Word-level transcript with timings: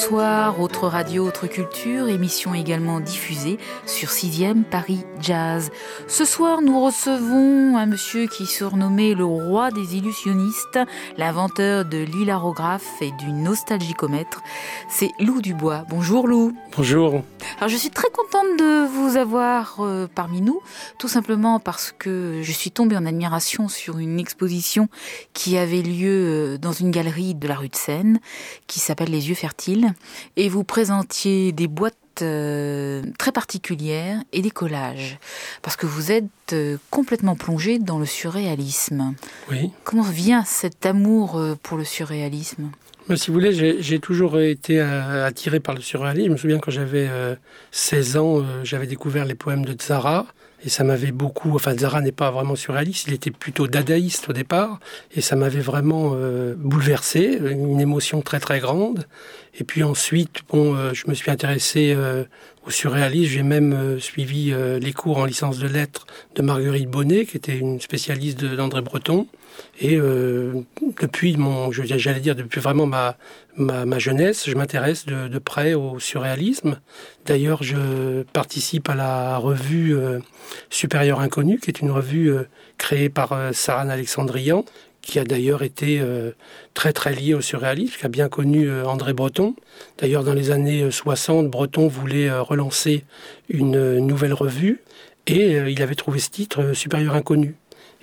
bonsoir, 0.00 0.58
autre 0.60 0.88
radio, 0.88 1.26
autre 1.26 1.46
culture, 1.46 2.08
émission 2.08 2.54
également 2.54 3.00
diffusée 3.00 3.58
sur 3.84 4.08
6e 4.08 4.64
Paris 4.64 5.04
Jazz. 5.20 5.70
Ce 6.08 6.24
soir, 6.24 6.62
nous 6.62 6.82
recevons 6.82 7.76
un 7.76 7.84
monsieur 7.84 8.26
qui 8.26 8.44
est 8.44 8.46
surnommé 8.46 9.14
le 9.14 9.26
roi 9.26 9.70
des 9.70 9.96
illusionnistes, 9.96 10.78
l'inventeur 11.18 11.84
de 11.84 11.98
l'hilarographe 11.98 13.02
et 13.02 13.10
du 13.10 13.30
nostalgicomètre. 13.30 14.40
C'est 14.88 15.10
Lou 15.18 15.42
Dubois. 15.42 15.84
Bonjour 15.90 16.26
Lou. 16.26 16.56
Bonjour. 16.74 17.22
Alors 17.58 17.68
je 17.68 17.76
suis 17.76 17.90
très 17.90 18.08
contente 18.08 18.58
de 18.58 18.86
vous 18.86 19.18
avoir 19.18 19.80
euh, 19.80 20.06
parmi 20.14 20.40
nous, 20.40 20.60
tout 20.98 21.08
simplement 21.08 21.60
parce 21.60 21.92
que 21.92 22.40
je 22.42 22.52
suis 22.52 22.70
tombée 22.70 22.96
en 22.96 23.04
admiration 23.04 23.68
sur 23.68 23.98
une 23.98 24.18
exposition 24.18 24.88
qui 25.34 25.58
avait 25.58 25.82
lieu 25.82 26.54
euh, 26.54 26.58
dans 26.58 26.72
une 26.72 26.90
galerie 26.90 27.34
de 27.34 27.46
la 27.46 27.56
rue 27.56 27.68
de 27.68 27.76
Seine, 27.76 28.18
qui 28.66 28.80
s'appelle 28.80 29.10
Les 29.10 29.28
Yeux 29.28 29.34
Fertiles, 29.34 29.89
et 30.36 30.48
vous 30.48 30.64
présentiez 30.64 31.52
des 31.52 31.68
boîtes 31.68 31.96
euh, 32.22 33.02
très 33.18 33.32
particulières 33.32 34.18
et 34.32 34.42
des 34.42 34.50
collages, 34.50 35.18
parce 35.62 35.76
que 35.76 35.86
vous 35.86 36.12
êtes 36.12 36.54
complètement 36.90 37.36
plongé 37.36 37.78
dans 37.78 37.98
le 37.98 38.06
surréalisme. 38.06 39.14
Oui. 39.50 39.70
Comment 39.84 40.02
vient 40.02 40.44
cet 40.44 40.84
amour 40.86 41.40
pour 41.62 41.76
le 41.76 41.84
surréalisme? 41.84 42.70
Si 43.16 43.28
vous 43.28 43.34
voulez, 43.34 43.80
j'ai 43.80 43.98
toujours 43.98 44.38
été 44.38 44.80
attiré 44.80 45.58
par 45.58 45.74
le 45.74 45.80
surréalisme. 45.80 46.28
Je 46.28 46.32
me 46.32 46.36
souviens 46.36 46.58
quand 46.58 46.70
j'avais 46.70 47.08
16 47.72 48.16
ans, 48.16 48.44
j'avais 48.62 48.86
découvert 48.86 49.24
les 49.24 49.34
poèmes 49.34 49.64
de 49.64 49.72
Tzara. 49.72 50.26
Et 50.64 50.68
ça 50.68 50.84
m'avait 50.84 51.12
beaucoup. 51.12 51.54
Enfin, 51.54 51.76
Zara 51.76 52.00
n'est 52.00 52.12
pas 52.12 52.30
vraiment 52.30 52.54
surréaliste, 52.54 53.06
il 53.08 53.14
était 53.14 53.30
plutôt 53.30 53.66
dadaïste 53.66 54.28
au 54.28 54.32
départ. 54.32 54.78
Et 55.14 55.20
ça 55.20 55.36
m'avait 55.36 55.60
vraiment 55.60 56.12
euh, 56.14 56.54
bouleversé, 56.56 57.40
une 57.50 57.80
émotion 57.80 58.20
très 58.20 58.40
très 58.40 58.60
grande. 58.60 59.06
Et 59.58 59.64
puis 59.64 59.82
ensuite, 59.82 60.40
bon, 60.48 60.74
euh, 60.74 60.92
je 60.94 61.08
me 61.08 61.14
suis 61.14 61.30
intéressé 61.30 61.92
euh, 61.96 62.24
au 62.66 62.70
surréalisme. 62.70 63.32
J'ai 63.32 63.42
même 63.42 63.98
suivi 64.00 64.52
les 64.80 64.92
cours 64.92 65.18
en 65.18 65.24
licence 65.24 65.58
de 65.58 65.66
lettres 65.66 66.06
de 66.34 66.42
Marguerite 66.42 66.88
Bonnet, 66.88 67.24
qui 67.24 67.36
était 67.36 67.56
une 67.56 67.80
spécialiste 67.80 68.44
d'André 68.44 68.82
Breton. 68.82 69.26
Et 69.80 69.98
depuis 71.00 71.36
mon, 71.36 71.72
j'allais 71.72 72.20
dire 72.20 72.36
depuis 72.36 72.60
vraiment 72.60 72.86
ma, 72.86 73.16
ma, 73.56 73.98
jeunesse, 73.98 74.48
je 74.48 74.54
m'intéresse 74.54 75.06
de, 75.06 75.38
près 75.38 75.74
au 75.74 75.98
surréalisme. 75.98 76.78
D'ailleurs, 77.26 77.62
je 77.62 78.22
participe 78.32 78.88
à 78.88 78.94
la 78.94 79.38
revue 79.38 79.96
Supérieur 80.70 81.20
Inconnu, 81.20 81.58
qui 81.58 81.70
est 81.70 81.80
une 81.80 81.90
revue 81.90 82.30
euh, 82.30 82.44
créée 82.78 83.08
par 83.08 83.32
euh, 83.32 83.52
Saran 83.52 83.88
Alexandrian, 83.88 84.64
qui 85.02 85.18
a 85.18 85.24
d'ailleurs 85.24 85.62
été 85.62 86.00
euh, 86.00 86.32
très 86.74 86.92
très 86.92 87.14
liée 87.14 87.34
au 87.34 87.40
surréalisme, 87.40 87.96
qui 87.98 88.06
a 88.06 88.08
bien 88.08 88.28
connu 88.28 88.70
André 88.82 89.12
Breton. 89.12 89.54
D'ailleurs, 89.98 90.24
dans 90.24 90.34
les 90.34 90.50
années 90.50 90.90
60, 90.90 91.48
Breton 91.48 91.88
voulait 91.88 92.30
relancer 92.30 93.04
une 93.48 93.98
nouvelle 93.98 94.34
revue 94.34 94.80
et 95.26 95.56
il 95.68 95.82
avait 95.82 95.94
trouvé 95.94 96.18
ce 96.18 96.30
titre 96.30 96.72
Supérieur 96.72 97.14
Inconnu. 97.14 97.54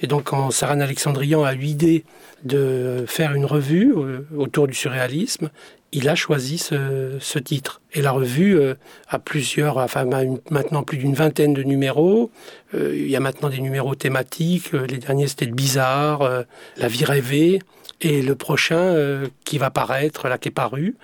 Et 0.01 0.07
donc, 0.07 0.25
quand 0.25 0.51
Saran 0.51 0.79
Alexandrian 0.79 1.43
a 1.43 1.53
eu 1.53 1.57
l'idée 1.57 2.05
de 2.43 3.05
faire 3.07 3.33
une 3.33 3.45
revue 3.45 3.93
autour 4.35 4.67
du 4.67 4.75
surréalisme, 4.75 5.49
il 5.91 6.09
a 6.09 6.15
choisi 6.15 6.57
ce, 6.57 7.39
titre. 7.39 7.81
Et 7.93 8.01
la 8.01 8.11
revue 8.11 8.59
euh, 8.59 8.75
a 9.09 9.19
plusieurs, 9.19 9.77
enfin 9.77 10.05
maintenant 10.49 10.83
plus 10.83 10.97
d'une 10.97 11.13
vingtaine 11.13 11.53
de 11.53 11.63
numéros. 11.63 12.31
Euh, 12.73 12.93
il 12.95 13.09
y 13.09 13.15
a 13.15 13.19
maintenant 13.19 13.49
des 13.49 13.59
numéros 13.59 13.95
thématiques. 13.95 14.73
Euh, 14.73 14.85
les 14.85 14.97
derniers 14.97 15.27
c'était 15.27 15.45
le 15.45 15.53
bizarre, 15.53 16.45
la 16.77 16.87
vie 16.87 17.05
rêvée. 17.05 17.59
Et 17.99 18.21
le 18.21 18.35
prochain 18.35 19.23
qui 19.43 19.57
va 19.57 19.71
paraître, 19.71 20.27
là 20.27 20.37
qui 20.37 20.49
est 20.49 20.51
paru, 20.51 20.95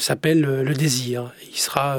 s'appelle 0.00 0.40
Le 0.40 0.74
désir. 0.74 1.32
Il 1.48 1.56
sera 1.56 1.98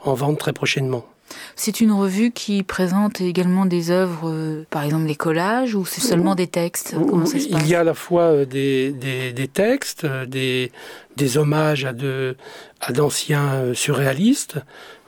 en 0.00 0.14
vente 0.14 0.40
très 0.40 0.52
prochainement. 0.52 1.06
C'est 1.54 1.80
une 1.80 1.92
revue 1.92 2.30
qui 2.30 2.62
présente 2.62 3.20
également 3.20 3.66
des 3.66 3.90
œuvres, 3.90 4.30
euh, 4.30 4.64
par 4.70 4.84
exemple 4.84 5.06
les 5.06 5.14
collages, 5.14 5.74
ou 5.74 5.84
c'est 5.84 6.00
seulement 6.00 6.34
des 6.34 6.46
textes? 6.46 6.94
Comment 7.08 7.26
ça 7.26 7.38
se 7.38 7.48
passe 7.48 7.62
Il 7.62 7.68
y 7.68 7.74
a 7.74 7.80
à 7.80 7.84
la 7.84 7.94
fois 7.94 8.22
euh, 8.22 8.44
des, 8.44 8.92
des, 8.92 9.48
textes, 9.48 10.04
euh, 10.04 10.26
des, 10.26 10.70
des, 11.16 11.38
hommages 11.38 11.84
à, 11.84 11.92
de, 11.92 12.36
à 12.80 12.92
d'anciens 12.92 13.74
surréalistes, 13.74 14.58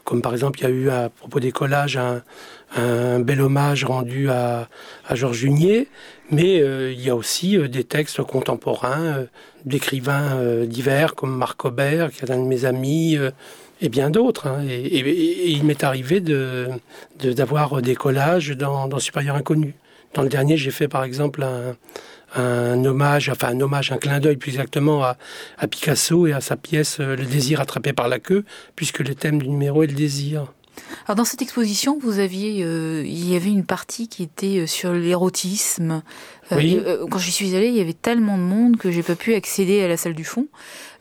comme 0.04 0.22
par 0.22 0.32
exemple 0.32 0.58
il 0.60 0.62
y 0.62 0.66
a 0.66 0.70
eu 0.70 0.90
à 0.90 1.10
propos 1.10 1.38
des 1.38 1.52
collages 1.52 1.96
un, 1.96 2.22
un 2.76 3.20
bel 3.20 3.40
hommage 3.40 3.84
rendu 3.84 4.30
à, 4.30 4.68
à 5.06 5.14
Georges 5.14 5.38
Junier, 5.38 5.88
mais 6.30 6.56
il 6.92 7.00
y 7.00 7.10
a 7.10 7.16
aussi 7.16 7.58
des 7.68 7.84
textes 7.84 8.22
contemporains 8.22 9.26
d'écrivains 9.64 10.64
divers 10.64 11.14
comme 11.14 11.36
Marc 11.36 11.64
Aubert, 11.64 12.10
qui 12.10 12.24
est 12.24 12.30
un 12.30 12.38
de 12.38 12.44
mes 12.44 12.64
amis 12.64 13.16
et 13.80 13.88
bien 13.88 14.10
d'autres. 14.10 14.46
Hein. 14.46 14.64
Et, 14.68 15.50
il 15.50 15.64
m'est 15.64 15.84
arrivé 15.84 16.20
de, 16.20 16.68
d'avoir 17.20 17.80
des 17.82 17.94
collages 17.94 18.50
dans, 18.50 18.88
dans, 18.88 18.98
Supérieur 18.98 19.36
Inconnu. 19.36 19.74
Dans 20.14 20.22
le 20.22 20.28
dernier, 20.28 20.56
j'ai 20.56 20.70
fait 20.70 20.88
par 20.88 21.04
exemple 21.04 21.42
un, 21.42 21.76
un, 22.34 22.84
hommage, 22.84 23.28
enfin 23.28 23.48
un 23.48 23.60
hommage, 23.60 23.92
un 23.92 23.98
clin 23.98 24.20
d'œil 24.20 24.36
plus 24.36 24.52
exactement 24.52 25.04
à, 25.04 25.16
à, 25.58 25.66
Picasso 25.66 26.26
et 26.26 26.32
à 26.32 26.40
sa 26.40 26.56
pièce 26.56 26.98
euh, 27.00 27.16
Le 27.16 27.24
désir 27.24 27.60
attrapé 27.60 27.92
par 27.92 28.08
la 28.08 28.18
queue, 28.18 28.44
puisque 28.76 29.00
le 29.00 29.14
thème 29.14 29.40
du 29.40 29.48
numéro 29.48 29.82
est 29.82 29.88
le 29.88 29.94
désir. 29.94 30.52
Alors 31.06 31.16
dans 31.16 31.24
cette 31.24 31.42
exposition, 31.42 31.98
vous 32.00 32.20
aviez, 32.20 32.62
euh, 32.64 33.02
il 33.04 33.28
y 33.28 33.34
avait 33.34 33.50
une 33.50 33.64
partie 33.64 34.08
qui 34.08 34.22
était 34.22 34.58
euh, 34.58 34.66
sur 34.66 34.92
l'érotisme. 34.92 36.02
oui. 36.52 36.80
quand 37.10 37.18
j'y 37.18 37.32
suis 37.32 37.54
allée, 37.56 37.68
il 37.68 37.76
y 37.76 37.80
avait 37.80 37.92
tellement 37.94 38.38
de 38.38 38.42
monde 38.42 38.76
que 38.76 38.90
j'ai 38.90 39.02
pas 39.02 39.16
pu 39.16 39.34
accéder 39.34 39.82
à 39.82 39.88
la 39.88 39.96
salle 39.96 40.14
du 40.14 40.24
fond. 40.24 40.46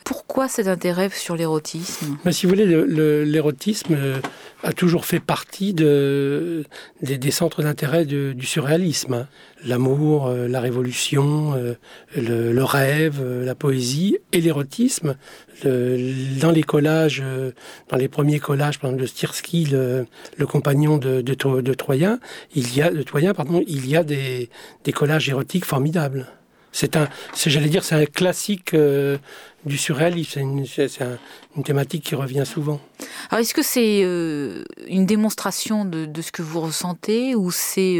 Pourquoi 0.08 0.48
cet 0.48 0.70
intérêt 0.70 1.10
sur 1.10 1.36
l'érotisme? 1.36 2.18
Si 2.32 2.46
vous 2.46 2.52
voulez, 2.52 3.26
l'érotisme 3.26 3.94
euh, 3.94 4.20
a 4.64 4.72
toujours 4.72 5.04
fait 5.04 5.20
partie 5.20 5.74
de, 5.74 6.64
des, 7.02 7.32
centres 7.32 7.62
d'intérêt 7.62 8.06
du 8.06 8.46
surréalisme. 8.46 9.14
Hein. 9.14 9.28
L'amour, 9.66 10.28
euh, 10.28 10.48
la 10.48 10.62
révolution, 10.62 11.56
euh, 11.56 11.74
le, 12.16 12.64
rêve, 12.64 13.22
la 13.22 13.54
poésie 13.54 14.18
et 14.32 14.40
l'érotisme. 14.40 15.18
Dans 15.66 16.52
les 16.52 16.64
collages, 16.64 17.22
dans 17.90 17.98
les 17.98 18.08
premiers 18.08 18.40
collages, 18.40 18.80
par 18.80 18.92
exemple 18.92 19.02
de 19.02 19.08
Stirsky, 19.08 19.66
le, 19.66 20.46
compagnon 20.46 20.98
de, 20.98 21.34
Troyen, 21.74 22.20
il 22.56 22.74
y 22.74 22.82
a, 22.82 23.34
pardon, 23.34 23.62
il 23.68 23.86
y 23.90 23.98
a 23.98 24.04
des 24.04 24.50
collages 24.94 25.28
érotiques 25.28 25.66
formidables. 25.66 26.28
C'est 26.72 26.96
un, 26.96 27.08
j'allais 27.36 27.70
dire, 27.70 27.84
c'est 27.84 27.96
un 27.96 28.06
classique 28.06 28.74
euh, 28.74 29.18
du 29.66 29.78
surréalisme. 29.78 30.64
C'est 30.66 31.00
une, 31.56 31.64
thématique 31.64 32.04
qui 32.04 32.14
revient 32.14 32.44
souvent. 32.46 32.80
Alors, 33.32 33.42
est-ce 33.42 33.56
que 33.56 33.64
c'est 33.64 34.02
euh, 34.04 34.64
une 34.88 35.08
démonstration 35.08 35.86
de, 35.86 36.22
ce 36.22 36.32
que 36.32 36.44
vous 36.44 36.62
ressentez 36.62 37.34
ou 37.34 37.50
c'est 37.50 37.98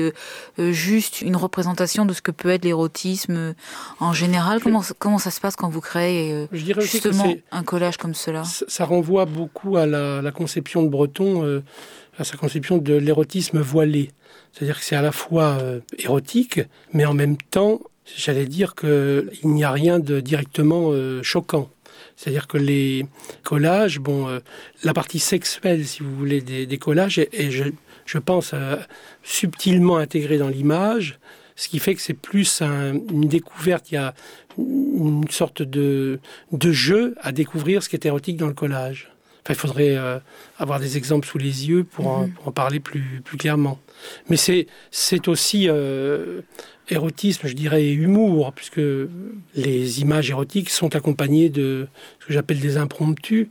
euh, 0.60 0.72
juste 0.72 1.22
une 1.22 1.36
représentation 1.36 2.06
de 2.06 2.14
ce 2.14 2.22
que 2.22 2.30
peut 2.30 2.50
être 2.50 2.66
l'érotisme 2.66 3.56
en 4.00 4.14
général? 4.14 4.62
Comment, 4.62 4.84
comment 5.00 5.18
ça 5.18 5.32
se 5.32 5.42
passe 5.42 5.56
quand 5.56 5.70
vous 5.70 5.82
créez 5.82 6.48
justement 6.52 7.34
un 7.52 7.64
collage 7.64 7.98
comme 7.98 8.14
cela? 8.14 8.44
Ça, 8.44 8.86
renvoie 8.86 9.26
beaucoup 9.26 9.78
à 9.78 9.88
la, 9.88 10.22
la 10.22 10.32
conception 10.32 10.84
de 10.84 10.90
Breton, 10.90 11.64
à 12.20 12.24
sa 12.24 12.38
conception 12.38 12.78
de 12.78 12.94
l'érotisme 12.94 13.60
voilé. 13.60 14.12
C'est-à-dire 14.54 14.78
que 14.78 14.86
c'est 14.86 14.96
à 14.96 15.02
la 15.02 15.12
fois 15.12 15.58
érotique, 15.98 16.62
mais 16.94 17.06
en 17.06 17.16
même 17.16 17.38
temps 17.38 17.80
j'allais 18.16 18.46
dire 18.46 18.76
qu'il 18.76 19.30
n'y 19.44 19.64
a 19.64 19.72
rien 19.72 20.00
de 20.00 20.20
directement 20.20 20.92
euh, 20.92 21.22
choquant. 21.24 21.70
C'est-à-dire 22.16 22.48
que 22.48 22.58
les 22.58 23.06
collages, 23.44 24.00
bon, 24.00 24.28
euh, 24.28 24.40
la 24.84 24.94
partie 24.94 25.20
sexuelle, 25.20 25.86
si 25.86 26.04
vous 26.04 26.16
voulez, 26.16 26.42
des, 26.42 26.78
collages 26.78 27.20
est, 27.20 27.52
je, 27.52 28.18
pense, 28.18 28.52
euh, 28.54 28.78
subtilement 29.24 29.98
intégrée 29.98 30.38
dans 30.38 30.50
l'image, 30.50 31.20
ce 31.56 31.68
qui 31.68 31.80
fait 31.80 31.96
que 31.96 32.02
c'est 32.02 32.14
plus 32.14 32.62
une 32.62 33.28
découverte, 33.28 33.92
il 33.92 33.96
y 33.96 33.98
a 33.98 34.14
une 34.58 35.28
sorte 35.30 35.62
de, 35.62 36.20
de 36.52 36.72
jeu 36.72 37.16
à 37.22 37.32
découvrir 37.32 37.84
ce 37.84 37.90
qui 37.90 37.96
est 37.96 38.06
érotique 38.06 38.38
dans 38.38 38.48
le 38.48 38.54
collage. 38.54 39.12
Enfin, 39.44 39.54
il 39.54 39.56
faudrait 39.56 39.98
avoir 40.60 40.80
des 40.80 40.98
exemples 40.98 41.28
sous 41.28 41.38
les 41.40 41.68
yeux 41.68 41.84
pour, 41.84 42.08
en, 42.08 42.28
mm-hmm. 42.28 42.54
parler 42.54 42.80
plus, 42.80 43.22
plus 43.24 43.38
clairement. 43.38 43.80
Mais 44.30 44.38
c'est 44.38 45.28
aussi 45.28 45.68
érotisme, 46.90 47.48
je 47.48 47.54
dirais, 47.54 47.84
et 47.84 47.92
humour, 47.92 48.54
puisque 48.54 48.82
les 49.56 50.02
images 50.02 50.30
érotiques 50.30 50.70
sont 50.70 50.96
accompagnées 50.96 51.50
de 51.50 51.88
ce 52.20 52.28
que 52.28 52.34
j'appelle 52.34 52.60
des 52.60 52.78
impromptus, 52.78 53.48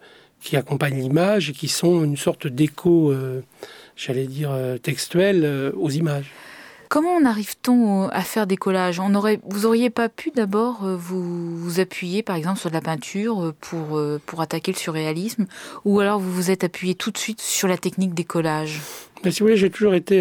qui 0.46 0.56
accompagnent 0.56 1.00
l'image 1.00 1.50
et 1.50 1.52
qui 1.52 1.68
sont 1.68 2.04
une 2.04 2.16
sorte 2.16 2.46
d'écho, 2.46 3.10
euh, 3.10 3.42
j'allais 3.96 4.26
dire, 4.26 4.50
euh, 4.52 4.78
textuel 4.78 5.42
euh, 5.44 5.72
aux 5.76 5.90
images. 5.90 6.30
Comment 6.88 7.16
en 7.16 7.24
arrive-t-on 7.24 8.08
à 8.10 8.20
faire 8.20 8.46
des 8.46 8.56
collages? 8.56 9.00
On 9.00 9.16
aurait, 9.16 9.40
Vous 9.48 9.66
auriez 9.66 9.90
pas 9.90 10.08
pu 10.08 10.30
d'abord 10.30 10.86
vous, 10.86 11.56
vous, 11.56 11.80
appuyer 11.80 12.22
par 12.22 12.36
exemple 12.36 12.60
sur 12.60 12.70
de 12.70 12.74
la 12.74 12.80
peinture 12.80 13.52
pour, 13.60 14.00
pour 14.24 14.40
attaquer 14.40 14.70
le 14.70 14.78
surréalisme? 14.78 15.46
Ou 15.84 15.98
alors 15.98 16.20
vous 16.20 16.32
vous 16.32 16.52
êtes 16.52 16.62
appuyé 16.62 16.94
tout 16.94 17.10
de 17.10 17.18
suite 17.18 17.40
sur 17.40 17.66
la 17.66 17.76
technique 17.76 18.14
des 18.14 18.22
collages? 18.22 18.80
Mais 19.24 19.30
Si 19.30 19.40
vous 19.40 19.46
voulez, 19.46 19.56
j'ai 19.56 19.70
toujours 19.70 19.94
été 19.94 20.20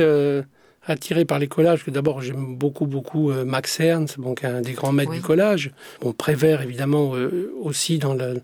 attiré 0.87 1.25
par 1.25 1.39
les 1.39 1.47
collages, 1.47 1.83
que 1.83 1.91
d'abord 1.91 2.21
j'aime 2.21 2.55
beaucoup, 2.55 2.85
beaucoup 2.85 3.31
euh, 3.31 3.43
Max 3.45 3.79
Ernst, 3.79 4.19
donc 4.19 4.43
un 4.43 4.61
des 4.61 4.73
grands 4.73 4.91
maîtres 4.91 5.11
du 5.11 5.21
collage. 5.21 5.71
Bon, 6.01 6.13
Prévert, 6.13 6.61
évidemment, 6.61 7.15
euh, 7.15 7.51
aussi 7.61 7.97
dans 7.97 8.13
le, 8.13 8.41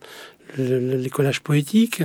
les 0.57 1.09
collages 1.09 1.41
poétiques. 1.41 2.03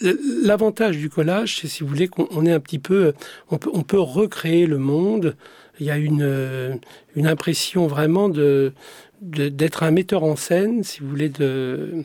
L'avantage 0.00 0.96
du 0.96 1.08
collage, 1.08 1.60
c'est 1.60 1.68
si 1.68 1.82
vous 1.82 1.88
voulez 1.88 2.08
qu'on 2.08 2.44
est 2.46 2.52
un 2.52 2.60
petit 2.60 2.80
peu, 2.80 3.12
on 3.50 3.58
peut, 3.58 3.70
on 3.72 3.82
peut 3.82 4.00
recréer 4.00 4.66
le 4.66 4.78
monde. 4.78 5.36
Il 5.78 5.86
y 5.86 5.90
a 5.90 5.96
une, 5.96 6.80
une 7.14 7.26
impression 7.26 7.86
vraiment 7.86 8.28
de 8.28 8.72
d'être 9.22 9.84
un 9.84 9.90
metteur 9.90 10.22
en 10.22 10.36
scène, 10.36 10.82
si 10.82 11.00
vous 11.00 11.08
voulez, 11.08 11.30
de, 11.30 12.04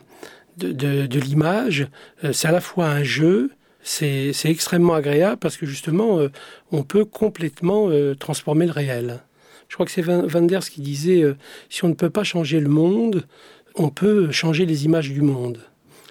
de, 0.57 0.71
de, 1.05 1.19
l'image. 1.19 1.87
Euh, 2.23 2.31
c'est 2.31 2.47
à 2.47 2.51
la 2.51 2.61
fois 2.61 2.87
un 2.87 3.03
jeu, 3.03 3.51
c'est 3.81 4.33
extrêmement 4.45 4.93
agréable 4.93 5.37
parce 5.37 5.57
que 5.57 5.65
justement, 5.65 6.19
euh, 6.19 6.29
on 6.71 6.83
peut 6.83 7.05
complètement 7.05 7.89
euh, 7.89 8.13
transformer 8.15 8.65
le 8.65 8.71
réel. 8.71 9.23
Je 9.67 9.75
crois 9.75 9.85
que 9.85 9.91
c'est 9.91 10.01
Van, 10.01 10.25
Van 10.25 10.41
Ders 10.41 10.67
qui 10.69 10.81
disait, 10.81 11.23
si 11.69 11.85
on 11.85 11.89
ne 11.89 11.93
peut 11.93 12.09
pas 12.09 12.23
changer 12.23 12.59
le 12.59 12.69
monde, 12.69 13.27
on 13.75 13.89
peut 13.89 14.31
changer 14.31 14.65
les 14.65 14.85
images 14.85 15.11
du 15.11 15.21
monde 15.21 15.59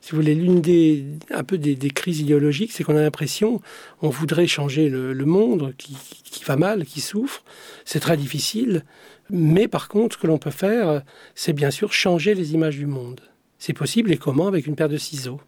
si 0.09 0.15
vous 0.15 0.23
voulez, 0.23 0.35
l'une 0.35 0.63
des 0.63 1.05
un 1.29 1.45
peu 1.45 1.59
des, 1.59 1.77
crises 1.91 2.21
idéologiques, 2.21 2.73
c'est 2.73 2.83
qu'on 2.83 2.97
a 2.97 3.03
l'impression 3.03 3.61
on 4.01 4.09
voudrait 4.09 4.47
changer 4.47 4.89
le, 4.89 5.25
monde 5.27 5.75
qui, 5.77 5.99
va 6.47 6.57
mal, 6.57 6.87
qui 6.87 7.03
souffre. 7.03 7.45
C'est 7.85 8.01
très 8.01 8.17
difficile. 8.17 8.87
Mais 9.29 9.69
par 9.69 9.89
contre, 9.89 10.17
ce 10.17 10.23
que 10.23 10.27
l'on 10.27 10.39
peut 10.39 10.51
faire, 10.51 11.03
c'est 11.35 11.53
bien 11.53 11.71
sûr 11.71 11.93
changer 11.93 12.33
les 12.33 12.55
images 12.55 12.79
du 12.79 12.87
monde. 12.87 13.21
C'est 13.59 13.75
possible 13.75 14.11
et 14.11 14.17
comment 14.17 14.47
Avec 14.47 14.67
une 14.67 14.77
paire 14.77 14.89
de 14.89 14.97
ciseaux. 14.97 15.43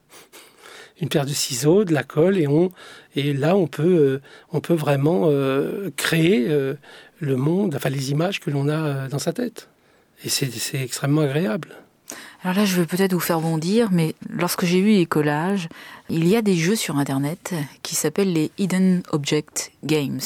Une 1.00 1.08
paire 1.08 1.25
de 1.25 1.31
ciseaux, 1.31 1.85
de 1.85 1.94
la 1.94 2.02
colle, 2.02 2.38
et, 2.38 2.47
on, 2.47 2.70
et 3.17 3.32
là, 3.32 3.56
on 3.56 3.67
peut, 3.67 3.82
euh, 3.82 4.20
on 4.52 4.61
peut 4.61 4.75
vraiment 4.75 5.25
euh, 5.26 5.91
créer 5.97 6.47
euh, 6.49 6.75
le 7.20 7.37
monde, 7.37 7.75
enfin 7.75 7.88
les 7.88 8.11
images 8.11 8.41
que 8.41 8.50
l'on 8.50 8.69
a 8.69 9.08
dans 9.08 9.19
sa 9.19 9.32
tête. 9.32 9.69
Et 10.25 10.29
c'est 10.29 10.82
extrêmement 10.82 11.23
agréable. 11.23 11.70
Alors 12.42 12.56
là, 12.56 12.64
je 12.64 12.76
veux 12.76 12.87
peut-être 12.87 13.12
vous 13.12 13.20
faire 13.20 13.40
bondir, 13.42 13.90
mais 13.92 14.14
lorsque 14.31 14.64
j'ai 14.64 14.81
vu 14.81 14.92
les 14.92 15.04
collages, 15.04 15.69
il 16.08 16.26
y 16.26 16.37
a 16.37 16.42
des 16.42 16.56
jeux 16.56 16.75
sur 16.75 16.96
Internet 16.96 17.54
qui 17.82 17.94
s'appellent 17.94 18.32
les 18.32 18.50
Hidden 18.56 19.02
Object 19.12 19.72
Games, 19.84 20.20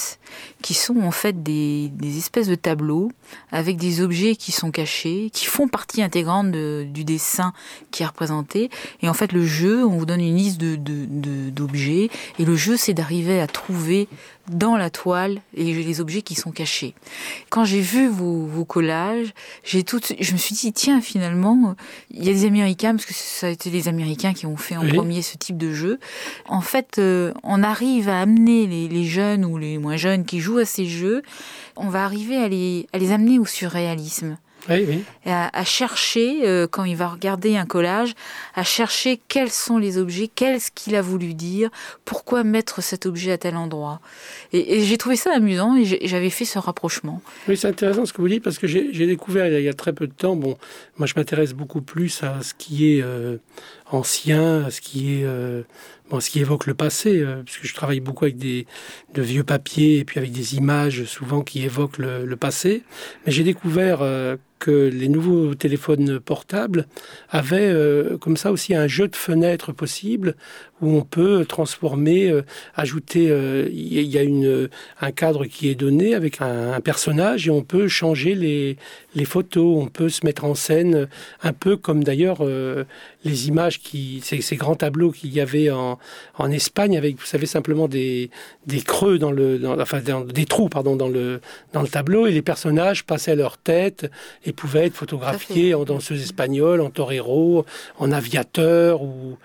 qui 0.62 0.75
sont 0.75 1.00
en 1.00 1.11
fait 1.11 1.43
des, 1.43 1.90
espèces 2.16 2.46
de 2.46 2.55
tableaux 2.55 3.11
avec 3.50 3.76
des 3.76 4.00
objets 4.00 4.37
qui 4.37 4.52
sont 4.52 4.70
cachés, 4.70 5.28
qui 5.32 5.44
font 5.44 5.66
partie 5.66 6.02
intégrante 6.02 6.52
du 6.52 7.05
dessin 7.05 7.52
qui 7.90 8.05
est 8.05 8.06
représenté. 8.06 8.70
Et 9.02 9.08
en 9.08 9.14
fait, 9.14 9.32
le 9.32 9.44
jeu, 9.44 9.84
on 9.84 9.99
vous 9.99 10.06
donne 10.06 10.20
une 10.20 10.37
liste 10.37 10.58
d'objets, 10.61 12.11
et 12.38 12.44
le 12.44 12.55
jeu, 12.55 12.76
c'est 12.76 12.94
d'arriver 12.94 13.40
à 13.40 13.49
trouver 13.49 14.08
dans 14.49 14.76
la 14.76 14.90
toile 14.90 15.40
les 15.55 16.00
objets 16.00 16.22
qui 16.22 16.34
sont 16.34 16.50
cachés. 16.50 16.94
Quand 17.50 17.64
j'ai 17.64 17.81
vu 17.81 18.08
vos, 18.08 18.64
collages, 18.64 19.34
j'ai 19.64 19.84
tout, 19.84 20.00
je 20.19 20.32
me 20.32 20.38
suis 20.38 20.55
dit 20.55 20.72
tiens 20.72 21.00
finalement 21.00 21.76
il 22.16 22.25
y 22.25 22.31
a 22.31 22.32
des 22.32 22.44
Américains 22.44 22.93
parce 22.94 23.06
que 23.06 23.14
ça 23.14 23.49
a 23.49 23.50
été 23.50 23.70
les 23.70 23.88
Américains 23.88 24.32
qui 24.32 24.46
ont 24.46 24.56
fait 24.56 24.76
en 24.76 24.87
premier 24.87 25.20
ce 25.22 25.37
type 25.37 25.58
de 25.58 25.72
jeu. 25.72 25.99
En 26.46 26.61
fait, 26.61 26.99
euh, 26.99 27.32
on 27.43 27.62
arrive 27.62 28.08
à 28.08 28.20
amener 28.20 28.66
les, 28.66 29.05
jeunes 29.05 29.44
ou 29.44 29.58
les 29.58 29.78
moins 29.78 29.96
jeunes 29.96 30.25
qui 30.25 30.40
jouent 30.40 30.58
à 30.58 30.64
ces 30.64 30.87
jeux, 30.87 31.22
on 31.76 31.88
va 31.88 32.05
arriver 32.05 32.37
à 32.37 32.49
les, 32.49 32.87
à 32.93 32.99
les 32.99 33.12
amener 33.12 33.38
au 33.38 33.44
surréalisme. 33.44 34.38
À, 35.26 35.64
chercher, 35.64 36.46
euh, 36.46 36.66
quand 36.70 36.84
il 36.84 36.96
va 36.96 37.08
regarder 37.08 37.56
un 37.56 37.66
collage, 37.66 38.14
à 38.55 38.62
chercher 38.62 39.20
quels 39.28 39.50
sont 39.50 39.78
les 39.78 39.99
objets, 39.99 40.28
qu'est-ce 40.28 40.70
qu'il 40.70 40.94
a 40.96 41.02
voulu 41.02 41.34
dire, 41.34 41.70
pourquoi 42.05 42.44
mettre 42.44 42.82
cet 42.82 43.06
objet 43.06 43.32
à 43.32 43.38
tel 43.38 43.56
endroit. 43.56 44.00
Et, 44.52 44.82
j'ai 44.84 44.99
trouvé 44.99 45.16
ça 45.16 45.32
amusant 45.34 45.76
et 45.76 45.84
j'avais 45.84 46.31
fait 46.31 46.44
ce 46.44 46.58
rapprochement. 46.58 47.22
Oui, 47.49 47.56
c'est 47.56 47.69
intéressant 47.69 48.06
ce 48.06 48.12
que 48.12 48.20
vous 48.20 48.28
dites 48.28 48.43
parce 48.43 48.58
que 48.58 48.66
j'ai 48.66 49.06
découvert 49.06 49.46
il 49.46 49.62
y, 49.62 49.69
a, 49.69 49.75
très 49.75 49.93
peu 49.93 50.06
de 50.06 50.12
temps, 50.12 50.37
bon, 50.37 50.56
moi 50.96 51.06
je 51.06 51.14
m'intéresse 51.16 51.52
beaucoup 51.52 51.82
plus 51.82 52.22
à 52.22 52.43
ce 52.43 52.55
qui 52.55 52.93
est 52.93 53.02
euh, 53.02 53.37
ancien, 53.94 54.69
ce 54.70 54.81
qui 54.81 55.14
est... 55.20 55.25
Euh, 55.25 55.62
bon, 56.11 56.20
ce 56.20 56.31
qui 56.31 56.41
évoque 56.41 56.67
le 56.67 56.75
passé, 56.75 57.25
puisque 57.44 57.67
je 57.67 57.75
travaille 57.75 58.00
beaucoup 58.00 58.25
avec 58.25 58.37
des 58.37 58.67
de 59.14 59.23
vieux 59.23 59.44
papiers 59.44 59.99
et 59.99 60.05
puis 60.05 60.19
avec 60.19 60.32
des 60.32 60.55
images 60.55 61.05
souvent 61.05 61.43
qui 61.43 61.62
évoquent 61.62 61.99
le, 61.99 62.37
passé. 62.37 62.82
Mais 63.25 63.32
j'ai 63.32 63.44
découvert 63.44 64.02
que 64.64 64.88
les 64.88 65.08
nouveaux 65.08 65.55
téléphones 65.55 66.19
portables 66.20 66.87
avaient 67.29 67.69
euh, 67.69 68.17
comme 68.17 68.38
ça 68.38 68.50
aussi 68.50 68.75
un 68.75 68.87
jeu 68.87 69.08
de 69.08 69.17
fenêtres 69.17 69.73
possible 69.73 70.37
où 70.84 70.96
on 70.96 71.02
peut 71.02 71.44
transformer, 71.46 72.28
euh, 72.28 72.42
ajouter, 72.76 73.31
euh, 73.31 73.69
il 73.72 74.02
y 74.02 74.19
a 74.19 74.22
une, 74.22 74.69
un 75.00 75.10
cadre 75.10 75.46
qui 75.46 75.69
est 75.70 75.75
donné 75.75 76.14
avec 76.14 76.40
un, 76.40 76.81
personnage 76.81 77.48
et 77.48 77.50
on 77.50 77.62
peut 77.62 77.88
changer 77.88 78.34
les, 78.34 78.76
les, 79.14 79.25
photos, 79.25 79.82
on 79.82 79.86
peut 79.86 80.10
se 80.10 80.25
mettre 80.26 80.44
en 80.44 80.54
scène 80.54 81.08
un 81.42 81.52
peu 81.52 81.76
comme 81.76 82.04
d'ailleurs 82.04 82.44
les 83.25 83.48
images 83.48 83.81
qui, 83.81 84.20
ces, 84.22 84.40
ces 84.42 84.56
grands 84.56 84.75
tableaux 84.75 85.12
qu'il 85.12 85.32
y 85.32 85.40
avait 85.40 85.70
en, 85.70 85.98
en, 86.36 86.50
Espagne 86.50 86.98
avec, 86.98 87.19
vous 87.19 87.25
savez, 87.25 87.46
simplement 87.46 87.88
des, 87.88 88.30
des 88.66 88.80
creux 88.80 89.19
dans 89.19 89.30
le, 89.30 89.60
enfin 89.80 90.00
des 90.00 90.44
trous 90.44 90.69
pardon 90.69 90.96
dans 90.96 91.08
le 91.08 91.40
dans 91.72 91.82
le 91.82 91.88
tableau 91.88 92.26
et 92.26 92.32
les 92.32 92.42
personnages 92.42 93.04
passaient 93.04 93.37
leur 93.37 93.56
tête 93.56 94.10
et 94.44 94.52
pouvaient 94.52 94.87
être 94.87 94.94
photographiés 94.94 95.75
en 95.75 95.84
danseuse 95.84 96.22
espagnole, 96.22 96.80
en 96.80 96.90
torero, 96.90 97.64
en 97.98 98.12
aviateur 98.12 99.02
ou 99.02 99.38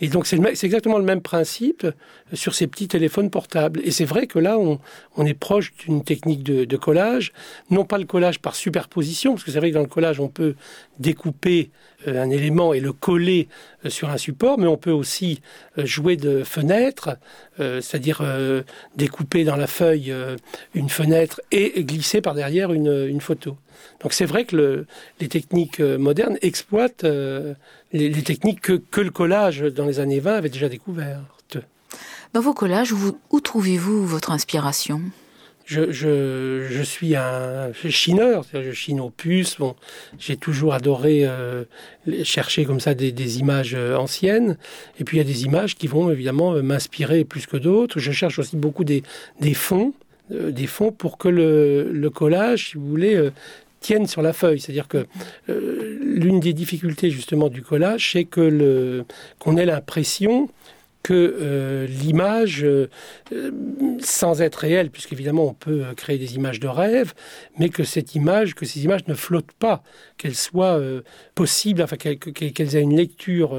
et 0.00 0.08
donc 0.08 0.26
c'est 0.26 0.36
exactement 0.64 0.98
le 0.98 1.04
même 1.04 1.22
principe 1.22 1.86
sur 2.34 2.54
ces 2.54 2.66
petits 2.66 2.88
téléphones 2.88 3.30
portables. 3.30 3.80
Et 3.82 3.90
c'est 3.90 4.04
vrai 4.04 4.26
que 4.26 4.38
là, 4.38 4.58
on, 4.58 4.78
est 5.24 5.34
proche 5.34 5.72
d'une 5.74 6.04
technique 6.04 6.42
de, 6.42 6.76
collage, 6.76 7.32
non 7.70 7.84
pas 7.84 7.96
le 7.96 8.04
collage 8.04 8.40
par 8.40 8.54
superposition, 8.54 9.32
parce 9.32 9.44
que 9.44 9.50
c'est 9.50 9.58
vrai 9.58 9.70
que 9.70 9.74
dans 9.74 9.80
le 9.80 9.86
collage, 9.86 10.20
on 10.20 10.28
peut 10.28 10.54
découper 10.98 11.70
euh, 12.06 12.22
un 12.22 12.28
élément 12.28 12.74
et 12.74 12.80
le 12.80 12.92
coller 12.92 13.48
euh, 13.84 13.90
sur 13.90 14.10
un 14.10 14.18
support, 14.18 14.58
mais 14.58 14.66
on 14.66 14.76
peut 14.76 14.90
aussi 14.90 15.40
euh, 15.78 15.86
jouer 15.86 16.16
de 16.16 16.42
fenêtres, 16.44 17.16
c'est-à-dire 17.58 18.22
découper 18.96 19.44
dans 19.44 19.56
la 19.56 19.66
feuille 19.66 20.14
une 20.74 20.90
fenêtre 20.90 21.40
et 21.50 21.84
glisser 21.84 22.20
par 22.20 22.34
derrière 22.34 22.70
une, 22.70 23.18
photo. 23.18 23.56
Donc 24.02 24.12
c'est 24.12 24.26
vrai 24.26 24.44
que 24.44 24.56
le, 24.56 24.86
les 25.20 25.28
techniques 25.28 25.80
modernes 25.80 26.36
exploitent 26.42 27.06
les, 27.92 28.22
techniques 28.22 28.60
que, 28.60 28.74
que, 28.74 29.00
le 29.00 29.10
collage 29.10 29.60
dans 29.60 29.86
les 29.86 30.00
années 30.00 30.20
20 30.20 30.36
avait 30.36 30.48
déjà 30.48 30.68
découvertes. 30.68 31.58
Dans 32.32 32.40
vos 32.40 32.54
collages, 32.54 32.92
où 32.92 33.40
trouvez-vous 33.40 34.06
votre 34.06 34.30
inspiration? 34.30 35.00
Je, 35.66 35.90
je, 35.90 36.68
je, 36.70 36.82
suis 36.82 37.16
un 37.16 37.72
chineur, 37.72 38.44
je 38.54 38.70
chine 38.70 39.00
aux 39.00 39.10
puces. 39.10 39.56
Bon, 39.58 39.74
j'ai 40.16 40.36
toujours 40.36 40.74
adoré 40.74 41.22
euh, 41.26 41.64
chercher 42.22 42.64
comme 42.64 42.78
ça 42.78 42.94
des, 42.94 43.10
des, 43.10 43.40
images 43.40 43.74
euh, 43.74 43.96
anciennes. 43.96 44.58
Et 45.00 45.04
puis 45.04 45.16
il 45.16 45.18
y 45.18 45.20
a 45.20 45.24
des 45.24 45.42
images 45.42 45.74
qui 45.74 45.88
vont 45.88 46.08
évidemment 46.08 46.54
euh, 46.54 46.62
m'inspirer 46.62 47.24
plus 47.24 47.46
que 47.46 47.56
d'autres. 47.56 47.98
Je 47.98 48.12
cherche 48.12 48.38
aussi 48.38 48.56
beaucoup 48.56 48.84
des, 48.84 49.02
des 49.40 49.54
fonds, 49.54 49.92
des 50.30 50.68
fonds 50.68 50.92
pour 50.92 51.18
que 51.18 51.26
le, 51.26 51.90
le, 51.92 52.10
collage, 52.10 52.70
si 52.70 52.74
vous 52.76 52.86
voulez, 52.86 53.30
tienne 53.80 54.06
sur 54.06 54.22
la 54.22 54.32
feuille. 54.32 54.60
C'est-à-dire 54.60 54.88
que 54.88 55.06
l'une 55.48 56.40
des 56.40 56.52
difficultés 56.52 57.10
justement 57.10 57.48
du 57.48 57.62
collage, 57.62 58.12
c'est 58.12 58.24
que 58.24 58.40
le 58.40 59.04
qu'on 59.38 59.56
ait 59.56 59.66
l'impression 59.66 60.48
que 61.06 61.38
euh, 61.40 61.86
l'image, 61.86 62.64
euh, 62.64 62.88
sans 64.00 64.42
être 64.42 64.56
réelle, 64.56 64.90
puisqu'évidemment 64.90 65.44
on 65.44 65.54
peut 65.54 65.84
euh, 65.84 65.94
créer 65.94 66.18
des 66.18 66.34
images 66.34 66.58
de 66.58 66.66
rêve, 66.66 67.14
mais 67.60 67.68
que 67.68 67.84
cette 67.84 68.16
image, 68.16 68.56
que 68.56 68.66
ces 68.66 68.82
images 68.82 69.06
ne 69.06 69.14
flottent 69.14 69.52
pas, 69.52 69.84
qu'elles 70.18 70.34
soient 70.34 70.80
possibles, 71.36 71.80
enfin 71.80 71.96
qu'elles 71.96 72.76
aient 72.76 72.82
une 72.82 72.96
lecture 72.96 73.56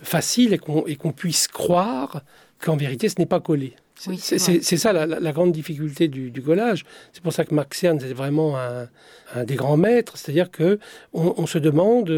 facile 0.00 0.54
et 0.54 0.96
qu'on 0.96 1.12
puisse 1.12 1.46
croire 1.46 2.22
qu'en 2.58 2.76
vérité 2.76 3.10
ce 3.10 3.16
n'est 3.18 3.26
pas 3.26 3.40
collé. 3.40 3.74
C'est 3.96 4.76
ça 4.76 4.92
la, 4.92 5.32
grande 5.32 5.52
difficulté 5.52 6.08
du, 6.08 6.42
collage. 6.42 6.84
C'est 7.12 7.22
pour 7.22 7.32
ça 7.32 7.44
que 7.44 7.54
Max 7.54 7.82
Ernst 7.84 8.04
est 8.04 8.12
vraiment 8.12 8.56
un, 8.58 9.44
des 9.44 9.54
grands 9.54 9.76
maîtres, 9.76 10.16
c'est-à-dire 10.16 10.50
que 10.50 10.78
on 11.12 11.46
se 11.46 11.58
demande 11.58 12.10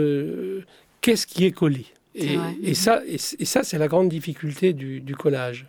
qu'est-ce 1.01 1.27
qui 1.27 1.45
est 1.45 1.53
collé. 1.53 1.87
Et, 2.15 2.75
ça, 2.75 3.03
et, 3.07 3.19
ça 3.19 3.65
c'est 3.65 3.79
la 3.79 3.89
grande 3.89 4.09
difficulté 4.09 4.73
du, 4.73 5.17
collage. 5.17 5.67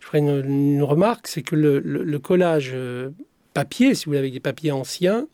Je 0.00 0.06
ferai 0.06 0.18
une, 0.18 0.82
remarque, 0.82 1.26
c'est 1.26 1.42
que 1.42 1.56
le, 1.56 2.18
collage 2.18 2.70
euh, 2.74 3.10
papier, 3.52 3.94
si 3.94 4.04
vous 4.04 4.10
voulez, 4.10 4.18
avec 4.18 4.32
des 4.32 4.40
papiers 4.40 4.72
anciens, 4.72 5.26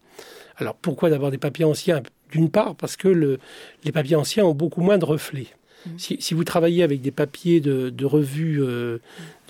alors 0.57 0.76
pourquoi 0.76 1.11
d'abord 1.11 1.31
des 1.31 1.38
papiers 1.38 1.64
anciens? 1.64 2.02
D'une 2.31 2.50
part, 2.50 2.75
parce 2.75 2.97
que 2.97 3.09
le, 3.09 3.38
les 3.85 3.93
papiers 3.93 4.16
anciens 4.16 4.45
ont 4.45 4.54
beaucoup 4.54 4.81
moins 4.81 4.99
de 4.99 5.04
reflets. 5.04 5.49
Mmh. 5.87 5.91
Si, 5.99 6.35
vous 6.35 6.45
travaillez 6.45 6.83
avec 6.83 7.00
des 7.00 7.11
papiers 7.11 7.61
de, 7.61 7.91
de 7.91 8.07
revues, 8.07 8.62
euh, 8.62 8.99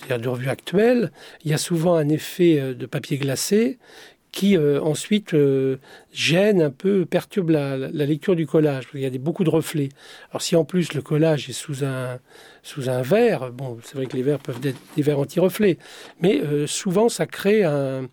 de 0.09 0.27
revues 0.27 0.49
actuelles, 0.49 1.11
il 1.43 1.51
y 1.51 1.53
a 1.53 1.57
souvent 1.57 1.95
un 1.95 2.09
effet 2.09 2.59
euh, 2.59 2.73
de 2.73 2.85
papier 2.85 3.17
glacé 3.17 3.77
qui 4.35 4.57
euh, 4.57 4.81
ensuite 4.81 5.33
euh, 5.33 5.77
gêne 6.11 6.61
un 6.61 6.69
peu, 6.69 7.05
perturbe 7.05 7.51
la, 7.51 7.77
lecture 7.77 8.35
du 8.35 8.45
collage. 8.45 8.83
Il 8.93 8.99
y 8.99 9.05
a 9.05 9.09
des, 9.09 9.17
beaucoup 9.17 9.45
de 9.45 9.49
reflets. 9.49 9.89
Alors 10.29 10.41
si 10.41 10.57
en 10.57 10.65
plus 10.65 10.93
le 10.93 11.01
collage 11.01 11.49
est 11.49 11.53
sous 11.53 11.85
un, 11.85 12.19
sous 12.61 12.89
un 12.89 13.01
verre, 13.01 13.53
bon, 13.53 13.79
c'est 13.81 13.95
vrai 13.95 14.07
que 14.07 14.17
les 14.17 14.23
verres 14.23 14.39
peuvent 14.39 14.59
être 14.61 14.77
des 14.97 15.01
verres 15.01 15.19
anti-reflets, 15.19 15.77
mais 16.19 16.41
euh, 16.41 16.67
souvent 16.67 17.07
ça 17.07 17.25
crée 17.25 17.63
un, 17.63 18.09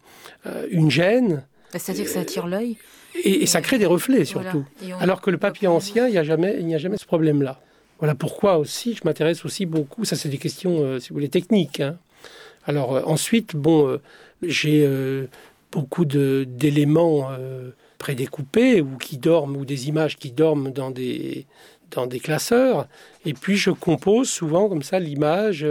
une 0.71 0.93
gêne. 0.93 1.45
Bah, 1.73 1.81
c'est-à-dire 1.81 2.05
que 2.05 2.11
ça 2.11 2.21
attire 2.21 2.47
l'œil 2.47 2.77
et, 3.25 3.45
ça 3.47 3.61
crée 3.61 3.79
des 3.79 3.87
reflets 3.87 4.25
surtout. 4.25 4.65
Alors 5.01 5.23
que 5.23 5.31
le 5.31 5.39
papier 5.39 5.67
ancien, 5.67 6.07
il 6.07 6.13
n'y 6.13 6.19
a, 6.19 6.25
jamais, 6.25 6.57
il 6.61 6.67
n'y 6.67 6.77
a 6.77 6.79
jamais 6.79 6.99
ce 6.99 7.05
problème-là. 7.05 7.61
Voilà 8.03 8.17
pourquoi 8.17 8.59
aussi 8.59 8.97
je 8.97 9.03
m'intéresse 9.05 9.45
aussi 9.45 9.65
beaucoup, 9.65 10.05
ça 10.05 10.17
c'est 10.17 10.29
des 10.29 10.37
questions, 10.37 10.99
si 10.99 11.11
vous 11.11 11.15
voulez, 11.15 11.29
techniques. 11.29 11.79
Hein. 11.79 11.99
Alors 12.67 13.09
ensuite, 13.09 13.55
bon, 13.55 14.01
j'ai 14.43 14.85
beaucoup 15.71 16.05
d'éléments 16.05 17.31
prédécoupés 17.99 18.81
ou 18.81 18.97
qui 18.97 19.19
dorment, 19.19 19.57
ou 19.57 19.65
des 19.65 19.87
images 19.87 20.17
qui 20.17 20.33
dorment 20.33 20.73
dans 20.73 20.91
des, 20.91 21.47
dans 21.93 22.09
des 22.09 22.19
classeurs. 22.19 22.89
Et 23.25 23.35
puis 23.35 23.57
je 23.57 23.71
compose 23.71 24.29
souvent 24.29 24.69
comme 24.69 24.83
ça 24.83 24.99
l'image, 24.99 25.65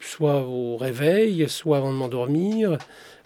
soit 0.00 0.42
au 0.42 0.76
réveil, 0.76 1.48
soit 1.48 1.78
avant 1.78 1.92
de 1.92 1.98
m'endormir. 1.98 2.78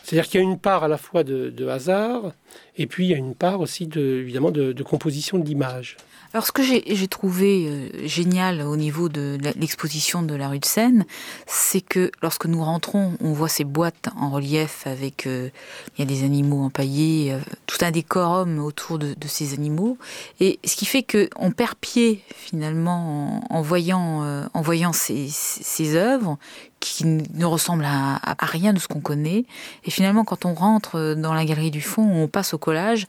C'est-à-dire 0.02 0.26
qu'il 0.26 0.40
y 0.40 0.42
a 0.42 0.46
une 0.46 0.58
part 0.58 0.84
à 0.84 0.88
la 0.88 0.96
fois 0.96 1.22
de, 1.22 1.68
hasard, 1.68 2.32
et 2.78 2.86
puis 2.86 3.04
il 3.04 3.10
y 3.10 3.14
a 3.14 3.18
une 3.18 3.34
part 3.34 3.60
aussi, 3.60 3.86
de, 3.86 4.00
évidemment, 4.00 4.50
de, 4.50 4.72
de 4.72 4.82
composition 4.82 5.38
d'image. 5.38 5.98
Alors 6.34 6.46
ce 6.46 6.52
que 6.52 6.62
j'ai 6.62 7.08
trouvé 7.08 7.66
euh, 7.68 8.06
génial 8.06 8.62
au 8.62 8.76
niveau 8.76 9.10
de 9.10 9.36
l'exposition 9.56 10.22
de 10.22 10.34
la 10.34 10.48
rue 10.48 10.60
de 10.60 10.64
Seine, 10.64 11.04
c'est 11.46 11.82
que 11.82 12.10
lorsque 12.22 12.46
nous 12.46 12.64
rentrons, 12.64 13.12
on 13.20 13.34
voit 13.34 13.50
ces 13.50 13.64
boîtes 13.64 14.08
en 14.16 14.30
relief 14.30 14.86
avec 14.86 15.26
euh, 15.26 15.50
il 15.94 16.00
y 16.00 16.02
a 16.02 16.06
des 16.06 16.24
animaux 16.24 16.62
empaillés, 16.62 17.34
euh, 17.34 17.38
tout 17.66 17.76
un 17.82 17.90
décorum 17.90 18.60
autour 18.60 18.98
de, 18.98 19.14
ces 19.26 19.52
animaux, 19.52 19.98
et 20.40 20.58
ce 20.64 20.74
qui 20.74 20.86
fait 20.86 21.02
que 21.02 21.28
on 21.36 21.50
perd 21.50 21.74
pied 21.74 22.22
finalement 22.30 23.42
en, 23.50 23.60
voyant 23.60 24.22
en 24.52 24.60
voyant 24.62 24.92
ces, 24.92 25.96
œuvres 25.96 26.38
qui 26.80 27.04
ne 27.04 27.44
ressemblent 27.44 27.84
à 27.86 28.36
rien 28.40 28.72
de 28.72 28.78
ce 28.78 28.88
qu'on 28.88 29.00
connaît. 29.00 29.44
Et 29.84 29.90
finalement, 29.90 30.24
quand 30.24 30.44
on 30.44 30.54
rentre 30.54 31.14
dans 31.14 31.32
la 31.32 31.44
galerie 31.44 31.70
du 31.70 31.80
fond, 31.80 32.02
on 32.02 32.28
passe 32.28 32.52
au 32.52 32.58
collage 32.58 33.06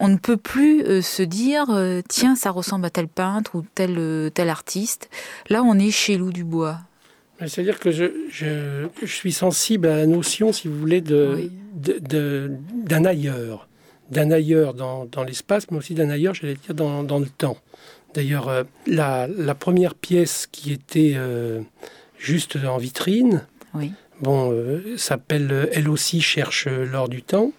on 0.00 0.08
ne 0.08 0.16
peut 0.16 0.36
plus 0.36 0.82
euh, 0.82 1.02
se 1.02 1.22
dire 1.22 1.66
euh, 1.70 2.00
tiens 2.08 2.36
ça 2.36 2.50
ressemble 2.50 2.86
à 2.86 2.90
tel 2.90 3.08
peintre 3.08 3.54
ou 3.54 3.64
tel 3.74 3.94
euh, 3.98 4.30
tel 4.30 4.48
artiste. 4.48 5.08
Là 5.48 5.62
on 5.62 5.78
est 5.78 5.90
chez 5.90 6.16
Loup 6.16 6.32
Dubois. 6.32 6.78
C'est-à-dire 7.40 7.80
que 7.80 7.90
je, 7.90 8.04
je, 8.30 9.06
suis 9.06 9.32
sensible 9.32 9.88
à 9.88 9.96
la 9.96 10.06
notion, 10.06 10.52
si 10.52 10.68
vous 10.68 10.78
voulez, 10.78 11.00
de, 11.00 11.50
d'un 11.74 13.04
ailleurs. 13.04 13.68
D'un 14.10 14.30
ailleurs 14.30 14.72
dans, 14.72 15.04
dans 15.06 15.24
l'espace, 15.24 15.68
mais 15.70 15.78
aussi 15.78 15.94
d'un 15.94 16.10
ailleurs, 16.10 16.34
j'allais 16.34 16.54
dire, 16.54 16.74
dans, 16.74 17.02
dans, 17.02 17.18
le 17.18 17.26
temps. 17.26 17.58
D'ailleurs, 18.14 18.64
la, 18.86 19.26
la, 19.26 19.54
première 19.56 19.96
pièce 19.96 20.46
qui 20.50 20.72
était 20.72 21.16
juste 22.18 22.56
en 22.56 22.78
vitrine, 22.78 23.44
oui. 23.74 23.90
bon, 24.20 24.56
s'appelle 24.96 25.68
Elle 25.72 25.88
aussi 25.88 26.20
cherche 26.20 26.68
l'or 26.68 27.08
du 27.08 27.22
temps. 27.22 27.52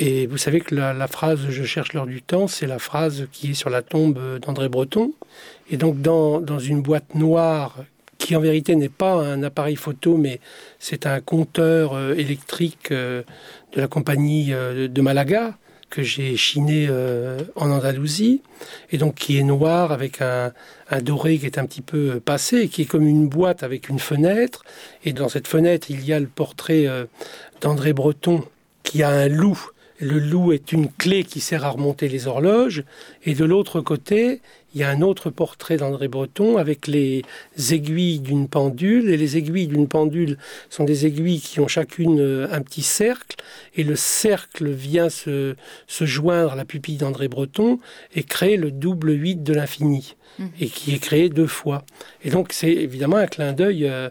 Et 0.00 0.28
vous 0.28 0.36
savez 0.36 0.60
que 0.60 0.74
la, 0.76 1.08
phrase 1.08 1.40
Je 1.48 1.64
cherche 1.64 1.92
l'heure 1.92 2.06
du 2.06 2.22
temps, 2.22 2.46
c'est 2.46 2.68
la 2.68 2.78
phrase 2.78 3.26
qui 3.32 3.50
est 3.50 3.54
sur 3.54 3.68
la 3.68 3.82
tombe 3.82 4.38
d'André 4.38 4.68
Breton. 4.68 5.12
Et 5.70 5.76
donc 5.76 6.00
dans, 6.00 6.40
dans, 6.40 6.60
une 6.60 6.82
boîte 6.82 7.16
noire, 7.16 7.78
qui 8.18 8.36
en 8.36 8.40
vérité 8.40 8.76
n'est 8.76 8.88
pas 8.88 9.14
un 9.14 9.42
appareil 9.42 9.76
photo, 9.76 10.16
mais 10.16 10.40
c'est 10.78 11.06
un 11.06 11.20
compteur 11.20 11.94
euh, 11.94 12.14
électrique 12.14 12.90
euh, 12.90 13.22
de 13.74 13.80
la 13.80 13.88
compagnie 13.88 14.52
euh, 14.52 14.86
de 14.86 15.00
Malaga, 15.00 15.56
que 15.90 16.02
j'ai 16.02 16.36
chiné 16.36 16.86
en 17.56 17.70
Andalousie, 17.70 18.42
et 18.92 18.98
donc 18.98 19.14
qui 19.14 19.38
est 19.38 19.42
noir 19.42 19.90
avec 19.90 20.20
un, 20.20 20.52
un, 20.90 21.00
doré 21.00 21.38
qui 21.38 21.46
est 21.46 21.56
un 21.56 21.64
petit 21.64 21.80
peu 21.80 22.20
passé, 22.20 22.68
qui 22.68 22.82
est 22.82 22.84
comme 22.84 23.06
une 23.06 23.26
boîte 23.26 23.62
avec 23.62 23.88
une 23.88 23.98
fenêtre. 23.98 24.64
Et 25.06 25.14
dans 25.14 25.30
cette 25.30 25.48
fenêtre, 25.48 25.86
il 25.90 26.04
y 26.04 26.12
a 26.12 26.20
le 26.20 26.26
portrait 26.26 26.86
d'André 27.62 27.94
Breton 27.94 28.44
qui 28.82 29.02
a 29.02 29.08
un 29.08 29.28
loup 29.28 29.70
le 30.00 30.18
loup 30.18 30.52
est 30.52 30.72
une 30.72 30.90
clé 30.90 31.24
qui 31.24 31.40
sert 31.40 31.64
à 31.64 31.70
remonter 31.70 32.08
les 32.08 32.26
horloges. 32.26 32.84
Et 33.24 33.34
de 33.34 33.44
l'autre 33.44 33.80
côté, 33.80 34.40
il 34.74 34.80
y 34.80 34.84
a 34.84 34.90
un 34.90 35.02
autre 35.02 35.30
portrait 35.30 35.76
d'André 35.76 36.08
Breton 36.08 36.56
avec 36.56 36.86
les 36.86 37.24
aiguilles 37.70 38.20
d'une 38.20 38.48
pendule. 38.48 39.10
Et 39.10 39.16
les 39.16 39.36
aiguilles 39.36 39.66
d'une 39.66 39.88
pendule 39.88 40.38
sont 40.70 40.84
des 40.84 41.06
aiguilles 41.06 41.40
qui 41.40 41.58
ont 41.58 41.68
chacune 41.68 42.20
euh, 42.20 42.46
un 42.52 42.62
petit 42.62 42.82
cercle. 42.82 43.36
Et 43.74 43.82
le 43.82 43.96
cercle 43.96 44.70
vient 44.70 45.08
se, 45.08 45.56
joindre 45.88 46.52
à 46.52 46.56
la 46.56 46.64
pupille 46.64 46.96
d'André 46.96 47.28
Breton 47.28 47.80
et 48.14 48.22
crée 48.22 48.56
le 48.56 48.70
double 48.70 49.12
8 49.12 49.42
de 49.42 49.52
l'infini. 49.52 50.14
Mmh. 50.38 50.46
Et 50.60 50.68
qui 50.68 50.94
est 50.94 50.98
créé 50.98 51.28
deux 51.28 51.48
fois. 51.48 51.84
Et 52.22 52.30
donc 52.30 52.52
c'est 52.52 52.70
évidemment 52.70 53.16
un 53.16 53.26
clin 53.26 53.52
d'œil 53.52 53.88
euh, 53.88 54.10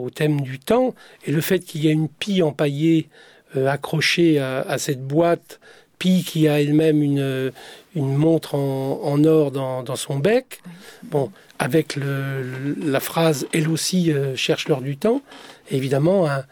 au 0.00 0.10
thème 0.10 0.42
du 0.42 0.60
temps. 0.60 0.94
Et 1.26 1.32
le 1.32 1.40
fait 1.40 1.58
qu'il 1.58 1.84
y 1.84 1.88
ait 1.88 1.92
une 1.92 2.08
pie 2.08 2.42
empaillée 2.42 3.08
euh, 3.56 3.66
accrochée 3.66 4.38
à, 4.38 4.76
cette 4.76 5.02
boîte, 5.02 5.58
Pi 5.98 6.22
qui 6.22 6.46
a 6.48 6.60
elle-même 6.60 7.02
une, 7.02 7.50
une 7.96 8.14
montre 8.14 8.54
en, 8.54 9.24
or 9.24 9.50
dans, 9.50 9.96
son 9.96 10.18
bec, 10.18 10.60
bon, 11.04 11.32
avec 11.58 11.96
le, 11.96 12.76
la 12.84 13.00
phrase 13.00 13.48
Elle 13.52 13.68
aussi 13.68 14.12
euh, 14.12 14.36
cherche 14.36 14.68
l'heure 14.68 14.82
du 14.82 14.98
temps, 14.98 15.22
évidemment 15.70 16.28
un, 16.28 16.44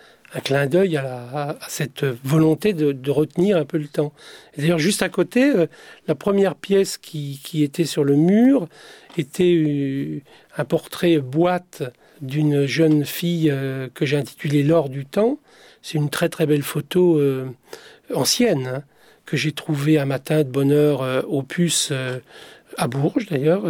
clin 0.43 0.67
d'œil 0.67 0.97
à, 0.97 1.57
cette 1.69 2.05
volonté 2.25 2.73
de, 2.73 3.11
retenir 3.11 3.57
un 3.57 3.65
peu 3.65 3.79
le 3.79 3.88
temps. 3.88 4.12
D'ailleurs, 4.59 4.79
juste 4.79 5.03
à 5.03 5.09
côté, 5.09 5.45
euh, 5.45 5.67
la 6.09 6.15
première 6.15 6.57
pièce 6.57 6.99
qui, 6.99 7.41
qui, 7.45 7.62
était 7.62 7.85
sur 7.85 8.05
le 8.05 8.17
mur 8.17 8.69
était 9.17 10.23
un 10.57 10.65
portrait 10.65 11.19
boîte 11.19 11.83
d'une 12.21 12.67
jeune 12.67 13.05
fille 13.05 13.53
que 13.95 14.05
j'ai 14.05 14.17
intitulée 14.17 14.62
L'or 14.62 14.88
du 14.88 15.07
temps, 15.07 15.38
c'est 15.87 15.99
une 15.99 16.11
très 16.11 16.28
très 16.28 16.47
belle 16.47 16.64
photo 16.64 17.21
euh, 17.21 17.49
ancienne 18.12 18.66
hein, 18.66 18.83
que 19.25 19.37
j'ai 19.37 19.52
trouvée 19.52 20.00
un 20.00 20.05
matin 20.05 20.38
de 20.38 20.49
bonne 20.49 20.73
heure 20.73 21.02
euh, 21.02 21.23
au 21.28 21.45
puce 21.45 21.90
euh, 21.93 22.19
à 22.76 22.88
Bourges 22.88 23.26
d'ailleurs. 23.26 23.62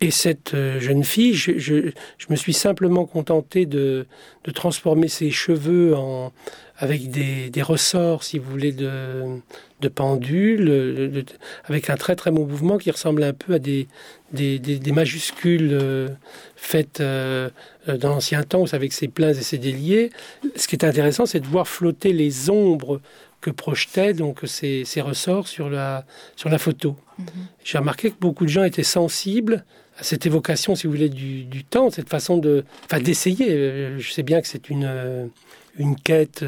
Et 0.00 0.10
cette 0.10 0.54
jeune 0.78 1.02
fille, 1.02 1.34
je, 1.34 1.92
me 2.30 2.36
suis 2.36 2.52
simplement 2.52 3.04
contenté 3.04 3.66
de, 3.66 4.06
transformer 4.54 5.08
ses 5.08 5.30
cheveux 5.30 5.94
en, 5.96 6.32
avec 6.78 7.10
des, 7.10 7.62
ressorts, 7.62 8.22
si 8.22 8.38
vous 8.38 8.48
voulez, 8.48 8.72
de, 8.72 9.40
de 9.80 9.88
pendule, 9.88 11.24
avec 11.64 11.90
un 11.90 11.96
très 11.96 12.14
très 12.14 12.30
bon 12.30 12.46
mouvement 12.46 12.78
qui 12.78 12.90
ressemble 12.90 13.24
un 13.24 13.32
peu 13.32 13.54
à 13.54 13.58
des, 13.58 13.88
des, 14.32 14.92
majuscules 14.92 15.70
euh, 15.72 16.08
faites 16.54 17.00
euh, 17.00 17.50
dans 17.86 18.10
l'ancien 18.10 18.44
temps, 18.44 18.64
avec 18.72 18.92
ses 18.92 19.08
pleins 19.08 19.30
et 19.30 19.42
ses 19.42 19.58
déliés. 19.58 20.10
Ce 20.54 20.68
qui 20.68 20.76
est 20.76 20.84
intéressant, 20.84 21.26
c'est 21.26 21.40
de 21.40 21.46
voir 21.46 21.66
flotter 21.66 22.12
les 22.12 22.48
ombres 22.48 23.00
que 23.40 23.50
projetaient 23.50 24.14
donc 24.14 24.40
ces, 24.44 24.84
ressorts 25.00 25.48
sur 25.48 25.70
la, 25.70 26.04
sur 26.36 26.48
la 26.48 26.58
photo. 26.58 26.96
Mhm. 27.18 27.26
J'ai 27.64 27.78
remarqué 27.78 28.10
que 28.10 28.18
beaucoup 28.20 28.44
de 28.44 28.50
gens 28.50 28.64
étaient 28.64 28.82
sensibles 28.82 29.64
cette 30.00 30.26
évocation, 30.26 30.74
si 30.74 30.86
vous 30.86 30.92
voulez, 30.92 31.08
du, 31.08 31.44
du 31.44 31.64
temps, 31.64 31.90
cette 31.90 32.08
façon 32.08 32.38
de, 32.38 32.64
enfin, 32.84 33.00
d'essayer. 33.00 33.50
Euh, 33.50 33.98
je 33.98 34.12
sais 34.12 34.22
bien 34.22 34.40
que 34.40 34.48
c'est 34.48 34.70
une, 34.70 35.30
une 35.76 35.96
quête 35.96 36.44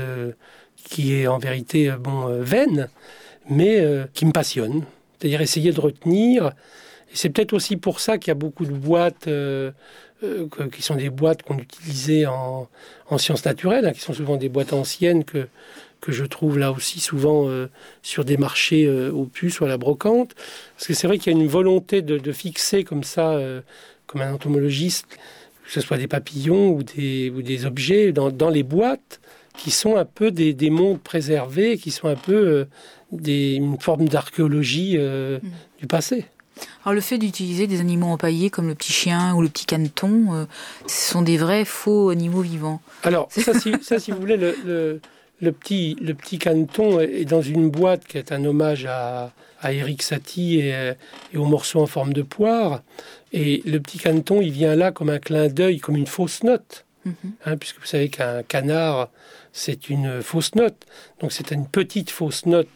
qui 0.76 1.14
est 1.14 1.26
en 1.26 1.38
vérité 1.38 1.90
bon 1.98 2.40
vaine, 2.40 2.88
mais 3.48 3.84
qui 4.14 4.26
me 4.26 4.32
passionne. 4.32 4.84
C'est-à-dire 5.18 5.40
essayer 5.40 5.72
de 5.72 5.80
retenir 5.80 6.52
c'est 7.12 7.30
peut-être 7.30 7.52
aussi 7.52 7.76
pour 7.76 8.00
ça 8.00 8.18
qu'il 8.18 8.28
y 8.28 8.32
a 8.32 8.34
beaucoup 8.34 8.64
de 8.64 8.72
boîtes 8.72 9.26
euh, 9.26 9.72
euh, 10.22 10.46
qui 10.72 10.82
sont 10.82 10.94
des 10.94 11.10
boîtes 11.10 11.42
qu'on 11.42 11.58
utilisait 11.58 12.26
en, 12.26 12.68
sciences 13.18 13.44
naturelles, 13.44 13.86
hein, 13.86 13.92
qui 13.92 14.00
sont 14.00 14.12
souvent 14.12 14.36
des 14.36 14.48
boîtes 14.48 14.72
anciennes 14.72 15.24
que, 15.24 15.48
que 16.00 16.12
je 16.12 16.24
trouve 16.24 16.58
là 16.58 16.72
aussi 16.72 17.00
souvent 17.00 17.48
euh, 17.48 17.68
sur 18.02 18.24
des 18.24 18.36
marchés 18.36 18.88
au 18.88 19.24
puce 19.24 19.60
ou 19.60 19.64
à 19.64 19.68
la 19.68 19.78
brocante. 19.78 20.34
Parce 20.76 20.86
que 20.86 20.94
c'est 20.94 21.06
vrai 21.06 21.18
qu'il 21.18 21.32
y 21.32 21.36
a 21.36 21.38
une 21.38 21.48
volonté 21.48 22.02
de, 22.02 22.32
fixer 22.32 22.84
comme 22.84 23.04
ça, 23.04 23.38
comme 24.06 24.20
un 24.22 24.32
entomologiste, 24.32 25.06
que 25.64 25.70
ce 25.72 25.80
soit 25.80 25.98
des 25.98 26.08
papillons 26.08 26.70
ou 26.70 26.82
des, 26.82 27.30
ou 27.30 27.42
des 27.42 27.66
objets 27.66 28.12
dans, 28.12 28.50
les 28.50 28.62
boîtes 28.62 29.20
qui 29.56 29.70
sont 29.70 29.96
un 29.96 30.04
peu 30.04 30.30
des, 30.30 30.54
des 30.54 30.70
mondes 30.70 31.00
préservés, 31.00 31.76
qui 31.76 31.90
sont 31.90 32.08
un 32.08 32.16
peu 32.16 32.66
des, 33.12 33.54
une 33.54 33.78
forme 33.78 34.08
d'archéologie 34.08 34.96
mmh. 34.96 35.40
du 35.80 35.86
passé. 35.86 36.26
Alors 36.84 36.94
le 36.94 37.00
fait 37.00 37.18
d'utiliser 37.18 37.66
des 37.66 37.80
animaux 37.80 38.08
empaillés 38.08 38.50
comme 38.50 38.68
le 38.68 38.74
petit 38.74 38.92
chien 38.92 39.34
ou 39.34 39.42
le 39.42 39.48
petit 39.48 39.66
caneton, 39.66 40.34
euh, 40.34 40.44
ce 40.86 41.12
sont 41.12 41.22
des 41.22 41.36
vrais 41.36 41.64
faux 41.64 42.10
animaux 42.10 42.40
vivants. 42.40 42.80
Alors 43.02 43.28
ça, 43.30 43.58
si, 43.58 43.74
ça, 43.82 43.98
si 43.98 44.10
vous 44.10 44.18
voulez, 44.18 44.36
le, 44.36 44.56
le, 44.64 45.00
petit, 45.48 45.96
le 46.00 46.14
petit 46.14 46.38
caneton 46.38 47.00
est 47.00 47.24
dans 47.24 47.42
une 47.42 47.70
boîte 47.70 48.06
qui 48.06 48.18
est 48.18 48.32
un 48.32 48.44
hommage 48.44 48.86
à, 48.86 49.32
à 49.60 49.72
Eric 49.72 50.02
Satie 50.02 50.60
et, 50.60 50.92
et 51.32 51.36
aux 51.36 51.46
morceaux 51.46 51.80
en 51.80 51.86
forme 51.86 52.12
de 52.12 52.22
poire. 52.22 52.82
Et 53.32 53.62
le 53.64 53.78
petit 53.78 53.98
caneton, 53.98 54.40
il 54.40 54.52
vient 54.52 54.74
là 54.74 54.92
comme 54.92 55.10
un 55.10 55.18
clin 55.18 55.48
d'œil, 55.48 55.78
comme 55.78 55.96
une 55.96 56.06
fausse 56.06 56.42
note. 56.42 56.84
Mhm. 57.04 57.14
Hein, 57.46 57.56
puisque 57.56 57.80
vous 57.80 57.86
savez 57.86 58.10
qu'un 58.10 58.42
canard, 58.42 59.08
c'est 59.52 59.88
une 59.88 60.22
fausse 60.22 60.54
note. 60.54 60.86
Donc 61.20 61.32
c'est 61.32 61.50
une 61.50 61.66
petite 61.66 62.10
fausse 62.10 62.46
note. 62.46 62.68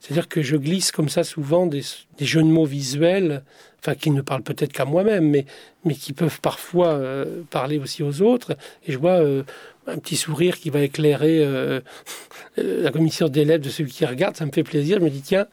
C'est-à-dire 0.00 0.28
que 0.28 0.42
je 0.42 0.56
glisse 0.56 0.90
comme 0.90 1.08
ça 1.08 1.24
souvent 1.24 1.66
des, 1.66 1.82
jeux 2.18 2.42
de 2.42 2.48
mots 2.48 2.64
visuels, 2.64 3.42
enfin 3.78 3.94
qui 3.94 4.10
ne 4.10 4.20
parlent 4.20 4.42
peut-être 4.42 4.72
qu'à 4.72 4.84
moi-même, 4.84 5.28
mais, 5.28 5.46
mais 5.84 5.94
qui 5.94 6.12
peuvent 6.12 6.40
parfois 6.40 6.88
euh, 6.88 7.42
parler 7.50 7.78
aussi 7.78 8.02
aux 8.02 8.22
autres. 8.22 8.56
Et 8.86 8.92
je 8.92 8.98
vois 8.98 9.20
euh, 9.20 9.44
un 9.88 9.98
petit 9.98 10.16
sourire 10.16 10.58
qui 10.58 10.70
va 10.70 10.80
éclairer 10.80 11.40
euh, 11.42 11.80
la 12.56 12.90
commission 12.90 13.28
des 13.28 13.44
lèvres 13.44 13.64
de 13.64 13.70
celui 13.70 13.90
qui 13.90 14.06
regarde. 14.06 14.36
Ça 14.36 14.46
me 14.46 14.52
fait 14.52 14.62
plaisir. 14.62 14.98
Je 14.98 15.04
me 15.04 15.10
dis, 15.10 15.22
tiens, 15.22 15.46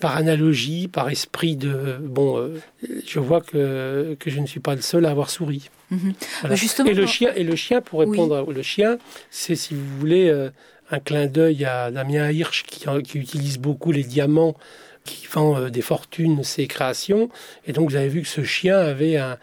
par 0.00 0.16
analogie, 0.16 0.88
par 0.88 1.08
esprit 1.10 1.56
de... 1.56 1.98
Bon, 2.00 2.50
je 3.06 3.20
vois 3.20 3.40
que, 3.40 4.16
que 4.18 4.30
je 4.30 4.40
ne 4.40 4.46
suis 4.46 4.60
pas 4.60 4.74
le 4.74 4.80
seul 4.80 5.06
à 5.06 5.10
avoir 5.10 5.30
souri. 5.30 5.70
Mhm. 5.90 6.14
Justement, 6.52 6.90
et, 6.90 6.94
le 6.94 7.06
chien, 7.06 7.32
et 7.36 7.44
le 7.44 7.54
chien, 7.54 7.80
pour 7.80 8.00
répondre, 8.00 8.50
le 8.50 8.62
chien, 8.62 8.98
c'est, 9.30 9.54
si 9.54 9.74
vous 9.74 9.98
voulez, 9.98 10.48
un 10.90 10.98
clin 10.98 11.26
d'œil 11.26 11.64
à 11.64 11.90
Damien 11.90 12.30
Hirsch 12.30 12.64
qui, 12.64 12.84
qui 13.04 13.18
utilise 13.18 13.58
beaucoup 13.58 13.92
les 13.92 14.02
diamants 14.02 14.56
qui 15.04 15.26
vend 15.26 15.56
euh, 15.56 15.68
des 15.68 15.82
fortunes 15.82 16.44
ses 16.44 16.66
créations. 16.66 17.28
Et 17.66 17.72
donc, 17.72 17.90
vous 17.90 17.96
avez 17.96 18.08
vu 18.08 18.22
que 18.22 18.28
ce 18.28 18.44
chien 18.44 18.78
avait 18.78 19.16
un, 19.16 19.38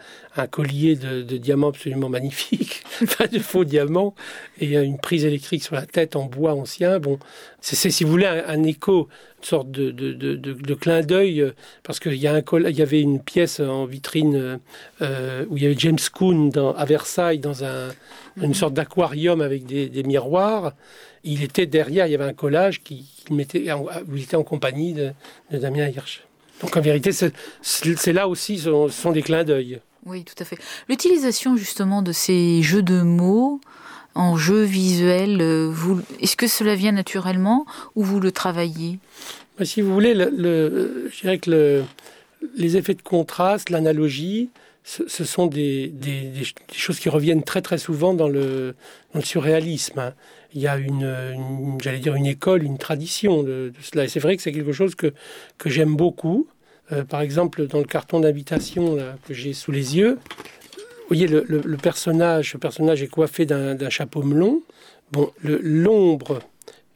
collier 0.50 0.96
de, 0.96 1.22
diamants 1.36 1.68
absolument 1.68 2.08
magnifique, 2.08 2.82
pas 3.18 3.26
de 3.26 3.38
faux 3.38 3.64
diamants, 3.64 4.14
et 4.58 4.74
une 4.76 4.98
prise 4.98 5.26
électrique 5.26 5.62
sur 5.62 5.74
la 5.74 5.84
tête 5.84 6.16
en 6.16 6.24
bois 6.24 6.54
ancien. 6.54 6.98
Bon, 6.98 7.18
c'est, 7.60 7.90
si 7.90 8.04
vous 8.04 8.10
voulez, 8.10 8.26
un, 8.26 8.62
écho, 8.62 9.08
une 9.38 9.44
sorte 9.44 9.70
de, 9.70 9.90
de, 9.90 10.74
clin 10.74 11.02
d'œil, 11.02 11.42
euh, 11.42 11.50
parce 11.82 12.00
qu'il 12.00 12.14
y, 12.14 12.26
a 12.26 12.34
un 12.34 12.42
il 12.68 12.76
y 12.76 12.82
avait 12.82 13.02
une 13.02 13.20
pièce 13.20 13.60
en 13.60 13.84
vitrine 13.84 14.60
euh, 15.02 15.44
où 15.50 15.58
il 15.58 15.62
y 15.62 15.66
avait 15.66 15.78
James 15.78 15.98
Coon 16.14 16.48
dans, 16.48 16.72
à 16.72 16.86
Versailles 16.86 17.38
dans 17.38 17.64
un, 17.64 17.88
une 18.38 18.48
mhm. 18.48 18.54
sorte 18.54 18.74
d'aquarium 18.74 19.42
avec 19.42 19.66
des, 19.66 19.90
des 19.90 20.02
miroirs 20.04 20.72
il 21.24 21.42
était 21.42 21.66
derrière, 21.66 22.06
il 22.06 22.12
y 22.12 22.14
avait 22.14 22.24
un 22.24 22.32
collage 22.32 22.82
qui, 22.82 23.06
mettait, 23.30 23.72
où 23.72 24.16
il 24.16 24.22
était 24.22 24.36
en 24.36 24.44
compagnie 24.44 24.92
de, 24.92 25.12
Damien 25.50 25.88
Hirsch. 25.88 26.22
Donc 26.60 26.76
en 26.76 26.80
vérité, 26.80 27.10
c'est 27.12 28.12
là 28.12 28.28
aussi, 28.28 28.58
ce 28.58 28.88
sont, 28.88 29.12
des 29.12 29.22
clins 29.22 29.44
d'œil. 29.44 29.80
Oui, 30.06 30.24
tout 30.24 30.34
à 30.38 30.44
fait. 30.44 30.58
L'utilisation 30.88 31.56
justement 31.56 32.02
de 32.02 32.12
ces 32.12 32.62
jeux 32.62 32.82
de 32.82 33.02
mots 33.02 33.60
en 34.14 34.36
jeu 34.36 34.62
visuel, 34.62 35.40
euh, 35.40 35.72
est-ce 36.20 36.36
que 36.36 36.48
cela 36.48 36.74
vient 36.74 36.92
naturellement 36.92 37.64
ou 37.94 38.02
vous 38.02 38.18
le 38.18 38.32
travaillez? 38.32 38.98
Bah, 39.58 39.64
Si 39.64 39.82
vous 39.82 39.92
voulez, 39.92 40.14
je 40.14 41.20
dirais 41.20 41.38
que 41.38 41.84
les 42.56 42.76
effets 42.76 42.94
de 42.94 43.02
contraste, 43.02 43.70
l'analogie, 43.70 44.50
ce, 44.84 45.24
sont 45.24 45.46
des, 45.46 45.92
choses 46.72 46.98
qui 46.98 47.08
reviennent 47.08 47.42
très 47.42 47.62
très 47.62 47.78
souvent 47.78 48.14
dans 48.14 48.28
le, 48.28 48.74
surréalisme. 49.22 49.98
Hein. 49.98 50.14
Il 50.54 50.60
y 50.60 50.66
a 50.66 50.76
une, 50.76 51.78
j'allais 51.80 51.98
dire 51.98 52.14
une 52.14 52.26
école, 52.26 52.62
une 52.62 52.78
tradition 52.78 53.42
de, 53.42 53.72
cela. 53.80 54.04
Et 54.04 54.08
c'est 54.08 54.20
vrai 54.20 54.36
que 54.36 54.42
c'est 54.42 54.52
quelque 54.52 54.72
chose 54.72 54.94
que, 54.94 55.12
que 55.58 55.70
j'aime 55.70 55.94
beaucoup. 55.94 56.48
Euh, 56.92 57.04
par 57.04 57.20
exemple, 57.20 57.66
dans 57.66 57.78
le 57.78 57.84
carton 57.84 58.20
d'invitation 58.20 58.98
que 59.26 59.34
j'ai 59.34 59.52
sous 59.52 59.70
les 59.70 59.96
yeux, 59.96 60.18
vous 61.10 61.16
voyez, 61.16 61.26
le, 61.26 61.76
personnage, 61.76 62.56
personnage 62.56 63.02
est 63.02 63.08
coiffé 63.08 63.44
d'un 63.44 63.90
chapeau 63.90 64.22
melon. 64.22 64.62
Bon, 65.10 65.32
l'ombre, 65.42 66.38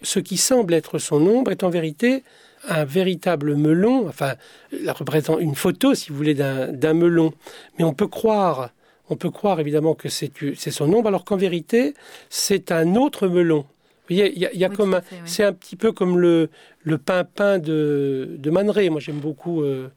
ce 0.02 0.20
qui 0.20 0.36
semble 0.36 0.72
être 0.72 0.98
son 0.98 1.26
ombre 1.26 1.50
est 1.50 1.64
en 1.64 1.68
vérité 1.68 2.22
un 2.68 2.84
véritable 2.84 3.56
melon, 3.56 4.08
enfin, 4.08 4.34
la 4.72 4.92
représentant 4.92 5.38
une 5.38 5.54
photo, 5.54 5.94
si 5.94 6.10
vous 6.10 6.16
voulez, 6.16 6.34
d'un 6.34 6.94
melon. 6.94 7.32
Mais 7.78 7.84
on 7.84 7.92
peut 7.92 8.06
croire, 8.06 8.70
on 9.10 9.16
peut 9.16 9.30
croire 9.30 9.60
évidemment 9.60 9.94
que 9.94 10.08
c'est 10.08 10.30
son 10.70 10.92
ombre, 10.92 11.08
alors 11.08 11.24
qu'en 11.24 11.36
vérité, 11.36 11.94
c'est 12.30 12.72
un 12.72 12.94
autre 12.96 13.28
melon. 13.28 13.66
Vous 14.08 14.16
voyez, 14.16 14.32
il 14.34 14.60
y 14.60 14.64
a, 14.64 14.68
comme 14.68 15.00
c'est 15.24 15.44
un 15.44 15.54
petit 15.54 15.76
peu 15.76 15.92
comme 15.92 16.18
le 16.18 16.50
le 16.82 16.98
pimpin 16.98 17.58
de 17.58 18.36
de 18.38 18.50
Man 18.50 18.70
Moi, 18.90 19.00
j'aime 19.00 19.20
beaucoup 19.20 19.62
euh, 19.62 19.88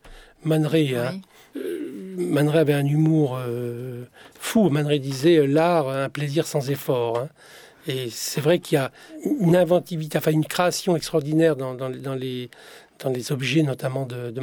Man 0.45 0.65
hein. 0.65 1.19
euh, 1.57 2.15
Man 2.17 2.47
avait 2.49 2.73
un 2.73 2.85
humour 2.85 3.37
euh, 3.37 4.05
fou. 4.39 4.69
Man 4.69 4.87
disait 4.97 5.45
l'art, 5.45 5.89
un 5.89 6.07
plaisir 6.07 6.47
sans 6.47 6.69
effort. 6.69 7.19
Hein. 7.19 7.29
Et 7.87 8.09
c'est 8.09 8.41
vrai 8.41 8.59
qu'il 8.59 8.75
y 8.75 8.79
a 8.79 8.91
une 9.39 9.55
inventivité, 9.55 10.17
enfin 10.17 10.31
une 10.31 10.45
création 10.45 10.95
extraordinaire 10.95 11.55
dans, 11.55 11.73
dans, 11.73 12.15
les, 12.15 12.49
dans 12.99 13.09
les 13.09 13.31
objets, 13.31 13.63
notamment 13.63 14.05
de, 14.05 14.31
de 14.31 14.41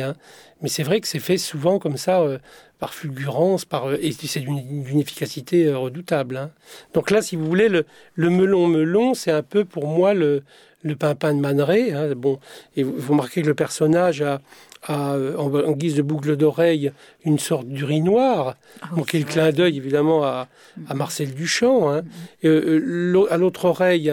hein. 0.00 0.14
Mais 0.62 0.68
c'est 0.68 0.82
vrai 0.82 1.00
que 1.00 1.08
c'est 1.08 1.18
fait 1.18 1.38
souvent 1.38 1.78
comme 1.78 1.96
ça, 1.96 2.20
euh, 2.20 2.38
par 2.78 2.94
fulgurance, 2.94 3.64
par, 3.64 3.88
euh, 3.88 3.98
et 4.00 4.12
c'est 4.12 4.40
d'une 4.40 5.00
efficacité 5.00 5.66
euh, 5.66 5.78
redoutable. 5.78 6.36
Hein. 6.36 6.50
Donc 6.94 7.10
là, 7.10 7.22
si 7.22 7.36
vous 7.36 7.46
voulez, 7.46 7.68
le, 7.68 7.84
le 8.14 8.30
melon-melon, 8.30 9.14
c'est 9.14 9.32
un 9.32 9.42
peu 9.42 9.64
pour 9.64 9.86
moi 9.86 10.14
le, 10.14 10.42
le 10.82 10.96
pimpin 10.96 11.34
de 11.34 11.40
Man 11.40 11.60
Hein. 11.60 12.14
Bon, 12.16 12.38
et 12.76 12.82
vous, 12.82 12.94
vous 12.96 13.12
remarquez 13.12 13.42
que 13.42 13.46
le 13.46 13.54
personnage 13.54 14.22
a, 14.22 14.40
euh, 14.90 15.36
en, 15.36 15.72
guise 15.72 15.94
de 15.94 16.02
boucle 16.02 16.36
d'oreille 16.36 16.92
une 17.24 17.38
sorte 17.38 17.66
d'urinoir, 17.66 18.56
ah, 18.82 18.90
donc 18.94 19.08
qui 19.08 19.16
est 19.16 19.20
le 19.20 19.26
clin 19.26 19.50
d'œil 19.50 19.76
évidemment 19.76 20.22
à, 20.24 20.48
mm-hmm. 20.78 20.94
Marcel 20.94 21.34
Duchamp. 21.34 21.90
Hein. 21.90 22.02
Mm-hmm. 22.44 22.46
Euh, 22.48 23.26
à 23.30 23.36
l'autre 23.36 23.64
oreille, 23.64 24.12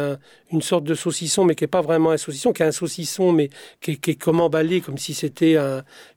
une 0.51 0.61
sorte 0.61 0.83
de 0.83 0.95
saucisson, 0.95 1.45
mais 1.45 1.55
qui 1.55 1.63
n'est 1.63 1.67
pas 1.67 1.81
vraiment 1.81 2.11
un 2.11 2.17
saucisson, 2.17 2.53
qui 2.53 2.63
est 2.63 2.65
un 2.65 2.71
saucisson, 2.71 3.31
mais 3.31 3.49
qui 3.81 3.91
est, 3.91 4.15
comme 4.15 4.39
emballé, 4.39 4.81
comme 4.81 4.97
si 4.97 5.13
c'était 5.13 5.57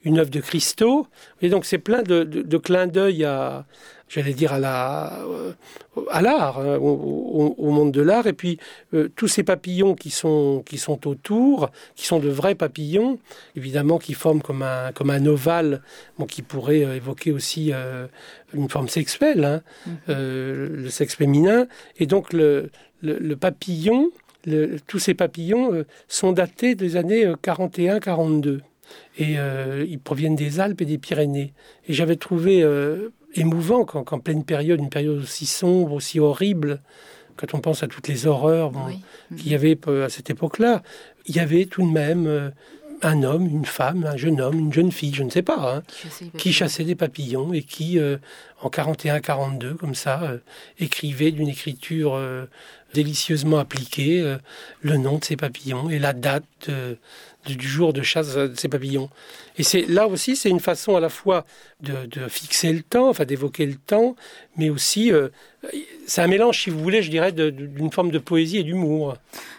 une 0.04 0.18
œuvre 0.18 0.30
de 0.30 0.40
cristaux. 0.40 1.06
Et 1.42 1.48
donc 1.48 1.64
c'est 1.64 1.78
plein 1.78 2.02
de, 2.02 2.24
de, 2.24 2.42
de 2.42 2.56
clins 2.56 2.86
d'œil 2.86 3.24
à, 3.24 3.66
j'allais 4.08 4.34
dire 4.34 4.52
à 4.52 4.58
la 4.58 5.18
euh, 5.26 5.52
à 6.10 6.22
l'art, 6.22 6.60
hein, 6.60 6.76
au, 6.76 7.70
monde 7.70 7.92
de 7.92 8.02
l'art, 8.02 8.26
et 8.26 8.32
puis 8.32 8.58
euh, 8.94 9.08
tous 9.16 9.28
ces 9.28 9.42
papillons 9.42 9.94
qui 9.94 10.10
sont 10.10 10.62
qui 10.64 10.78
sont 10.78 11.06
autour, 11.08 11.70
qui 11.94 12.06
sont 12.06 12.20
de 12.20 12.28
vrais 12.28 12.54
papillons, 12.54 13.18
évidemment 13.56 13.98
qui 13.98 14.14
forment 14.14 14.42
comme 14.42 14.62
un 14.62 14.92
comme 14.92 15.10
un 15.10 15.24
ovale, 15.26 15.82
bon, 16.18 16.26
qui 16.26 16.42
pourrait 16.42 16.84
euh, 16.84 16.96
évoquer 16.96 17.32
aussi 17.32 17.72
une 18.54 18.68
forme 18.68 18.88
sexuelle, 18.88 19.44
hein, 19.44 19.62
mm-hmm. 19.88 20.14
le 20.14 20.88
sexe 20.90 21.16
féminin, 21.16 21.66
et 21.98 22.06
donc 22.06 22.32
le, 22.32 22.70
le, 23.02 23.34
papillon, 23.36 24.10
tous 24.86 24.98
ces 24.98 25.14
papillons 25.14 25.84
sont 26.08 26.32
datés 26.32 26.74
des 26.74 26.96
années 26.96 27.26
41-42 27.26 28.60
et 29.18 29.36
ils 29.88 29.98
proviennent 29.98 30.36
des 30.36 30.60
Alpes 30.60 30.80
et 30.80 30.84
des 30.84 30.98
Pyrénées. 30.98 31.52
Et 31.88 31.92
j'avais 31.92 32.16
trouvé 32.16 32.64
émouvant 33.36 33.84
qu'en 33.84 34.18
pleine 34.18 34.44
période, 34.44 34.80
une 34.80 34.90
période 34.90 35.18
aussi 35.22 35.46
sombre, 35.46 35.92
aussi 35.92 36.20
horrible, 36.20 36.80
quand 37.36 37.54
on 37.54 37.60
pense 37.60 37.82
à 37.82 37.86
toutes 37.86 38.08
les 38.08 38.26
horreurs 38.26 38.72
qu'il 39.36 39.48
y 39.48 39.54
avait 39.54 39.78
à 39.88 40.08
cette 40.08 40.30
époque-là, 40.30 40.82
il 41.26 41.36
y 41.36 41.40
avait 41.40 41.66
tout 41.66 41.86
de 41.86 41.92
même 41.92 42.26
euh, 42.26 42.50
un 43.02 43.22
homme, 43.22 43.46
une 43.46 43.66
femme, 43.66 44.06
un 44.06 44.16
jeune 44.16 44.40
homme, 44.40 44.58
une 44.58 44.72
jeune 44.72 44.90
fille, 44.90 45.12
je 45.14 45.22
ne 45.22 45.30
sais 45.30 45.42
pas, 45.42 45.76
hein, 45.76 45.82
qui, 46.38 46.52
chassait 46.52 46.84
des 46.84 46.94
papillons 46.94 47.52
et 47.52 47.62
qui, 47.62 47.98
euh, 47.98 48.16
en 48.62 48.70
41-42, 48.70 49.74
comme 49.74 49.94
ça, 49.94 50.22
euh, 50.22 50.38
écrivait 50.78 51.30
d'une 51.30 51.48
écriture 51.48 52.18
délicieusement 52.94 53.58
appliquée 53.58 54.36
le 54.80 54.96
nom 54.96 55.18
de 55.18 55.24
ces 55.24 55.36
papillons 55.36 55.90
et 55.90 55.98
la 55.98 56.14
date 56.14 56.70
du 57.54 57.68
jour 57.68 57.92
de 57.92 58.02
chasse 58.02 58.34
de 58.34 58.54
ces 58.56 58.68
papillons. 58.68 59.10
Et 59.58 59.62
c'est 59.62 59.82
là 59.82 60.06
aussi, 60.06 60.36
c'est 60.36 60.50
une 60.50 60.60
façon 60.60 60.96
à 60.96 61.00
la 61.00 61.08
fois 61.08 61.44
de, 61.80 62.06
fixer 62.28 62.72
le 62.72 62.82
temps, 62.82 63.08
enfin 63.08 63.24
d'évoquer 63.24 63.66
le 63.66 63.76
temps, 63.76 64.16
mais 64.56 64.70
aussi, 64.70 65.12
euh, 65.12 65.28
c'est 66.06 66.22
un 66.22 66.26
mélange, 66.26 66.62
si 66.62 66.70
vous 66.70 66.80
voulez, 66.80 67.02
je 67.02 67.10
dirais, 67.10 67.32
d'une 67.32 67.92
forme 67.92 68.10
de 68.10 68.18
poésie 68.18 68.58
et 68.58 68.62
d'humour. 68.62 69.16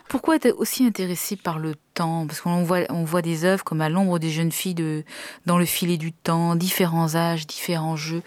Pourquoi 0.07 0.37
être 0.37 0.53
aussi 0.57 0.85
intéressé 0.85 1.35
par 1.35 1.59
le 1.59 1.75
temps? 1.93 2.25
Parce 2.27 2.41
qu'on 2.41 2.63
voit, 2.63 2.81
on 2.89 3.03
voit 3.03 3.21
des 3.21 3.43
œuvres 3.43 3.63
comme 3.63 3.81
À 3.81 3.89
l'ombre 3.89 4.19
des 4.19 4.29
jeunes 4.29 4.51
filles 4.51 4.75
de, 4.75 5.03
dans 5.45 5.57
le 5.57 5.65
filet 5.65 5.97
du 5.97 6.13
temps, 6.13 6.55
différents 6.55 7.15
âges, 7.15 7.45
différents 7.45 7.97
jeux. 7.97 8.21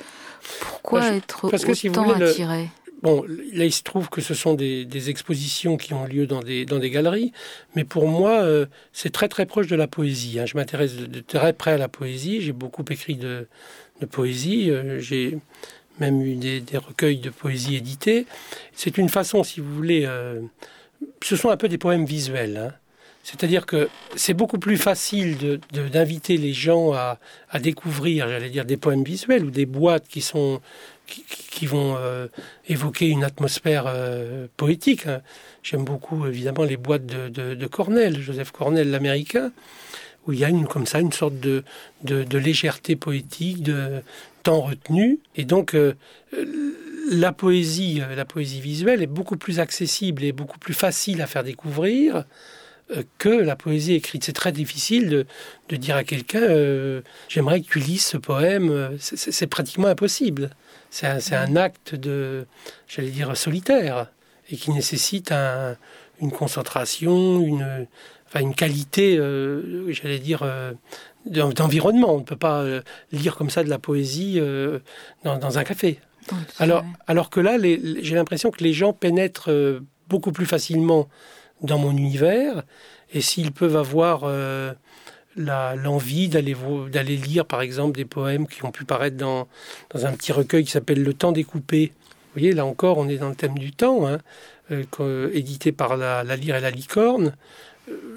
Pourquoi 0.61 1.07
être 1.09 1.45
autant 1.45 2.11
attiré? 2.11 2.69
Bon, 3.03 3.25
là, 3.27 3.65
il 3.65 3.73
se 3.73 3.83
trouve 3.83 4.11
que 4.11 4.21
ce 4.21 4.35
sont 4.35 4.53
des, 4.53 5.11
expositions 5.11 5.79
qui 5.79 5.95
ont 5.95 6.05
lieu 6.05 6.27
dans 6.27 6.41
des, 6.41 6.91
galeries, 6.91 7.33
mais 7.75 7.85
pour 7.85 8.07
moi, 8.07 8.43
euh, 8.43 8.67
c'est 8.93 9.11
très 9.11 9.29
très 9.29 9.47
proche 9.47 9.69
de 9.69 9.77
la 9.77 9.87
poésie. 9.87 10.39
Hein. 10.39 10.45
Je 10.45 10.57
m'intéresse 10.57 10.97
de, 10.97 11.21
très 11.21 11.55
près 11.55 11.73
à 11.73 11.79
la 11.79 11.89
poésie. 11.89 12.43
J'ai 12.43 12.53
beaucoup 12.53 12.85
écrit 12.91 13.17
de, 13.17 13.47
poésie. 14.11 14.71
Euh, 14.71 15.01
j'ai 15.01 15.39
même 15.99 16.21
eu 16.21 16.35
des, 16.35 16.63
recueils 16.75 17.19
de 17.19 17.31
poésie 17.31 17.77
édités. 17.77 18.27
C'est 18.75 18.99
une 18.99 19.09
façon, 19.09 19.45
si 19.45 19.61
vous 19.61 19.75
voulez, 19.75 20.05
euh, 20.05 20.41
ce 21.23 21.37
sont 21.37 21.49
un 21.49 21.57
peu 21.57 21.69
des 21.69 21.79
poèmes 21.79 22.05
visuels. 22.05 22.59
Hein. 22.59 22.75
C'est-à-dire 23.23 23.65
que 23.65 23.89
c'est 24.17 24.35
beaucoup 24.35 24.59
plus 24.59 24.79
facile 24.79 25.61
d'inviter 25.73 26.37
de, 26.37 26.43
les 26.43 26.53
gens 26.55 26.93
à 26.93 27.19
découvrir, 27.61 28.29
j'allais 28.29 28.49
dire, 28.49 28.65
des 28.65 28.79
poèmes 28.79 29.05
visuels 29.05 29.45
ou 29.45 29.51
des 29.51 29.67
boîtes 29.67 30.09
qui 30.09 30.23
sont 30.23 30.61
qui, 31.11 31.67
vont 31.67 31.97
euh, 31.99 32.29
évoquer 32.69 33.09
une 33.09 33.25
atmosphère 33.25 33.85
euh, 33.87 34.47
poétique. 34.57 35.07
Hein. 35.07 35.21
J'aime 35.63 35.85
beaucoup 35.85 36.27
évidemment 36.27 36.65
les 36.65 36.77
boîtes 36.77 37.07
de, 37.07 37.67
Cornell, 37.67 38.21
Joseph 38.21 38.51
Cornell 38.51 38.91
l'américain, 38.91 39.53
où 40.27 40.33
il 40.33 40.39
y 40.39 40.45
a 40.45 40.49
une, 40.49 40.67
comme 40.67 40.87
ça 40.87 41.01
une 41.01 41.13
sorte 41.13 41.39
de, 41.39 41.65
de, 42.05 42.39
légèreté 42.39 42.97
poétique, 42.97 43.63
de 43.63 44.03
temps 44.43 44.63
retenu. 44.63 45.19
Et 45.37 45.45
donc 45.45 45.75
euh, 45.75 45.95
la 47.11 47.33
poésie, 47.33 48.01
la 48.17 48.25
poésie 48.25 48.61
visuelle 48.61 49.03
est 49.03 49.07
beaucoup 49.07 49.37
plus 49.37 49.61
accessible 49.61 50.25
et 50.25 50.33
beaucoup 50.33 50.59
plus 50.59 50.75
facile 50.75 51.21
à 51.23 51.27
faire 51.27 51.45
découvrir 51.45 52.25
que 53.19 53.29
la 53.29 53.57
poésie 53.57 53.95
écrite. 53.95 54.25
C'est 54.25 54.33
très 54.33 54.53
difficile 54.53 55.09
de, 55.09 55.27
de 55.69 55.77
dire 55.77 55.97
à 55.97 56.05
quelqu'un 56.05 57.03
j'aimerais 57.29 57.61
que 57.61 57.69
tu 57.69 57.79
lises 57.79 58.05
ce 58.05 58.17
poème. 58.17 58.97
C'est 58.99 59.47
pratiquement 59.47 59.89
impossible. 59.89 60.51
C'est 60.91 61.35
un, 61.35 61.57
acte 61.57 61.95
de, 61.95 62.47
j'allais 62.89 63.11
dire, 63.11 63.37
solitaire 63.37 64.09
et 64.51 64.57
qui 64.57 64.73
nécessite 64.73 65.33
une 66.21 66.33
concentration, 66.33 67.41
une, 67.41 67.87
enfin, 68.27 68.41
une 68.41 68.55
qualité, 68.55 69.17
euh, 69.17 69.93
j'allais 69.93 70.19
dire, 70.19 70.43
euh, 70.43 70.73
d'environnement. 71.27 72.15
On 72.15 72.19
ne 72.19 72.25
peut 72.25 72.37
pas 72.37 72.61
euh, 72.63 72.83
lire 73.13 73.37
comme 73.37 73.51
ça 73.51 73.63
de 73.63 73.71
la 73.71 73.79
poésie 73.79 74.41
dans, 75.25 75.59
un 75.59 75.65
café. 75.65 76.01
alors, 76.59 76.85
alors 77.07 77.31
que 77.31 77.41
là, 77.41 77.57
j'ai 77.61 78.15
l'impression 78.15 78.51
que 78.51 78.65
les 78.65 78.73
gens 78.73 78.93
pénètrent 78.93 79.81
beaucoup 80.09 80.33
plus 80.33 80.47
facilement 80.47 81.09
dans 81.63 81.79
mon 81.79 81.97
univers. 81.97 82.63
Et 83.13 83.21
s'ils 83.21 83.53
peuvent 83.53 83.77
avoir 83.77 84.25
l'envie 85.37 86.29
d'aller 86.29 87.17
lire, 87.17 87.45
par 87.45 87.61
exemple, 87.61 87.97
des 87.97 88.05
poèmes 88.05 88.47
qui 88.47 88.65
ont 88.65 88.71
pu 88.71 88.85
paraître 88.85 89.17
dans, 89.17 89.49
un 89.95 90.13
petit 90.13 90.33
recueil 90.33 90.65
qui 90.65 90.71
s'appelle 90.71 91.03
Le 91.03 91.15
temps 91.15 91.33
découpé. 91.33 91.93
Vous 92.11 92.41
voyez, 92.41 92.53
là 92.53 92.65
encore, 92.65 92.99
on 92.99 93.09
est 93.09 93.19
dans 93.19 93.29
le 93.29 93.35
thème 93.35 93.59
du 93.59 93.73
temps, 93.73 94.07
hein, 94.07 94.19
édité 95.33 95.73
par 95.73 95.97
la, 95.97 96.23
la 96.23 96.37
Lyre 96.37 96.57
et 96.57 96.61
la 96.61 96.71
Licorne 96.71 97.35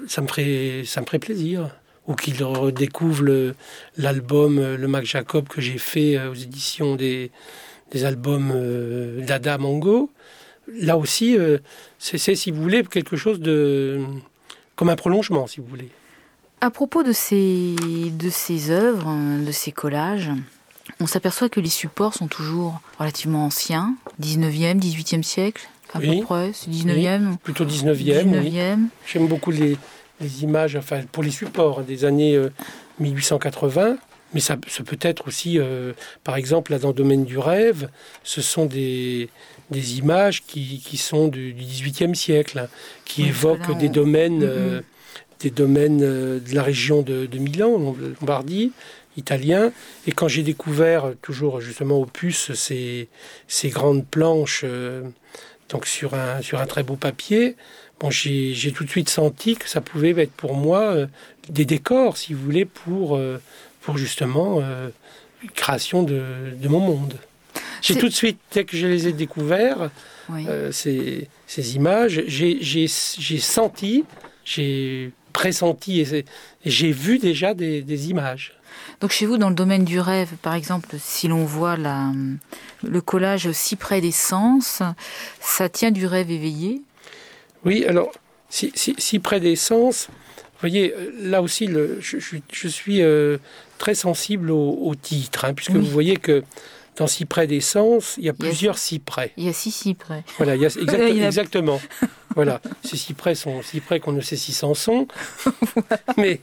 ça 0.08 0.22
me 0.22 0.26
ferait, 0.26 0.82
ça 0.84 1.00
me 1.00 1.06
ferait 1.06 1.18
plaisir. 1.18 1.70
Ou 2.06 2.14
qu'il 2.14 2.42
redécouvre 2.44 3.54
l'album 3.96 4.60
le, 4.60 4.88
Mac 4.88 5.06
Jacob 5.06 5.48
que 5.48 5.62
j'ai 5.62 5.78
fait 5.78 6.18
euh, 6.18 6.32
aux 6.32 6.34
éditions 6.34 6.96
des, 6.96 7.30
des 7.92 8.04
albums 8.04 8.52
euh, 8.54 9.24
d'Ada 9.24 9.56
Mango. 9.56 10.10
Là 10.72 10.96
aussi, 10.96 11.36
euh, 11.36 11.58
c'est, 11.98 12.18
si 12.18 12.50
vous 12.50 12.62
voulez, 12.62 12.82
quelque 12.84 13.16
chose 13.16 13.40
de. 13.40 14.00
comme 14.76 14.88
un 14.88 14.96
prolongement, 14.96 15.46
si 15.46 15.60
vous 15.60 15.66
voulez. 15.66 15.88
À 16.60 16.70
propos 16.70 17.02
de 17.02 17.12
ces, 17.12 17.74
de 18.10 18.30
ces 18.30 18.70
œuvres, 18.70 19.12
de 19.44 19.52
ces 19.52 19.72
collages, 19.72 20.30
on 21.00 21.06
s'aperçoit 21.06 21.48
que 21.48 21.60
les 21.60 21.68
supports 21.68 22.14
sont 22.14 22.28
toujours 22.28 22.80
relativement 22.98 23.44
anciens, 23.44 23.94
19e, 24.20 24.80
18e 24.80 25.22
siècle 25.22 25.68
à 25.94 26.00
peu 26.00 26.20
près, 26.22 26.50
c'est 26.52 26.70
19e 26.70 27.38
Plutôt 27.38 27.64
19e. 27.64 28.78
J'aime 29.06 29.28
beaucoup 29.28 29.52
les, 29.52 29.76
les, 30.20 30.42
images, 30.42 30.74
enfin 30.74 31.02
pour 31.12 31.22
les 31.22 31.30
supports 31.30 31.82
des 31.82 32.04
années 32.04 32.38
1880. 32.98 33.82
Euh, 33.82 33.96
mais 34.34 34.40
ça, 34.40 34.56
peut 34.56 34.98
être 35.00 35.28
aussi, 35.28 35.60
euh, 35.60 35.92
par 36.24 36.34
exemple, 36.34 36.72
là 36.72 36.80
dans 36.80 36.88
le 36.88 36.94
domaine 36.94 37.24
du 37.24 37.38
rêve, 37.38 37.88
ce 38.24 38.42
sont 38.42 38.66
des, 38.66 39.30
des 39.70 39.98
images 39.98 40.44
qui, 40.46 40.80
qui 40.84 40.96
sont 40.96 41.28
du, 41.28 41.54
XVIIIe 41.54 42.14
siècle, 42.14 42.58
hein, 42.58 42.68
qui 43.04 43.26
évoquent 43.26 43.76
des 43.78 43.88
domaines, 43.88 44.42
mm-hmm. 44.44 44.48
euh, 44.48 44.80
des 45.40 45.50
domaines 45.50 45.98
de 45.98 46.54
la 46.54 46.62
région 46.62 47.02
de, 47.02 47.26
de 47.26 47.38
Milan, 47.38 47.94
Lombardie, 48.20 48.72
italien. 49.16 49.72
Et 50.06 50.12
quand 50.12 50.28
j'ai 50.28 50.42
découvert, 50.42 51.12
toujours 51.22 51.60
justement 51.60 51.98
au 51.98 52.06
puce, 52.06 52.52
ces, 52.54 53.08
ces 53.48 53.68
grandes 53.68 54.06
planches 54.06 54.64
donc 55.68 55.86
sur 55.86 56.14
un, 56.14 56.42
sur 56.42 56.60
un 56.60 56.66
très 56.66 56.82
beau 56.82 56.96
papier. 56.96 57.56
Bon, 58.00 58.10
j'ai 58.10 58.72
tout 58.72 58.84
de 58.84 58.90
suite 58.90 59.08
senti 59.08 59.56
que 59.56 59.68
ça 59.68 59.80
pouvait 59.80 60.10
être 60.10 60.32
pour 60.32 60.54
moi 60.54 60.80
euh, 60.80 61.06
des 61.48 61.64
décors, 61.64 62.16
si 62.16 62.34
vous 62.34 62.42
voulez, 62.42 62.64
pour, 62.64 63.16
euh, 63.16 63.40
pour 63.80 63.98
justement 63.98 64.60
euh, 64.60 64.88
création 65.54 66.02
de, 66.02 66.22
de, 66.54 66.68
mon 66.68 66.80
monde. 66.80 67.14
J'ai 67.84 67.96
tout 67.96 68.08
de 68.08 68.14
suite, 68.14 68.38
dès 68.52 68.64
que 68.64 68.76
je 68.76 68.86
les 68.86 69.08
ai 69.08 69.12
découverts, 69.12 69.90
ces, 70.70 71.28
ces, 71.46 71.76
images, 71.76 72.22
j'ai 72.26 72.88
senti, 72.88 74.04
j'ai 74.44 75.12
pressenti 75.32 76.00
et, 76.00 76.24
j'ai 76.64 76.92
vu 76.92 77.18
déjà 77.18 77.52
des, 77.52 77.82
des 77.82 78.08
images. 78.08 78.54
Donc 79.00 79.10
chez 79.10 79.26
vous, 79.26 79.36
dans 79.36 79.50
le 79.50 79.54
domaine 79.54 79.84
du 79.84 80.00
rêve, 80.00 80.30
par 80.40 80.54
exemple, 80.54 80.96
si 80.98 81.28
l'on 81.28 81.44
voit 81.44 81.76
la, 81.76 82.10
le 82.82 83.00
collage 83.00 83.50
si 83.52 83.76
près 83.76 84.00
des 84.00 84.12
sens, 84.12 84.82
ça 85.40 85.68
tient 85.68 85.90
du 85.90 86.06
rêve 86.06 86.30
éveillé? 86.30 86.80
Oui, 87.64 87.84
alors, 87.86 88.12
si, 88.48 88.72
si, 88.74 89.18
près 89.18 89.40
des 89.40 89.56
sens, 89.56 90.08
vous 90.08 90.60
voyez, 90.60 90.94
là 91.20 91.42
aussi, 91.42 91.66
le, 91.66 91.98
je, 92.00 92.68
suis 92.68 93.02
euh, 93.02 93.38
très 93.78 93.94
sensible 93.94 94.50
au, 94.50 94.94
titre, 94.94 95.44
hein, 95.44 95.54
puisque 95.54 95.72
vous 95.72 95.90
voyez 95.90 96.16
que 96.16 96.42
dans 96.96 97.06
Cyprès 97.06 97.46
d'essence, 97.46 98.14
il 98.18 98.24
y 98.24 98.28
a 98.28 98.32
plusieurs 98.32 98.78
cyprès. 98.78 99.32
Il 99.36 99.44
y 99.44 99.48
a 99.48 99.52
six 99.52 99.70
cyprès. 99.70 100.22
Voilà, 100.36 100.54
il 100.54 100.62
y 100.62 100.66
a 100.66 100.68
exactement. 101.26 101.80
voilà, 102.34 102.60
ces 102.82 102.96
cyprès 102.96 103.34
sont 103.34 103.62
cyprès 103.62 104.00
qu'on 104.00 104.12
ne 104.12 104.20
sait 104.20 104.36
si 104.36 104.52
Samson, 104.52 105.06
mais, 106.16 106.40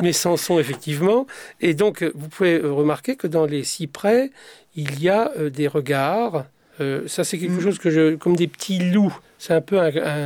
mais 0.00 0.12
Samson 0.12 0.58
effectivement. 0.58 1.26
Et 1.60 1.74
donc, 1.74 2.02
vous 2.14 2.28
pouvez 2.28 2.58
remarquer 2.58 3.16
que 3.16 3.26
dans 3.26 3.46
les 3.46 3.64
cyprès, 3.64 4.30
il 4.76 5.02
y 5.02 5.08
a 5.08 5.32
euh, 5.38 5.50
des 5.50 5.68
regards. 5.68 6.44
Euh, 6.80 7.06
ça, 7.06 7.24
c'est 7.24 7.38
quelque 7.38 7.60
mm. 7.60 7.62
chose 7.62 7.78
que 7.78 7.90
je, 7.90 8.16
comme 8.16 8.36
des 8.36 8.48
petits 8.48 8.78
loups. 8.78 9.16
C'est 9.38 9.54
un 9.54 9.60
peu 9.60 9.78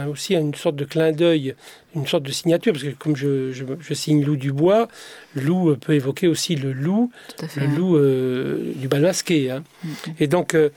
aussi 0.08 0.34
une 0.34 0.54
sorte 0.54 0.76
de 0.76 0.84
clin 0.84 1.12
d'œil 1.12 1.56
une 1.94 2.06
sorte 2.06 2.22
de 2.22 2.32
signature, 2.32 2.72
parce 2.72 2.84
que 2.84 2.90
comme 2.90 3.16
je, 3.16 3.52
je, 3.52 3.94
signe 3.94 4.22
loup 4.24 4.36
du 4.36 4.52
bois, 4.52 4.88
loup 5.34 5.74
peut 5.76 5.94
évoquer 5.94 6.28
aussi 6.28 6.54
le 6.54 6.72
loup, 6.72 7.10
le 7.56 7.66
loup 7.66 7.96
euh, 7.96 8.72
du 8.76 8.88
bal 8.88 9.02
masqué. 9.02 9.50
Hein. 9.50 9.64
Mm-hmm. 9.84 10.12
Et 10.20 10.26
donc, 10.26 10.54
euh, 10.54 10.70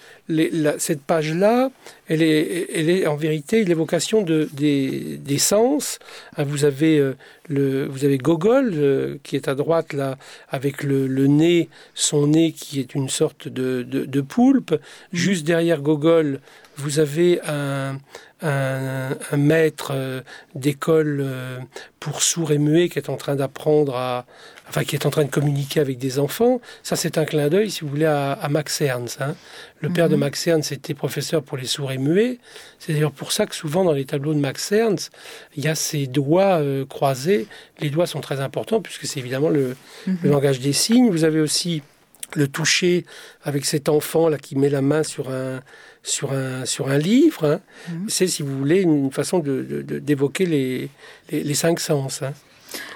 cette 0.77 1.01
page-là, 1.01 1.69
elle 2.07 2.21
est, 2.21 2.67
elle 2.73 2.89
est 2.89 3.07
en 3.07 3.17
vérité 3.17 3.63
l'évocation 3.65 4.21
de, 4.21 4.49
des, 4.53 5.17
des 5.17 5.37
sens. 5.37 5.99
Hein, 6.37 6.43
vous, 6.43 6.63
avez, 6.63 6.97
euh, 6.97 7.15
le, 7.49 7.85
vous 7.85 8.05
avez 8.05 8.17
Gogol, 8.17 9.19
qui 9.23 9.35
est 9.35 9.49
à 9.49 9.55
droite, 9.55 9.93
là, 9.93 10.17
avec 10.49 10.83
le, 10.83 11.07
le, 11.07 11.27
nez, 11.27 11.67
son 11.93 12.27
nez 12.27 12.53
qui 12.53 12.79
est 12.79 12.95
une 12.95 13.09
sorte 13.09 13.47
de, 13.49 13.83
de, 13.83 14.05
de 14.05 14.21
poulpe. 14.21 14.71
Mm-hmm. 14.71 14.77
Juste 15.11 15.45
derrière 15.45 15.81
Gogol, 15.81 16.39
vous 16.77 16.99
avez 16.99 17.41
un, 17.47 17.99
un, 18.41 19.37
maître 19.37 19.91
euh, 19.93 20.21
d'école 20.55 21.19
euh, 21.21 21.59
pour 21.99 22.21
sourds 22.21 22.51
et 22.51 22.57
muets 22.57 22.89
qui 22.89 22.97
est 22.97 23.09
en 23.09 23.17
train 23.17 23.35
d'apprendre 23.35 23.95
à, 23.95 24.25
enfin 24.67 24.83
qui 24.83 24.95
est 24.95 25.05
en 25.05 25.09
train 25.09 25.25
de 25.25 25.29
communiquer 25.29 25.79
avec 25.79 25.97
des 25.97 26.17
enfants. 26.17 26.59
Ça, 26.81 26.95
c'est 26.95 27.17
un 27.17 27.25
clin 27.25 27.49
d'œil, 27.49 27.69
si 27.69 27.81
vous 27.81 27.89
voulez, 27.89 28.05
à, 28.05 28.47
Max 28.49 28.81
Ernst. 28.81 29.21
Hein. 29.21 29.35
Le 29.79 29.89
père 29.89 30.09
de 30.09 30.15
mhm. 30.15 30.21
Max 30.21 30.47
Ernst 30.47 30.71
était 30.71 30.93
professeur 30.93 31.43
pour 31.43 31.57
les 31.57 31.65
sourds 31.65 31.91
et 31.91 31.97
muets. 31.97 32.39
C'est 32.79 32.93
d'ailleurs 32.93 33.11
pour 33.11 33.31
ça 33.31 33.45
que 33.45 33.55
souvent 33.55 33.83
dans 33.83 33.93
les 33.93 34.05
tableaux 34.05 34.33
de 34.33 34.39
Max 34.39 34.71
Ernst, 34.71 35.11
il 35.55 35.63
y 35.63 35.67
a 35.67 35.75
ces 35.75 36.07
doigts 36.07 36.59
euh, 36.61 36.85
croisés. 36.85 37.47
Les 37.79 37.89
doigts 37.89 38.07
sont 38.07 38.21
très 38.21 38.39
importants 38.39 38.81
puisque 38.81 39.05
c'est 39.05 39.19
évidemment 39.19 39.49
le, 39.49 39.75
le 40.07 40.13
mhm. 40.13 40.31
langage 40.31 40.59
des 40.59 40.73
signes. 40.73 41.11
Vous 41.11 41.23
avez 41.25 41.41
aussi 41.41 41.83
le 42.35 42.47
toucher 42.47 43.05
avec 43.43 43.65
cet 43.65 43.89
enfant 43.89 44.29
là 44.29 44.37
qui 44.37 44.55
met 44.55 44.69
la 44.69 44.81
main 44.81 45.03
sur 45.03 45.29
un 45.29 45.59
sur 46.03 46.33
un 46.33 46.65
sur 46.65 46.89
un 46.89 46.97
livre 46.97 47.45
hein. 47.45 47.61
mhm. 47.89 48.09
c'est 48.09 48.27
si 48.27 48.43
vous 48.43 48.57
voulez 48.57 48.81
une 48.81 49.11
façon 49.11 49.39
de, 49.39 49.61
d'évoquer 49.83 50.45
les, 50.45 50.89
les, 51.31 51.53
cinq 51.53 51.79
sens 51.79 52.21
hein. 52.21 52.33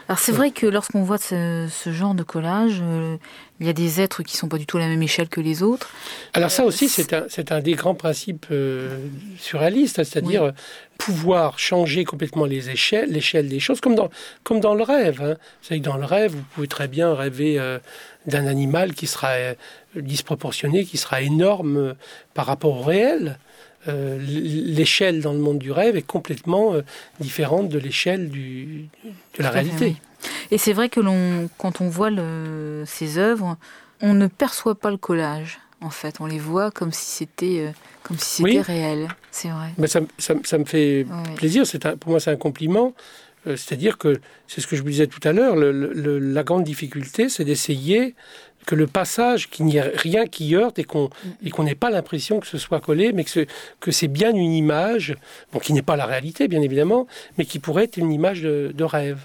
Alors 0.07 0.19
c'est 0.19 0.31
vrai 0.31 0.51
que 0.51 0.65
lorsqu'on 0.65 1.03
voit 1.03 1.17
ce, 1.17 1.67
genre 1.85 2.13
de 2.13 2.23
collage 2.23 2.79
euh, 2.81 3.17
il 3.59 3.65
y 3.65 3.69
a 3.69 3.73
des 3.73 4.01
êtres 4.01 4.23
qui 4.23 4.37
sont 4.37 4.47
pas 4.47 4.57
du 4.57 4.65
tout 4.65 4.77
à 4.77 4.81
la 4.81 4.87
même 4.87 5.01
échelle 5.01 5.29
que 5.29 5.41
les 5.41 5.63
autres 5.63 5.89
alors 6.33 6.51
ça 6.51 6.65
aussi 6.65 6.89
c'est 6.89 7.51
un 7.51 7.59
des 7.61 7.73
grands 7.73 7.95
principes 7.95 8.47
euh, 8.51 8.97
surréalistes 9.37 10.03
c'est-à-dire 10.03 10.53
pouvoir 10.97 11.59
changer 11.59 12.05
complètement 12.05 12.45
les 12.45 12.69
échelles 12.69 13.11
l'échelle 13.11 13.49
des 13.49 13.59
choses 13.59 13.81
comme 13.81 13.95
dans 13.95 14.09
comme 14.43 14.59
dans 14.59 14.75
le 14.75 14.83
rêve 14.83 15.21
hein. 15.21 15.35
vous 15.61 15.67
savez 15.67 15.81
que 15.81 15.85
dans 15.85 15.97
le 15.97 16.05
rêve 16.05 16.31
vous 16.31 16.43
pouvez 16.53 16.67
très 16.67 16.87
bien 16.87 17.13
rêver 17.13 17.59
euh, 17.59 17.79
d'un 18.27 18.47
animal 18.47 18.93
qui 18.93 19.07
sera 19.07 19.31
euh, 19.31 19.53
disproportionné, 19.95 20.85
qui 20.85 20.97
sera 20.97 21.21
énorme 21.21 21.77
euh, 21.77 21.93
par 22.33 22.45
rapport 22.45 22.77
au 22.77 22.81
réel. 22.81 23.37
Euh, 23.87 24.19
l'échelle 24.19 25.21
dans 25.21 25.33
le 25.33 25.39
monde 25.39 25.59
du 25.59 25.71
rêve 25.71 25.95
est 25.95 26.01
complètement 26.01 26.73
différente 27.19 27.69
de 27.69 27.77
l'échelle 27.77 28.29
de 28.29 28.87
la 29.37 29.49
réalité. 29.49 29.95
Et 30.51 30.57
c'est 30.57 30.73
vrai 30.73 30.89
que 30.89 30.99
l'on, 30.99 31.49
quand 31.57 31.81
on 31.81 31.89
voit 31.89 32.09
le, 32.09 32.83
ces 32.87 33.17
œuvres, 33.17 33.57
on 34.01 34.13
ne 34.13 34.27
perçoit 34.27 34.75
pas 34.75 34.89
le 34.89 34.97
collage. 34.97 35.59
En 35.81 35.89
fait, 35.91 36.19
on 36.19 36.25
les 36.25 36.39
voit 36.39 36.71
comme 36.71 36.91
si 36.91 37.05
c'était 37.05 37.71
comme 38.01 38.17
si 38.17 38.43
c'était 38.43 38.61
réel. 38.61 39.07
C'est 39.31 39.49
vrai. 39.49 39.67
Mais 39.77 39.87
ça, 39.87 39.99
ça, 40.17 40.57
me 40.57 40.65
fait 40.65 41.05
plaisir. 41.35 41.67
C'est 41.67 41.95
pour 41.97 42.11
moi, 42.11 42.19
c'est 42.19 42.31
un 42.31 42.37
compliment. 42.37 42.93
Euh, 43.47 43.55
c'est-à-dire 43.55 43.97
que, 43.97 44.19
c'est 44.47 44.61
ce 44.61 44.67
que 44.67 44.75
je 44.75 44.81
vous 44.81 44.89
disais 44.89 45.07
tout 45.07 45.25
à 45.27 45.31
l'heure, 45.31 45.55
la 45.55 46.43
grande 46.43 46.63
difficulté, 46.63 47.29
c'est 47.29 47.45
d'essayer 47.45 48.15
que 48.65 48.75
le 48.75 48.87
passage, 48.87 49.49
qu'il 49.49 49.65
n'y 49.65 49.77
ait 49.77 49.81
rien 49.81 50.25
qui 50.25 50.55
heurte 50.55 50.79
et 50.79 50.83
qu'on 50.83 51.09
n'ait 51.59 51.75
pas 51.75 51.89
l'impression 51.89 52.39
que 52.39 52.47
ce 52.47 52.57
soit 52.57 52.79
collé, 52.79 53.13
mais 53.13 53.23
que, 53.23 53.91
c'est 53.91 54.07
bien 54.07 54.33
une 54.33 54.51
image, 54.51 55.15
bon, 55.53 55.59
qui 55.59 55.73
n'est 55.73 55.81
pas 55.81 55.95
la 55.95 56.05
réalité, 56.05 56.47
bien 56.47 56.61
évidemment, 56.61 57.07
mais 57.37 57.45
qui 57.45 57.59
pourrait 57.59 57.85
être 57.85 57.97
une 57.97 58.11
image 58.11 58.41
de, 58.41 58.83
rêve. 58.83 59.19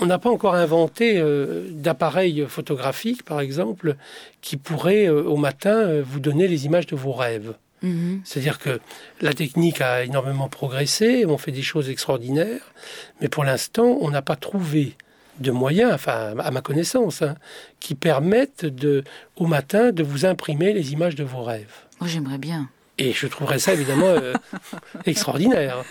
On 0.00 0.06
n'a 0.06 0.18
pas 0.18 0.30
encore 0.30 0.54
inventé 0.54 1.18
euh, 1.18 1.68
d'appareil 1.70 2.46
photographique, 2.48 3.24
par 3.24 3.40
exemple, 3.40 3.96
qui 4.40 4.56
pourrait, 4.56 5.06
euh, 5.06 5.22
au 5.22 5.36
matin, 5.36 6.00
vous 6.00 6.18
donner 6.18 6.48
les 6.48 6.64
images 6.64 6.86
de 6.86 6.96
vos 6.96 7.12
rêves. 7.12 7.54
Mhm. 7.82 8.22
C'est-à-dire 8.24 8.58
que 8.58 8.80
la 9.20 9.34
technique 9.34 9.80
a 9.80 10.04
énormément 10.04 10.48
progressé, 10.48 11.26
on 11.26 11.38
fait 11.38 11.52
des 11.52 11.62
choses 11.62 11.90
extraordinaires, 11.90 12.72
mais 13.20 13.28
pour 13.28 13.44
l'instant, 13.44 13.98
on 14.00 14.10
n'a 14.10 14.22
pas 14.22 14.36
trouvé 14.36 14.96
de 15.40 15.50
moyens, 15.50 15.92
enfin 15.92 16.34
à 16.38 16.50
ma 16.50 16.60
connaissance, 16.60 17.22
hein, 17.22 17.36
qui 17.80 17.94
permettent 17.94 18.64
de, 18.64 19.04
au 19.36 19.46
matin 19.46 19.92
de 19.92 20.02
vous 20.02 20.24
imprimer 20.24 20.72
les 20.72 20.92
images 20.92 21.14
de 21.14 21.24
vos 21.24 21.42
rêves. 21.42 21.74
Moi, 22.00 22.08
j'aimerais 22.08 22.38
bien. 22.38 22.68
Et 22.98 23.12
je 23.12 23.26
trouverais 23.26 23.58
ça 23.58 23.74
évidemment 23.74 24.06
euh, 24.06 24.32
extraordinaire. 25.06 25.84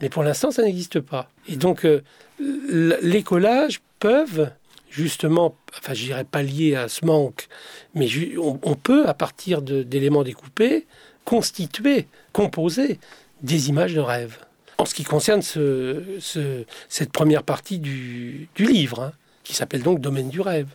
Mais 0.00 0.08
pour 0.08 0.22
l'instant, 0.22 0.50
ça 0.50 0.62
n'existe 0.62 1.00
pas. 1.00 1.28
Et 1.48 1.56
donc, 1.56 1.84
euh, 1.84 2.02
les 2.38 3.22
collages 3.22 3.80
peuvent 3.98 4.50
justement, 4.96 5.54
enfin, 5.78 5.92
je 5.92 6.04
dirais 6.04 6.24
pas 6.24 6.42
lié 6.42 6.74
à 6.74 6.88
ce 6.88 7.04
manque, 7.04 7.48
mais 7.94 8.08
on, 8.38 8.74
peut, 8.74 9.06
à 9.06 9.12
partir 9.12 9.60
d'éléments 9.60 10.22
découpés, 10.22 10.86
constituer, 11.24 12.06
composer 12.32 12.98
des 13.42 13.68
images 13.68 13.92
de 13.92 14.00
rêve. 14.00 14.38
En 14.78 14.84
ce 14.84 14.94
qui 14.94 15.04
concerne 15.04 15.42
ce, 15.42 16.64
cette 16.88 17.12
première 17.12 17.42
partie 17.42 17.78
du, 17.78 18.48
livre, 18.58 19.04
hein, 19.04 19.12
qui 19.42 19.54
s'appelle 19.54 19.82
donc 19.82 20.00
Domaine 20.00 20.28
du 20.28 20.40
rêve. 20.40 20.68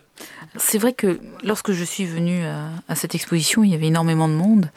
C'est 0.57 0.77
vrai 0.77 0.93
que 0.93 1.19
lorsque 1.43 1.71
je 1.71 1.83
suis 1.83 2.05
venue 2.05 2.43
à, 2.45 2.95
cette 2.95 3.15
exposition, 3.15 3.63
il 3.63 3.71
y 3.71 3.75
avait 3.75 3.87
énormément 3.87 4.27
de 4.27 4.33
monde. 4.33 4.69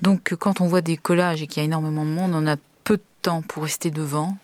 Donc 0.00 0.34
quand 0.38 0.60
on 0.60 0.66
voit 0.66 0.80
des 0.80 0.96
collages 0.96 1.42
et 1.42 1.46
qu'il 1.46 1.58
y 1.58 1.60
a 1.62 1.64
énormément 1.64 2.04
de 2.04 2.10
monde, 2.10 2.32
on 2.34 2.46
a 2.46 2.56
peu 2.84 2.96
de 2.96 3.02
temps 3.22 3.42
pour 3.42 3.64
rester 3.64 3.90
devant 3.90 4.36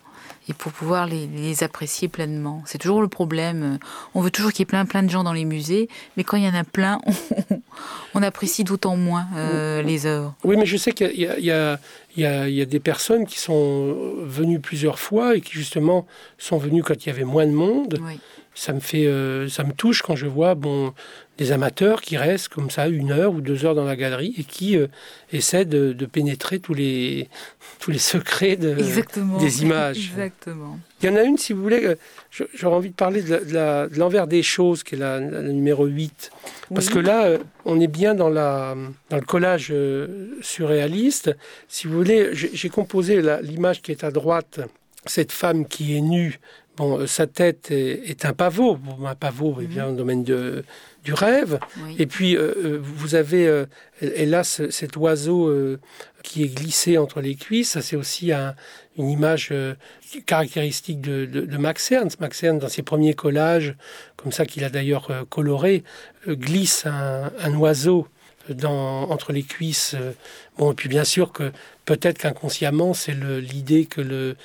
et 0.49 0.55
pour 0.55 0.73
pouvoir 0.73 1.07
les, 1.07 1.63
apprécier 1.63 2.09
pleinement. 2.09 2.63
C'est 2.67 2.79
toujours 2.79 3.03
le 3.03 3.09
problème. 3.09 3.79
On 4.15 4.21
veut 4.21 4.31
toujours 4.31 4.53
qu'il 4.53 4.61
y 4.61 4.63
ait 4.63 4.67
plein, 4.67 4.85
plein 4.85 5.03
de 5.03 5.11
gens 5.11 5.25
dans 5.25 5.33
les 5.33 5.45
musées, 5.45 5.89
mais 6.17 6.25
quand 6.25 6.37
il 6.37 6.45
y 6.45 6.49
en 6.49 6.55
a 6.55 6.65
plein, 6.65 7.01
on, 8.15 8.23
apprécie 8.23 8.65
d'autant 8.65 8.97
moins 8.97 9.27
euh, 9.37 9.83
les 9.83 10.07
œuvres. 10.07 10.35
Oui, 10.45 10.57
mais 10.57 10.67
je 10.67 10.77
sais 10.77 10.93
qu'il 10.93 11.13
y, 11.17 11.51
a 11.51 11.79
des 12.17 12.81
personnes 12.81 13.27
qui 13.27 13.39
sont 13.39 13.97
venues 14.23 14.61
plusieurs 14.61 14.99
fois 14.99 15.37
et 15.37 15.41
qui 15.41 15.53
justement 15.53 16.07
sont 16.39 16.59
venues 16.59 16.83
quand 16.83 17.05
il 17.05 17.09
y 17.09 17.13
avait 17.13 17.25
moins 17.25 17.47
de 17.47 17.53
monde. 17.53 17.99
Oui 18.03 18.19
ça 18.59 18.73
me 18.73 18.81
fait, 18.81 19.07
euh, 19.07 19.49
ça 19.49 19.63
me 19.63 19.73
touche 19.73 20.03
quand 20.03 20.17
je 20.17 20.27
vois 20.27 20.57
bon 20.57 20.93
des 21.37 21.53
amateurs 21.53 22.01
qui 22.01 22.17
restent 22.17 22.49
comme 22.49 22.71
ça 22.71 22.89
une 22.89 23.13
heure 23.13 23.33
ou 23.33 23.41
deux 23.41 23.65
heures 23.65 23.77
dans 23.77 23.85
la 23.85 23.95
galerie 23.95 24.35
et 24.37 24.43
qui 24.43 24.77
euh, 24.77 24.89
essaient 25.33 25.65
de, 25.65 25.93
pénétrer 26.07 26.59
tous 26.59 26.75
les 26.75 27.29
tous 27.79 27.93
les 27.93 27.99
secrets 27.99 28.57
de, 28.57 28.75
des 29.39 29.63
images. 29.63 30.11
Exactement. 30.11 30.81
Il 31.01 31.09
y 31.09 31.13
en 31.13 31.15
a 31.15 31.23
une, 31.23 31.39
si 31.39 31.53
vous 31.53 31.63
voulez, 31.63 31.85
euh, 31.85 31.95
j'aurais 32.53 32.75
envie 32.75 32.91
de 32.91 32.97
parler 32.97 33.23
de 33.23 33.97
l'envers 33.97 34.27
des 34.27 34.43
choses, 34.43 34.83
qui 34.83 34.97
est 34.97 34.99
la, 34.99 35.21
numéro 35.21 35.87
8. 35.87 36.33
Parce 36.75 36.89
que 36.89 36.99
là, 36.99 37.39
on 37.65 37.81
est 37.81 37.87
bien 37.87 38.17
dans, 38.17 38.29
la, 38.29 38.75
dans 39.09 39.17
le 39.17 39.23
collage 39.23 39.73
surréaliste. 40.41 41.31
Si 41.69 41.87
vous 41.87 41.97
voulez, 41.97 42.31
j'ai 42.33 42.69
composé 42.69 43.23
l'image 43.43 43.83
qui 43.83 43.93
est 43.93 44.03
à 44.03 44.11
droite, 44.11 44.61
cette 45.07 45.31
femme 45.31 45.65
qui 45.67 45.97
est 45.97 46.01
nue 46.01 46.41
Bon, 46.79 47.01
euh, 47.01 47.07
sa 47.09 47.27
tête 47.27 47.73
est, 47.73 48.25
un 48.25 48.33
pavot. 48.33 48.79
un 49.05 49.15
pavot 49.17 49.61
est 49.61 49.67
bien 49.67 49.87
dans 49.87 49.91
le 49.91 49.97
domaine 49.97 50.23
de, 50.23 50.65
du 51.03 51.13
rêve. 51.13 51.59
Et 51.99 52.07
puis, 52.07 52.37
euh, 52.37 52.55
euh, 52.57 52.79
vous 52.81 53.17
avez, 53.17 53.65
hélas, 54.01 54.63
cet 54.71 54.97
oiseau 54.97 55.53
qui 56.23 56.45
est 56.45 56.55
glissé 56.55 56.97
entre 56.97 57.21
les 57.21 57.35
cuisses. 57.35 57.71
Ça, 57.71 57.83
c'est 57.83 57.97
aussi 57.97 58.31
une 58.97 59.11
image 59.11 59.53
caractéristique 60.25 61.01
de, 61.01 61.57
Max 61.59 61.91
Ernst. 61.91 62.21
Max 62.21 62.45
Ernst, 62.45 62.63
dans 62.63 62.69
ses 62.69 62.83
premiers 62.83 63.15
collages, 63.15 63.75
comme 64.17 64.31
ça 64.31 64.47
qu'il 64.47 64.63
a 64.63 64.71
d'ailleurs 64.71 65.27
coloré, 65.29 65.83
glisse 66.29 66.87
un, 66.87 67.55
oiseau 67.57 68.07
dans, 68.49 69.11
entre 69.11 69.33
les 69.33 69.43
cuisses. 69.43 69.97
Bon, 70.59 70.71
et 70.71 70.75
puis 70.75 70.89
bien 70.89 71.05
sûr 71.05 71.33
que 71.33 71.51
peut-être 71.87 72.19
qu'inconsciemment, 72.19 72.95
c'est 72.95 73.15
l'idée 73.15 73.87
que 73.87 74.01
le, 74.01 74.37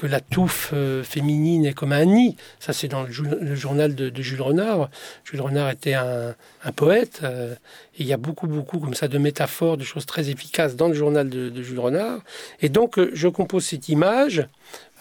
que 0.00 0.06
la 0.06 0.20
touffe 0.20 0.70
euh, 0.72 1.02
féminine 1.04 1.66
est 1.66 1.74
comme 1.74 1.92
un 1.92 2.06
nid. 2.06 2.34
Ça, 2.58 2.72
c'est 2.72 2.88
dans 2.88 3.02
le, 3.02 3.54
journal 3.54 3.94
de, 3.94 4.22
Jules 4.22 4.40
Renard. 4.40 4.88
Jules 5.24 5.42
Renard 5.42 5.68
était 5.68 5.92
un, 5.92 6.34
poète. 6.74 7.20
Euh, 7.22 7.52
et 7.98 8.04
il 8.04 8.06
y 8.06 8.14
a 8.14 8.16
beaucoup, 8.16 8.46
beaucoup 8.46 8.78
comme 8.78 8.94
ça 8.94 9.08
de 9.08 9.18
métaphores, 9.18 9.76
de 9.76 9.84
choses 9.84 10.06
très 10.06 10.30
efficaces 10.30 10.74
dans 10.74 10.88
le 10.88 10.94
journal 10.94 11.28
de, 11.28 11.62
Jules 11.62 11.80
Renard. 11.80 12.22
Et 12.62 12.70
donc, 12.70 12.98
euh, 12.98 13.10
je 13.12 13.28
compose 13.28 13.66
cette 13.66 13.90
image 13.90 14.46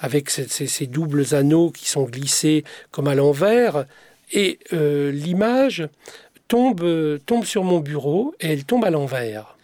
avec 0.01 0.29
ces, 0.29 0.87
doubles 0.87 1.33
anneaux 1.33 1.69
qui 1.71 1.87
sont 1.87 2.03
glissés 2.03 2.65
comme 2.91 3.07
à 3.07 3.15
l'envers. 3.15 3.85
Et 4.33 4.59
l'image 4.71 5.87
tombe, 6.49 7.19
tombe 7.25 7.45
sur 7.45 7.63
mon 7.63 7.79
bureau 7.79 8.35
et 8.41 8.51
elle 8.51 8.65
tombe 8.65 8.83
à 8.83 8.89
l'envers. 8.89 9.55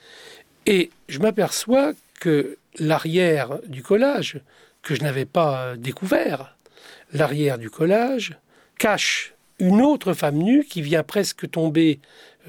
Et 0.65 0.91
je 1.10 1.19
m'aperçois 1.19 1.91
que 2.21 2.58
l'arrière 2.80 3.60
du 3.67 3.84
collage, 3.84 4.39
que 4.86 4.95
je 4.95 5.04
n'avais 5.04 5.26
pas 5.26 5.76
découvert, 5.76 6.56
l'arrière 7.12 7.58
du 7.58 7.69
collage, 7.69 8.38
cache 8.78 9.34
une 9.60 9.82
autre 9.82 10.13
femme 10.13 10.38
nue 10.38 10.63
qui 10.63 10.82
vient 10.82 11.04
presque 11.04 11.50
tomber, 11.50 12.00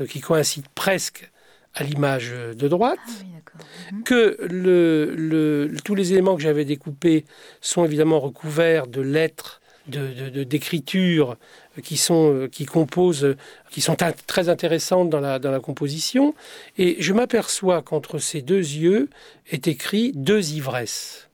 euh, 0.00 0.06
qui 0.06 0.20
coïncide 0.20 0.68
presque 0.74 1.30
à 1.74 1.82
l'image 1.82 2.32
de 2.32 2.68
droite, 2.68 2.98
ah 3.08 3.92
mhm. 3.92 4.02
que 4.04 4.36
le, 4.50 5.74
tous 5.84 5.94
les 5.94 6.12
éléments 6.12 6.36
que 6.36 6.42
j'avais 6.42 6.64
découpés 6.64 7.24
sont 7.60 7.84
évidemment 7.84 8.20
recouverts 8.20 8.86
de 8.86 9.00
lettres, 9.00 9.60
de 9.86 10.42
d'écritures 10.42 11.36
qui 11.84 11.96
sont 11.96 12.34
euh, 12.34 12.48
qui 12.48 12.66
composent, 12.66 13.36
qui 13.70 13.80
sont 13.80 13.96
très 14.26 14.48
intéressantes 14.48 15.10
dans 15.10 15.20
la, 15.20 15.38
dans 15.38 15.52
la 15.52 15.60
composition, 15.60 16.34
et 16.76 16.96
je 17.00 17.12
m'aperçois 17.12 17.82
qu'entre 17.82 18.18
ces 18.18 18.42
deux 18.42 18.58
yeux 18.58 19.08
est 19.50 19.68
écrit 19.68 20.12
deux 20.14 20.52
ivresses. 20.52 21.25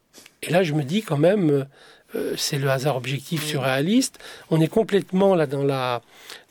Et 0.43 0.51
là, 0.51 0.63
je 0.63 0.73
me 0.75 0.83
dis 0.83 1.03
quand 1.03 1.19
même, 1.19 1.67
euh, 2.15 2.35
c'est 2.37 2.59
le 2.59 2.69
hasard 2.69 2.97
objectif 2.97 3.45
surréaliste. 3.45 4.19
On 4.51 4.61
est 4.61 4.69
complètement 4.69 5.35
là 5.35 5.47
dans 5.47 5.63
la, 5.63 6.03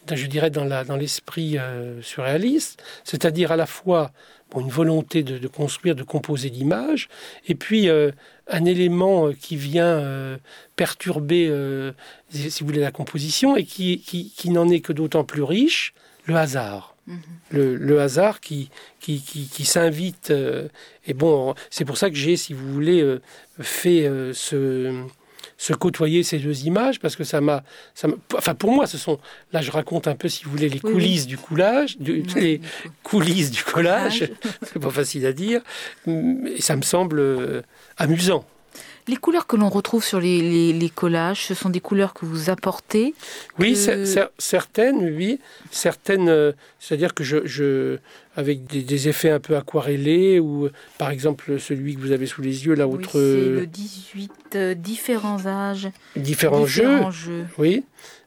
je 0.09 0.25
dirais 0.27 0.49
dans 0.49 0.63
la, 0.63 0.83
dans 0.85 0.95
l'esprit 0.95 1.57
euh, 1.57 2.01
surréaliste, 2.01 2.81
c'est-à-dire 3.03 3.51
à 3.51 3.57
la 3.57 3.65
fois 3.65 4.11
une 4.57 4.69
volonté 4.69 5.23
de, 5.23 5.47
construire, 5.47 5.95
de 5.95 6.03
composer 6.03 6.49
d'images, 6.49 7.07
et 7.47 7.55
puis 7.55 7.87
euh, 7.87 8.11
un 8.49 8.65
élément 8.65 9.31
qui 9.31 9.55
vient 9.55 10.37
perturber, 10.75 11.47
si 12.29 12.59
vous 12.59 12.65
voulez, 12.65 12.81
la 12.81 12.91
composition 12.91 13.55
et 13.55 13.63
qui, 13.63 14.01
qui, 14.01 14.29
qui 14.35 14.49
n'en 14.49 14.67
est 14.67 14.81
que 14.81 14.91
d'autant 14.91 15.23
plus 15.23 15.43
riche, 15.43 15.93
le 16.25 16.35
hasard. 16.35 16.90
Le, 17.51 17.99
hasard 17.99 18.39
qui, 18.39 18.69
qui, 18.99 19.21
qui, 19.21 19.65
s'invite. 19.65 20.31
Euh, 20.31 20.67
et 21.05 21.13
bon, 21.13 21.53
c'est 21.69 21.85
pour 21.85 21.97
ça 21.97 22.09
que 22.09 22.15
j'ai, 22.15 22.37
si 22.37 22.53
vous 22.53 22.71
voulez, 22.71 23.01
euh, 23.01 23.21
fait 23.59 24.05
euh, 24.05 24.33
ce, 24.33 25.03
se 25.57 25.73
côtoyer 25.73 26.23
ces 26.23 26.39
deux 26.39 26.65
images 26.65 26.99
parce 26.99 27.15
que 27.15 27.23
ça 27.23 27.41
m'a, 27.41 27.63
enfin 28.35 28.55
pour 28.55 28.71
moi, 28.71 28.87
ce 28.87 28.97
sont, 28.97 29.19
là 29.51 29.61
je 29.61 29.71
raconte 29.71 30.07
un 30.07 30.15
peu, 30.15 30.29
si 30.29 30.45
vous 30.45 30.51
voulez, 30.51 30.69
les 30.69 30.79
coulisses 30.79 31.27
du 31.27 31.37
coulage, 31.37 31.97
les 31.99 32.61
coulisses 33.03 33.51
du 33.51 33.63
collage, 33.63 34.31
c'est 34.63 34.79
pas 34.79 34.89
facile 34.89 35.25
à 35.25 35.33
dire, 35.33 35.61
et 36.07 36.61
ça 36.61 36.75
me 36.75 36.81
semble 36.81 37.63
amusant. 37.97 38.45
Les 39.07 39.17
couleurs 39.17 39.47
que 39.47 39.55
l'on 39.55 39.69
retrouve 39.69 40.03
sur 40.03 40.19
les, 40.19 40.91
collages, 40.93 41.45
ce 41.45 41.53
sont 41.53 41.69
des 41.69 41.79
couleurs 41.79 42.13
que 42.13 42.25
vous 42.25 42.49
apportez 42.49 43.13
Oui, 43.59 43.77
certaines, 44.37 45.15
oui. 45.15 45.39
Certaines, 45.71 46.29
euh, 46.29 46.51
c'est-à-dire 46.79 47.13
que 47.13 47.23
je, 47.23 47.97
avec 48.35 48.65
des, 48.65 49.07
effets 49.07 49.29
un 49.29 49.39
peu 49.39 49.55
aquarellés, 49.55 50.39
ou 50.39 50.69
par 50.97 51.09
exemple 51.09 51.59
celui 51.59 51.95
que 51.95 52.01
vous 52.01 52.11
avez 52.11 52.25
sous 52.25 52.41
les 52.41 52.65
yeux, 52.65 52.75
là, 52.75 52.87
oui, 52.87 53.03
C'est 53.11 53.17
le 53.17 53.65
18, 53.65 54.31
euh, 54.55 54.73
différents 54.73 55.45
âges. 55.45 55.89
Différents, 56.15 56.65
jeux. 56.65 56.89
Oui. 57.57 57.83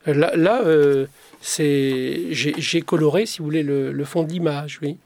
Là, 0.07 0.37
là 0.37 0.63
euh, 0.65 1.07
c'est 1.47 2.29
j'ai 2.31 2.81
coloré, 2.81 3.27
si 3.27 3.39
vous 3.39 3.45
voulez, 3.45 3.63
le, 3.63 4.05
fond 4.05 4.23
d'image, 4.23 4.79
oui. 4.81 4.97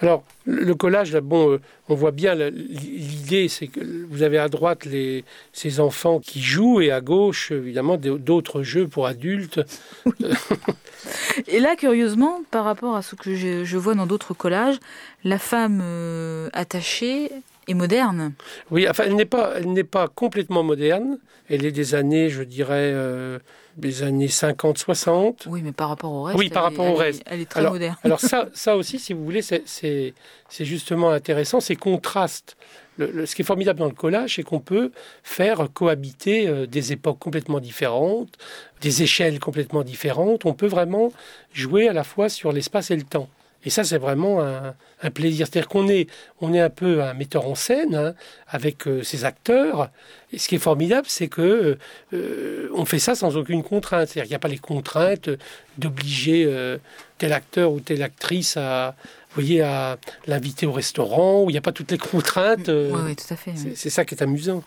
Alors, 0.00 0.24
le 0.46 0.74
collage, 0.74 1.12
là, 1.12 1.20
bon, 1.20 1.52
euh, 1.52 1.60
on 1.90 1.94
voit 1.94 2.12
bien 2.12 2.34
l'idée, 2.34 3.48
c'est 3.48 3.66
que 3.66 3.80
vous 4.08 4.22
avez 4.22 4.38
à 4.38 4.48
droite 4.48 4.86
les, 4.86 5.22
ces 5.52 5.80
enfants 5.80 6.18
qui 6.18 6.40
jouent 6.40 6.80
et 6.80 6.90
à 6.90 7.02
gauche, 7.02 7.52
évidemment, 7.52 7.98
d'autres 7.98 8.62
jeux 8.62 8.88
pour 8.88 9.06
adultes. 9.06 9.60
et 11.46 11.60
là, 11.60 11.76
curieusement, 11.76 12.40
par 12.50 12.64
rapport 12.64 12.96
à 12.96 13.02
ce 13.02 13.14
que 13.14 13.34
je, 13.34 13.76
vois 13.76 13.94
dans 13.94 14.06
d'autres 14.06 14.32
collages, 14.32 14.78
la 15.24 15.38
femme 15.38 15.80
euh, 15.82 16.48
attachée 16.54 17.30
est 17.68 17.74
moderne. 17.74 18.32
Oui, 18.70 18.88
enfin, 18.88 19.04
elle 19.06 19.16
n'est 19.16 19.26
pas, 19.26 19.52
elle 19.56 19.70
n'est 19.72 19.84
pas 19.84 20.08
complètement 20.08 20.62
moderne. 20.62 21.18
Elle 21.50 21.66
est 21.66 21.72
des 21.72 21.94
années, 21.94 22.30
je 22.30 22.42
dirais. 22.42 22.92
Euh, 22.94 23.38
des 23.76 24.02
années 24.02 24.26
50-60. 24.26 25.46
Oui, 25.46 25.62
mais 25.62 25.72
par 25.72 25.88
rapport 25.88 26.12
au 26.12 26.22
reste. 26.24 26.38
Oui, 26.38 26.48
par 26.48 26.64
rapport 26.64 26.86
au 26.86 26.94
reste. 26.94 27.22
Elle 27.26 27.40
est 27.40 27.48
très 27.48 27.68
moderne. 27.68 27.96
alors 28.04 28.20
ça, 28.20 28.48
ça 28.54 28.76
aussi, 28.76 28.98
si 28.98 29.12
vous 29.12 29.24
voulez, 29.24 29.42
c'est 29.42 30.14
justement 30.60 31.10
intéressant, 31.10 31.60
ces 31.60 31.76
contrastes. 31.76 32.56
ce 32.98 33.34
qui 33.34 33.42
est 33.42 33.44
formidable 33.44 33.78
dans 33.78 33.86
le 33.86 33.92
collage, 33.92 34.36
c'est 34.36 34.42
qu'on 34.42 34.60
peut 34.60 34.92
faire 35.22 35.68
cohabiter 35.72 36.48
euh, 36.48 36.66
des 36.66 36.92
époques 36.92 37.18
complètement 37.18 37.60
différentes, 37.60 38.36
des 38.80 39.02
échelles 39.02 39.38
complètement 39.38 39.82
différentes. 39.82 40.44
On 40.44 40.54
peut 40.54 40.66
vraiment 40.66 41.12
jouer 41.52 41.88
à 41.88 41.92
la 41.92 42.04
fois 42.04 42.28
sur 42.28 42.52
l'espace 42.52 42.90
et 42.90 42.96
le 42.96 43.04
temps. 43.04 43.28
Et 43.64 43.70
ça, 43.70 43.84
c'est 43.84 43.98
vraiment 43.98 44.40
un, 44.40 45.10
plaisir. 45.10 45.46
C'est-à-dire 45.46 45.68
qu'on 45.68 45.88
est, 45.88 46.08
on 46.40 46.52
est 46.52 46.60
un 46.60 46.70
peu 46.70 47.02
un 47.02 47.14
metteur 47.14 47.46
en 47.46 47.54
scène 47.54 47.94
hein, 47.94 48.14
avec 48.48 48.86
euh, 48.86 49.02
ses 49.02 49.24
acteurs. 49.24 49.90
Et 50.32 50.38
ce 50.38 50.48
qui 50.48 50.56
est 50.56 50.60
formidable, 50.60 51.06
c'est 51.08 51.28
que 51.28 51.78
euh, 52.12 52.68
on 52.74 52.84
fait 52.84 52.98
ça 52.98 53.14
sans 53.14 53.36
aucune 53.36 53.62
contrainte. 53.62 54.08
C'est-à-dire 54.08 54.24
qu'il 54.24 54.32
n'y 54.32 54.36
a 54.36 54.40
pas 54.40 54.48
les 54.48 54.58
contraintes 54.58 55.30
d'obliger 55.78 56.44
euh, 56.46 56.78
tel 57.18 57.32
acteur 57.32 57.72
ou 57.72 57.80
telle 57.80 58.02
actrice 58.02 58.56
à, 58.56 58.96
voyez, 59.34 59.60
à 59.60 59.98
l'inviter 60.26 60.66
au 60.66 60.72
restaurant, 60.72 61.42
où 61.42 61.50
il 61.50 61.52
n'y 61.52 61.58
a 61.58 61.62
pas 61.62 61.72
toutes 61.72 61.90
les 61.92 61.98
contraintes. 61.98 62.68
oui, 62.68 63.00
oui, 63.04 63.16
tout 63.16 63.32
à 63.32 63.36
fait. 63.36 63.54
C'est 63.74 63.90
ça 63.90 64.04
qui 64.04 64.14
est 64.14 64.22
amusant. 64.22 64.62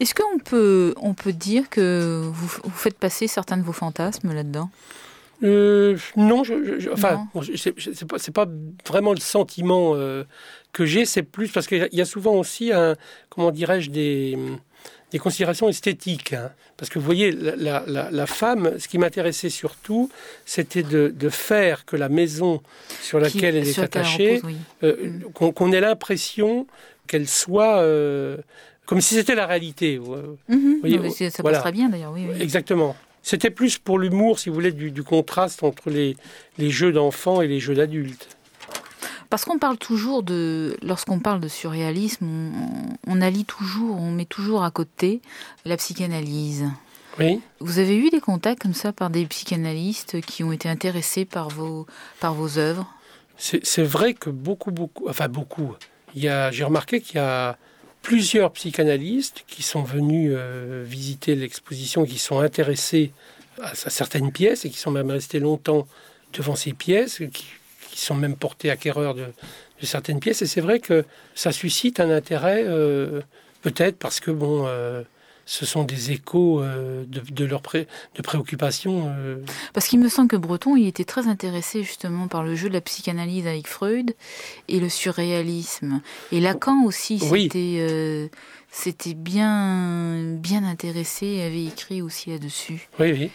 Est-ce 0.00 0.14
qu'on 0.14 0.38
peut, 0.38 0.94
on 1.00 1.12
peut 1.12 1.32
dire 1.32 1.68
que 1.68 2.22
vous, 2.24 2.60
vous 2.62 2.70
faites 2.70 2.98
passer 2.98 3.26
certains 3.26 3.56
de 3.56 3.62
vos 3.62 3.72
fantasmes 3.72 4.32
là-dedans? 4.32 4.70
Euh, 5.42 5.96
non, 6.16 6.42
je, 6.42 6.90
enfin, 6.92 7.28
c'est 7.44 8.32
pas, 8.32 8.46
pas, 8.46 8.52
vraiment 8.86 9.12
le 9.12 9.20
sentiment 9.20 9.92
euh, 9.94 10.24
que 10.72 10.84
j'ai, 10.84 11.04
c'est 11.04 11.22
plus 11.22 11.50
parce 11.50 11.66
qu'il 11.66 11.88
y 11.92 12.00
a 12.00 12.04
souvent 12.04 12.34
aussi 12.34 12.72
un, 12.72 12.96
comment 13.28 13.52
dirais-je, 13.52 13.90
des, 13.90 14.36
des 15.12 15.18
considérations 15.18 15.68
esthétiques. 15.68 16.32
Hein. 16.32 16.50
Parce 16.76 16.90
que 16.90 16.98
vous 16.98 17.04
voyez, 17.04 17.30
la, 17.30 17.84
la, 17.86 18.10
la 18.10 18.26
femme, 18.26 18.72
ce 18.78 18.88
qui 18.88 18.98
m'intéressait 18.98 19.50
surtout, 19.50 20.10
c'était 20.44 20.82
de, 20.82 21.12
de, 21.16 21.28
faire 21.28 21.84
que 21.84 21.96
la 21.96 22.08
maison 22.08 22.60
sur 23.00 23.20
laquelle 23.20 23.56
elle 23.56 23.68
est 23.68 23.78
attachée, 23.78 24.42
euh, 24.82 25.20
mm. 25.20 25.32
qu'on 25.32 25.72
ait 25.72 25.80
l'impression 25.80 26.66
qu'elle 27.06 27.28
soit 27.28 27.82
comme 28.86 29.00
si 29.00 29.14
c'était 29.14 29.34
la 29.34 29.46
réalité. 29.46 29.98
Mm-hmm. 29.98 30.80
voyez, 30.80 31.30
ça 31.30 31.42
voilà. 31.42 31.60
très 31.60 31.72
bien 31.72 31.88
d'ailleurs. 31.88 32.12
Oui, 32.12 32.26
oui. 32.28 32.40
Exactement. 32.40 32.96
C'était 33.28 33.50
plus 33.50 33.76
pour 33.76 33.98
l'humour, 33.98 34.38
si 34.38 34.48
vous 34.48 34.54
voulez, 34.54 34.72
du, 34.72 35.02
contraste 35.02 35.62
entre 35.62 35.90
les, 35.90 36.16
les 36.56 36.70
jeux 36.70 36.92
d'enfants 36.92 37.42
et 37.42 37.46
les 37.46 37.60
jeux 37.60 37.74
d'adultes. 37.74 38.26
Parce 39.28 39.44
qu'on 39.44 39.58
parle 39.58 39.76
toujours 39.76 40.22
de, 40.22 40.78
lorsqu'on 40.80 41.18
parle 41.18 41.38
de 41.38 41.48
surréalisme, 41.48 42.26
on, 43.06 43.20
allie 43.20 43.44
toujours, 43.44 44.00
on 44.00 44.12
met 44.12 44.24
toujours 44.24 44.64
à 44.64 44.70
côté 44.70 45.20
la 45.66 45.76
psychanalyse. 45.76 46.70
Oui. 47.18 47.42
Vous 47.60 47.78
avez 47.78 47.98
eu 47.98 48.08
des 48.08 48.20
contacts 48.20 48.62
comme 48.62 48.72
ça 48.72 48.94
par 48.94 49.10
des 49.10 49.26
psychanalystes 49.26 50.22
qui 50.22 50.42
ont 50.42 50.52
été 50.52 50.70
intéressés 50.70 51.26
par 51.26 51.50
vos, 51.50 51.86
par 52.20 52.32
vos 52.32 52.56
œuvres? 52.56 52.90
C'est 53.36 53.82
vrai 53.82 54.14
que 54.14 54.30
beaucoup, 54.30 54.70
beaucoup, 54.70 55.06
enfin 55.06 55.28
beaucoup. 55.28 55.74
J'ai 56.14 56.64
remarqué 56.64 57.02
qu'il 57.02 57.16
y 57.16 57.18
a 57.18 57.58
plusieurs 58.08 58.52
psychanalystes 58.52 59.44
qui 59.46 59.62
sont 59.62 59.82
venus 59.82 60.32
euh, 60.34 60.82
visiter 60.86 61.34
l'exposition, 61.34 62.06
qui 62.06 62.16
sont 62.16 62.38
intéressés 62.38 63.12
à, 63.60 63.74
certaines 63.74 64.32
pièces 64.32 64.64
et 64.64 64.70
qui 64.70 64.78
sont 64.78 64.90
même 64.90 65.10
restés 65.10 65.40
longtemps 65.40 65.86
devant 66.32 66.56
ces 66.56 66.72
pièces, 66.72 67.20
qui, 67.30 67.44
sont 67.94 68.14
même 68.14 68.34
portés 68.34 68.70
acquéreurs 68.70 69.14
de, 69.14 69.26
certaines 69.82 70.20
pièces. 70.20 70.40
Et 70.40 70.46
c'est 70.46 70.62
vrai 70.62 70.80
que 70.80 71.04
ça 71.34 71.52
suscite 71.52 72.00
un 72.00 72.08
intérêt, 72.08 72.64
euh, 72.64 73.20
peut-être 73.60 73.98
parce 73.98 74.20
que 74.20 74.30
bon. 74.30 74.66
Euh, 75.48 75.58
ce 75.58 75.66
sont 75.66 75.84
des 75.84 76.12
échos 76.12 76.62
de, 76.62 77.04
de 77.06 77.44
leurs 77.44 77.62
de 77.62 78.22
préoccupations. 78.22 79.12
Parce 79.72 79.88
qu'il 79.88 79.98
me 79.98 80.08
semble 80.08 80.28
que 80.28 80.36
Breton, 80.36 80.76
il 80.76 80.86
était 80.86 81.04
très 81.04 81.26
intéressé 81.26 81.82
justement 81.82 82.28
par 82.28 82.42
le 82.42 82.54
jeu 82.54 82.68
de 82.68 82.74
la 82.74 82.80
psychanalyse 82.80 83.46
avec 83.46 83.66
Freud 83.66 84.14
et 84.68 84.80
le 84.80 84.88
surréalisme. 84.88 86.00
Et 86.32 86.40
Lacan 86.40 86.84
aussi, 86.84 87.18
c'était 87.18 88.30
c'était 88.70 89.14
bien, 89.14 90.34
bien 90.34 90.62
intéressé 90.62 91.26
et 91.26 91.42
avait 91.42 91.64
écrit 91.64 92.02
aussi 92.02 92.30
là-dessus. 92.30 92.88
Oui, 93.00 93.12
oui. 93.12 93.30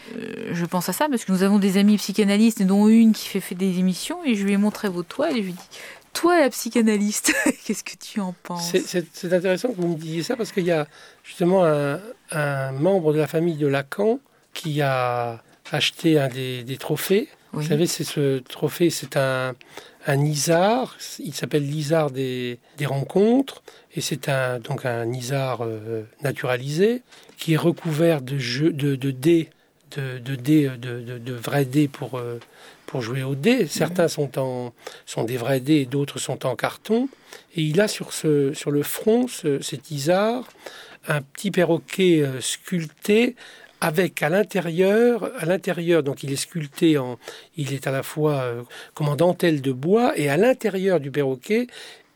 je 0.52 0.64
pense 0.64 0.88
à 0.88 0.92
ça 0.92 1.08
parce 1.08 1.24
que 1.24 1.32
nous 1.32 1.42
avons 1.42 1.58
des 1.58 1.76
amis 1.76 1.96
psychanalystes, 1.96 2.62
dont 2.62 2.86
une 2.86 3.12
qui 3.12 3.28
fait, 3.28 3.40
fait 3.40 3.56
des 3.56 3.80
émissions, 3.80 4.24
et 4.24 4.36
je 4.36 4.44
lui 4.44 4.52
ai 4.52 4.56
montré 4.56 4.88
vos 4.88 5.02
toiles 5.02 5.36
et 5.36 5.42
je 5.42 5.46
lui 5.46 5.50
ai 5.50 5.54
dit 5.54 5.78
toi, 6.14 6.40
la 6.40 6.48
psychanalyste, 6.48 7.34
qu'est-ce 7.66 7.84
que 7.84 7.96
tu 7.96 8.20
en 8.20 8.34
penses? 8.44 8.72
C'est 8.86 9.32
intéressant 9.32 9.68
que 9.68 9.80
vous 9.80 9.88
me 9.88 9.96
disiez 9.96 10.22
ça 10.22 10.36
parce 10.36 10.52
qu'il 10.52 10.64
y 10.64 10.70
a 10.70 10.86
justement 11.24 11.64
un, 11.64 12.72
membre 12.72 13.12
de 13.12 13.18
la 13.18 13.26
famille 13.26 13.56
de 13.56 13.66
Lacan 13.66 14.20
qui 14.52 14.82
a 14.82 15.42
acheté 15.72 16.20
un 16.20 16.28
des, 16.28 16.76
trophées. 16.78 17.28
Vous 17.52 17.62
savez, 17.62 17.86
c'est 17.86 18.04
ce 18.04 18.38
trophée, 18.38 18.90
c'est 18.90 19.16
un, 19.16 19.54
un 20.06 20.24
Isard. 20.24 20.96
Il 21.18 21.34
s'appelle 21.34 21.66
l'Isard 21.66 22.10
des, 22.10 22.58
rencontres. 22.84 23.62
Et 23.96 24.00
c'est 24.00 24.28
un, 24.28 24.58
donc 24.58 24.84
un 24.86 25.10
Isard 25.12 25.64
euh, 25.64 26.02
naturalisé 26.22 27.02
qui 27.38 27.54
est 27.54 27.58
recouvert 27.58 28.20
de, 28.20 28.38
jeux, 28.38 28.72
de, 28.72 28.94
dés, 29.10 29.50
de, 29.96 30.18
dés, 30.18 30.70
de, 30.78 31.32
vrais 31.32 31.64
dés 31.64 31.88
pour, 31.88 32.18
euh, 32.18 32.40
pour 32.86 33.00
jouer 33.02 33.22
au 33.22 33.34
dés. 33.34 33.66
Certains 33.66 34.08
sont, 34.08 34.38
en, 34.38 34.72
sont 35.06 35.24
des 35.24 35.36
vrais 35.36 35.60
dés 35.60 35.86
d'autres 35.86 36.18
sont 36.18 36.46
en 36.46 36.56
carton. 36.56 37.08
Et 37.56 37.62
il 37.62 37.80
a 37.80 37.88
sur, 37.88 38.12
ce, 38.12 38.52
sur 38.52 38.70
le 38.70 38.82
front, 38.82 39.26
cet 39.28 39.90
isard, 39.90 40.44
un 41.08 41.22
petit 41.22 41.50
perroquet 41.50 42.22
euh, 42.22 42.40
sculpté 42.40 43.36
avec 43.80 44.22
à 44.22 44.30
l'intérieur, 44.30 45.30
à 45.38 45.44
l'intérieur, 45.44 46.02
donc 46.02 46.22
il 46.22 46.32
est 46.32 46.36
sculpté 46.36 46.96
en, 46.96 47.18
il 47.56 47.74
est 47.74 47.86
à 47.86 47.90
la 47.90 48.02
fois 48.02 48.40
euh, 48.40 48.62
comme 48.94 49.08
en 49.08 49.16
dentelle 49.16 49.60
de 49.60 49.72
bois, 49.72 50.16
et 50.16 50.30
à 50.30 50.36
l'intérieur 50.36 51.00
du 51.00 51.10
perroquet 51.10 51.66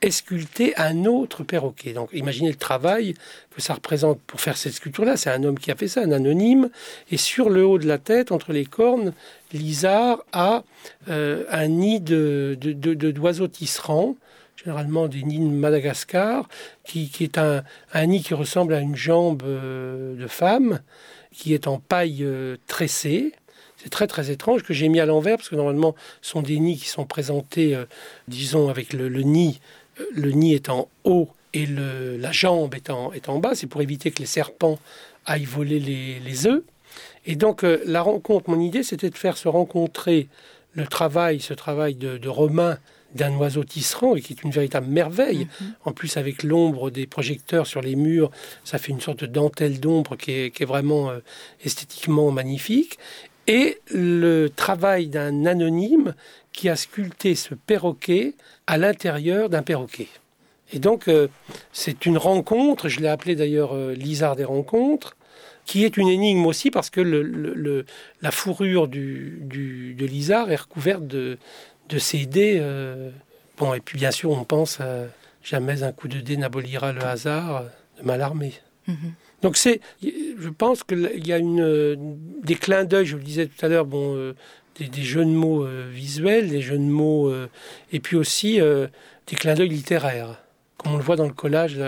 est 0.01 0.11
sculpté 0.11 0.77
un 0.77 1.05
autre 1.05 1.43
perroquet. 1.43 1.93
Donc 1.93 2.11
imaginez 2.13 2.51
le 2.51 2.57
travail 2.57 3.15
que 3.55 3.61
ça 3.61 3.75
représente 3.75 4.21
pour 4.21 4.41
faire 4.41 4.57
cette 4.57 4.75
sculpture-là. 4.75 5.17
C'est 5.17 5.31
un 5.31 5.43
homme 5.43 5.59
qui 5.59 5.71
a 5.71 5.77
fait 5.77 5.89
ça, 5.89 6.03
un 6.03 6.13
anonyme. 6.13 6.71
Et 7.11 7.17
sur 7.17 7.51
le 7.51 7.67
haut 7.67 7.79
de 7.79 7.87
la 7.87 7.99
tête, 7.99 8.31
entre 8.31 8.53
les 8.53 8.65
cornes, 8.65 9.13
l'isard 9.53 10.25
a 10.33 10.63
euh, 11.09 11.45
un 11.51 11.67
nid 11.67 12.01
de, 12.01 12.57
d'oiseaux 12.61 13.49
tisserands, 13.49 14.17
généralement 14.63 15.09
des 15.09 15.23
nids 15.23 15.39
de 15.39 15.45
Madagascar, 15.45 16.49
qui, 16.85 17.11
est 17.21 17.39
un, 17.39 17.63
nid 17.95 18.23
qui 18.23 18.35
ressemble 18.35 18.75
à 18.75 18.81
une 18.81 18.97
jambe 18.97 19.43
euh, 19.45 20.17
de 20.17 20.27
femme, 20.27 20.81
qui 21.33 21.55
est 21.55 21.67
en 21.67 21.79
paille 21.79 22.23
euh, 22.23 22.57
tressée. 22.67 23.33
C'est 23.77 23.91
très 23.91 24.07
très 24.07 24.31
étrange 24.31 24.65
que 24.65 24.75
j'ai 24.75 24.89
mis 24.89 24.99
à 24.99 25.07
l'envers 25.07 25.37
parce 25.37 25.49
que 25.49 25.55
normalement 25.55 25.95
ce 26.21 26.31
sont 26.31 26.43
des 26.43 26.59
nids 26.59 26.79
qui 26.79 26.89
sont 26.89 27.05
présentés, 27.05 27.79
disons, 28.27 28.69
avec 28.69 28.93
le, 28.93 29.09
nid, 29.23 29.61
le 30.13 30.33
nid 30.33 30.55
est 30.55 30.69
en 30.69 30.89
haut 31.05 31.29
et 31.55 31.65
le, 31.65 32.17
la 32.17 32.33
jambe 32.33 32.75
est 32.75 32.91
en, 32.91 33.13
est 33.13 33.29
en 33.29 33.39
bas. 33.39 33.55
C'est 33.55 33.69
pour 33.69 33.81
éviter 33.81 34.11
que 34.11 34.19
les 34.19 34.27
serpents 34.27 34.81
aillent 35.27 35.45
voler 35.45 35.79
les, 35.79 36.19
les 36.19 36.47
œufs. 36.49 36.63
Et 37.27 37.37
donc 37.37 37.65
euh, 37.65 37.83
la 37.87 38.03
rencontre, 38.03 38.51
mon 38.51 38.61
idée, 38.61 38.83
c'était 38.83 39.11
de 39.11 39.17
faire 39.17 39.37
se 39.37 39.49
rencontrer 39.49 40.29
le 40.73 40.87
travail, 40.87 41.41
ce 41.41 41.55
travail 41.55 41.95
de, 41.95 42.29
Romain 42.29 42.79
d'un 43.15 43.35
oiseau 43.37 43.65
tisserand, 43.65 44.17
et 44.17 44.21
qui 44.21 44.33
est 44.33 44.43
une 44.43 44.51
véritable 44.51 44.87
merveille. 44.87 45.47
Mhm. 45.61 45.75
En 45.85 45.93
plus, 45.93 46.17
avec 46.17 46.43
l'ombre 46.43 46.91
des 46.91 47.07
projecteurs 47.07 47.67
sur 47.67 47.81
les 47.81 47.97
murs, 47.97 48.31
ça 48.65 48.79
fait 48.79 48.93
une 48.93 49.01
sorte 49.01 49.21
de 49.21 49.27
dentelle 49.27 49.81
d'ombre 49.81 50.17
qui 50.17 50.33
est, 50.33 50.65
vraiment 50.65 51.11
euh, 51.11 51.21
esthétiquement 51.65 52.31
magnifique. 52.31 52.99
Et 53.47 53.79
le 53.91 54.49
travail 54.49 55.09
d'un 55.09 55.47
anonyme 55.47 56.15
qui 56.53 56.69
a 56.69 56.77
sculpté 56.77 57.35
ce 57.35 57.55
perroquet 57.55 58.35
à 58.67 58.77
l'intérieur 58.77 59.49
d'un 59.49 59.63
perroquet. 59.63 60.09
Et 60.73 60.79
donc, 60.79 61.09
euh, 61.09 61.29
c'est 61.73 62.05
une 62.05 62.19
rencontre, 62.19 62.89
je 62.91 63.01
l'ai 63.01 63.09
appelé 63.09 63.37
d'ailleurs 63.37 63.75
l'Isard 63.75 64.37
des 64.37 64.45
rencontres, 64.45 65.17
qui 65.69 65.85
est 65.85 65.99
une 65.99 66.09
énigme 66.09 66.47
aussi 66.47 66.71
parce 66.71 66.89
que 66.89 67.03
le, 67.03 67.85
la 68.23 68.31
fourrure 68.31 68.89
du, 68.89 69.39
de 69.97 70.07
l'isard 70.07 70.51
est 70.51 70.57
recouverte 70.57 71.07
de, 71.07 71.37
de 71.89 71.99
ces 71.99 72.27
dés. 72.27 72.59
Euh, 72.61 73.11
bon, 73.57 73.75
et 73.75 73.81
puis 73.81 73.99
bien 73.99 74.11
sûr, 74.11 74.31
on 74.31 74.45
pense 74.45 74.81
à 74.81 75.07
jamais 75.43 75.83
un 75.83 75.93
coup 75.93 76.09
de 76.09 76.21
dé 76.21 76.37
n'abolira 76.37 76.93
le 76.93 77.03
hasard 77.05 77.65
de 77.99 78.05
Malarmé. 78.05 78.55
Mm 78.87 78.95
Donc 79.43 79.57
c'est, 79.57 79.81
je 80.03 80.49
pense 80.49 80.83
qu'il 80.85 81.27
y 81.27 81.33
a 81.33 81.39
une, 81.39 81.97
des 82.43 82.55
clins 82.55 82.85
d'œil, 82.85 83.07
je 83.07 83.13
vous 83.13 83.19
le 83.19 83.25
disais 83.25 83.47
tout 83.47 83.65
à 83.65 83.69
l'heure, 83.69 83.87
bon, 83.87 84.17
euh, 84.17 84.35
des, 84.79 85.03
jeux 85.03 85.25
de 85.25 85.31
mots 85.31 85.65
euh, 85.65 85.89
visuels, 85.93 86.49
des 86.49 86.61
jeux 86.61 86.79
de 86.79 86.83
mots, 86.83 87.33
et 87.93 88.01
puis 88.01 88.17
aussi 88.17 88.61
des 89.27 89.37
clins 89.37 89.55
d'œil 89.55 89.69
littéraires, 89.69 90.43
comme 90.77 90.95
on 90.95 90.97
le 90.97 91.03
voit 91.03 91.17
dans 91.17 91.27
le 91.27 91.33
collage 91.33 91.81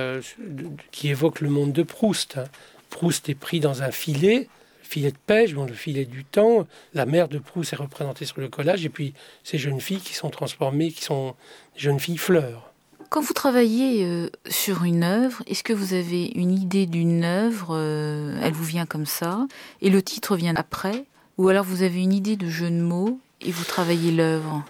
qui 0.90 1.08
évoque 1.08 1.40
le 1.40 1.50
monde 1.50 1.72
de 1.72 1.82
Proust. 1.82 2.38
Hein. 2.38 2.44
Proust 2.88 3.28
est 3.28 3.34
pris 3.34 3.60
dans 3.60 3.82
un 3.82 3.90
filet, 3.90 4.48
filet 4.90 5.12
de 5.12 5.18
pêche, 5.24 5.54
bon, 5.54 5.66
le 5.66 5.72
filet 5.72 6.04
du 6.04 6.24
temps. 6.24 6.66
La 6.94 7.06
mère 7.06 7.28
de 7.28 7.38
Proust 7.38 7.72
est 7.72 7.76
représentée 7.76 8.24
sur 8.24 8.40
le 8.40 8.48
collage, 8.48 8.84
et 8.84 8.88
puis 8.88 9.14
ces 9.44 9.56
jeunes 9.56 9.80
filles 9.80 10.00
qui 10.00 10.14
sont 10.14 10.30
transformées, 10.30 10.90
qui 10.90 11.04
sont 11.04 11.34
des 11.74 11.80
jeunes 11.80 12.00
filles 12.00 12.18
fleurs. 12.18 12.72
Quand 13.08 13.20
vous 13.20 13.32
travaillez 13.32 14.04
euh, 14.04 14.30
sur 14.48 14.84
une 14.84 15.02
œuvre, 15.02 15.42
est-ce 15.46 15.64
que 15.64 15.72
vous 15.72 15.94
avez 15.94 16.26
une 16.34 16.52
idée 16.52 16.86
d'une 16.86 17.24
œuvre 17.24 17.70
euh, 17.72 18.38
Elle 18.42 18.52
vous 18.52 18.64
vient 18.64 18.86
comme 18.86 19.06
ça, 19.06 19.46
et 19.80 19.90
le 19.90 20.02
titre 20.02 20.36
vient 20.36 20.56
après 20.56 21.04
Ou 21.38 21.48
alors 21.48 21.64
vous 21.64 21.82
avez 21.82 22.02
une 22.02 22.12
idée 22.12 22.36
de 22.36 22.48
jeu 22.48 22.70
de 22.70 22.80
mots 22.80 23.18
et 23.40 23.50
vous 23.50 23.64
travaillez 23.64 24.12
l'œuvre? 24.12 24.64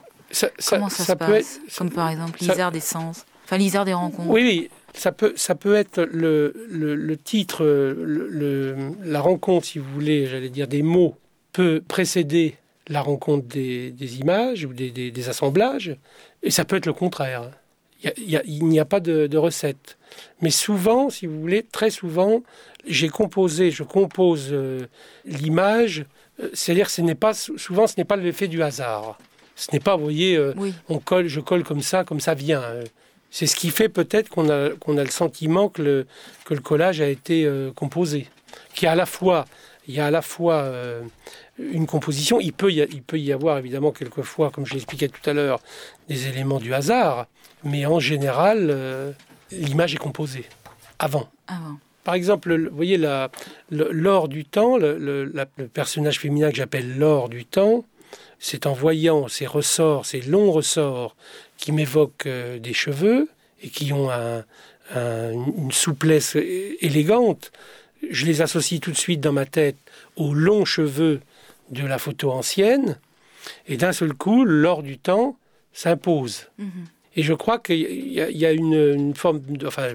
Comment 0.68 0.88
ça, 0.88 1.05
se 1.05 1.12
passe? 1.12 1.61
Comme 1.76 1.90
par 1.90 2.09
exemple 2.09 2.38
l'Isard 2.40 2.70
des 2.70 2.80
sens, 2.80 3.24
enfin 3.44 3.57
l'Isard 3.57 3.84
des 3.84 3.94
rencontres. 3.94 4.30
Oui, 4.30 4.42
oui. 4.42 4.70
Ça 4.95 5.12
peut, 5.12 5.32
ça 5.36 5.55
peut 5.55 5.76
être 5.76 6.03
le, 6.03 6.53
le, 6.68 7.16
titre, 7.16 7.64
le, 7.64 8.74
la 9.05 9.20
rencontre, 9.20 9.66
si 9.66 9.78
vous 9.78 9.91
voulez, 9.93 10.26
j'allais 10.26 10.49
dire 10.49 10.68
des 10.68 10.82
mots, 10.82 11.16
peut 11.53 11.82
précéder 11.86 12.57
la 12.88 13.01
rencontre 13.01 13.47
des, 13.47 13.93
des 13.93 14.18
images 14.18 14.64
ou 14.64 14.74
des, 14.74 14.91
des, 14.91 15.28
assemblages, 15.28 15.97
et 16.43 16.51
ça 16.51 16.64
peut 16.64 16.76
être 16.76 16.86
le 16.86 16.93
contraire. 16.93 17.51
Il 18.03 18.64
n'y 18.64 18.80
a, 18.80 18.84
pas 18.84 18.99
de, 18.99 19.26
de, 19.26 19.38
recette. 19.38 19.99
Mais 20.41 20.51
souvent, 20.51 21.11
si 21.11 21.26
vous 21.26 21.38
voulez, 21.38 21.62
très 21.62 21.91
souvent, 21.91 22.43
j'ai 22.86 23.09
composé, 23.09 23.70
je 23.70 23.82
compose 23.82 24.49
euh, 24.53 24.86
l'image, 25.26 26.07
euh, 26.43 26.49
c'est-à-dire 26.55 26.88
ce 26.88 27.03
n'est 27.03 27.14
pas, 27.14 27.34
souvent 27.34 27.86
ce 27.86 27.95
n'est 27.99 28.07
pas 28.07 28.16
l'effet 28.16 28.49
du 28.49 28.62
hasard. 28.62 29.18
Ce 29.55 29.68
n'est 29.72 29.80
pas, 29.80 29.97
vous 29.97 30.05
voyez, 30.05 30.36
euh, 30.36 30.55
on 30.88 30.99
colle, 30.99 31.28
je 31.28 31.41
colle 31.41 31.62
comme 31.62 31.82
ça, 31.82 32.05
comme 32.05 32.20
ça 32.20 32.32
vient. 32.32 32.62
C'est 33.31 33.47
ce 33.47 33.57
qui 33.57 33.70
fait 33.70 33.89
peut-être 33.89 34.28
qu'on 34.28 34.51
a, 34.51 34.70
qu'on 34.70 34.99
a 34.99 35.05
le 35.05 35.11
sentiment 35.11 35.68
que 35.68 35.83
le, 35.83 36.07
que 36.45 36.55
le 36.55 36.61
collage 36.61 37.01
a 37.01 37.09
été 37.09 37.49
composé. 37.76 38.26
Qui 38.74 38.87
à 38.87 38.95
la 38.95 39.07
fois, 39.07 39.45
il 39.87 39.95
y 39.95 40.01
a 40.01 40.07
à 40.07 40.11
la 40.11 40.22
fois 40.22 40.68
une 41.59 41.87
composition. 41.87 42.41
Il 42.41 42.53
peut, 42.53 42.72
y 42.72 42.85
il 42.91 43.03
peut 43.03 43.20
y 43.20 43.33
avoir 43.33 43.59
évidemment 43.59 43.93
quelquefois, 43.93 44.51
comme 44.51 44.66
je 44.66 44.74
l'expliquais 44.74 45.09
tout 45.09 45.31
à 45.31 45.33
l'heure, 45.33 45.61
des 46.09 46.26
éléments 46.26 46.59
du 46.59 46.74
hasard, 46.74 47.26
mais 47.62 47.87
en 47.87 48.01
général, 48.01 49.14
l'image 49.53 49.95
est 49.95 49.99
composée 49.99 50.47
avant. 50.99 51.28
Par 52.05 52.14
exemple, 52.14 52.68
vous 52.68 52.76
voyez, 52.76 52.99
l'or 53.70 54.28
du 54.28 54.45
temps, 54.45 54.76
le, 54.78 55.33
personnage 55.72 56.18
féminin 56.18 56.51
que 56.51 56.57
j'appelle 56.57 56.99
l'or 56.99 57.28
du 57.28 57.45
temps, 57.45 57.85
c'est 58.38 58.66
en 58.66 58.72
voyant 58.72 59.28
ces 59.28 59.46
ressorts, 59.46 60.06
ces 60.06 60.20
longs 60.20 60.50
ressorts 60.50 61.16
qui 61.56 61.72
m'évoquent 61.72 62.26
euh, 62.26 62.58
des 62.58 62.72
cheveux 62.72 63.28
et 63.62 63.68
qui 63.68 63.92
ont 63.92 64.11
une 64.94 65.70
souplesse 65.70 66.34
élégante, 66.34 67.52
je 68.08 68.26
les 68.26 68.40
associe 68.42 68.80
tout 68.80 68.90
de 68.90 68.96
suite 68.96 69.20
dans 69.20 69.32
ma 69.32 69.46
tête 69.46 69.76
aux 70.16 70.32
longs 70.32 70.64
cheveux 70.64 71.20
de 71.70 71.86
la 71.86 71.98
photo 71.98 72.30
ancienne, 72.30 72.98
et 73.66 73.76
d'un 73.76 73.92
seul 73.92 74.12
coup, 74.12 74.44
l'or 74.44 74.82
du 74.82 74.98
temps 74.98 75.36
s'impose. 75.72 76.48
Mm-hmm. 76.58 76.66
Et 77.16 77.22
je 77.22 77.34
crois 77.34 77.58
qu'il 77.58 78.12
y, 78.12 78.46
a 78.46 78.52
une, 78.52 79.14
forme, 79.14 79.40
de, 79.40 79.66
enfin, 79.66 79.88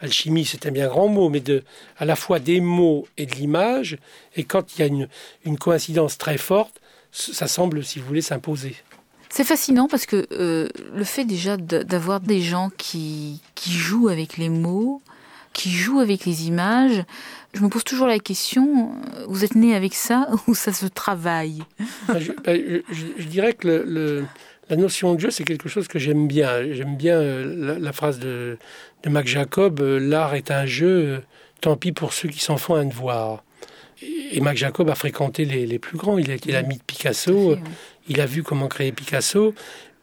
alchimie, 0.00 0.44
c'est 0.44 0.66
un 0.66 0.72
bien 0.72 0.88
grand 0.88 1.08
mot, 1.08 1.28
mais 1.28 1.40
de, 1.40 1.62
à 1.96 2.04
la 2.04 2.16
fois 2.16 2.38
des 2.38 2.60
mots 2.60 3.06
et 3.16 3.26
de 3.26 3.34
l'image. 3.34 3.98
Et 4.34 4.44
quand 4.44 4.74
il 4.74 4.80
y 4.80 4.82
a 4.82 4.86
une, 4.86 5.08
une, 5.44 5.58
coïncidence 5.58 6.18
très 6.18 6.38
forte, 6.38 6.80
ça 7.16 7.46
semble, 7.46 7.84
si 7.84 7.98
vous 7.98 8.06
voulez, 8.06 8.20
s'imposer. 8.20 8.76
C'est 9.28 9.44
fascinant 9.44 9.88
parce 9.88 10.06
que 10.06 10.26
euh, 10.32 10.68
le 10.94 11.04
fait 11.04 11.24
déjà 11.24 11.56
d'avoir 11.56 12.20
des 12.20 12.40
gens 12.40 12.70
qui, 12.76 13.42
qui 13.54 13.72
jouent 13.72 14.08
avec 14.08 14.36
les 14.36 14.48
mots, 14.48 15.02
qui 15.52 15.70
jouent 15.70 16.00
avec 16.00 16.24
les 16.24 16.46
images, 16.46 17.04
je 17.54 17.60
me 17.60 17.68
pose 17.68 17.84
toujours 17.84 18.06
la 18.06 18.18
question, 18.18 18.92
vous 19.28 19.44
êtes 19.44 19.54
né 19.54 19.74
avec 19.74 19.94
ça 19.94 20.28
ou 20.46 20.54
ça 20.54 20.72
se 20.72 20.86
travaille? 20.86 21.62
Ben, 22.08 22.20
ben, 22.44 22.82
je, 22.90 23.24
dirais 23.24 23.54
que 23.54 23.68
le 23.68 24.24
la 24.68 24.76
notion 24.76 25.14
de 25.14 25.20
jeu, 25.20 25.30
c'est 25.30 25.44
quelque 25.44 25.68
chose 25.68 25.88
que 25.88 25.98
j'aime 25.98 26.26
bien. 26.26 26.72
J'aime 26.72 26.96
bien 26.96 27.18
euh, 27.18 27.78
la, 27.78 27.92
phrase 27.92 28.18
de, 28.18 28.58
de 29.02 29.10
Mac 29.10 29.26
Jacob 29.26 29.80
euh, 29.80 29.98
L'art 29.98 30.34
est 30.34 30.50
un 30.50 30.66
jeu, 30.66 30.88
euh, 30.88 31.18
tant 31.60 31.76
pis 31.76 31.92
pour 31.92 32.12
ceux 32.12 32.28
qui 32.28 32.40
s'en 32.40 32.56
font 32.56 32.74
un 32.74 32.86
devoir. 32.86 33.44
Et, 34.02 34.40
Mac 34.40 34.56
Jacob 34.56 34.88
a 34.90 34.94
fréquenté 34.94 35.44
les, 35.44 35.78
plus 35.78 35.96
grands. 35.96 36.18
Il 36.18 36.30
été 36.30 36.52
l'ami 36.52 36.76
de 36.76 36.82
Picasso. 36.82 37.56
Il 38.08 38.20
a 38.20 38.26
vu 38.26 38.42
comment 38.42 38.68
créer 38.68 38.92
Picasso. 38.92 39.54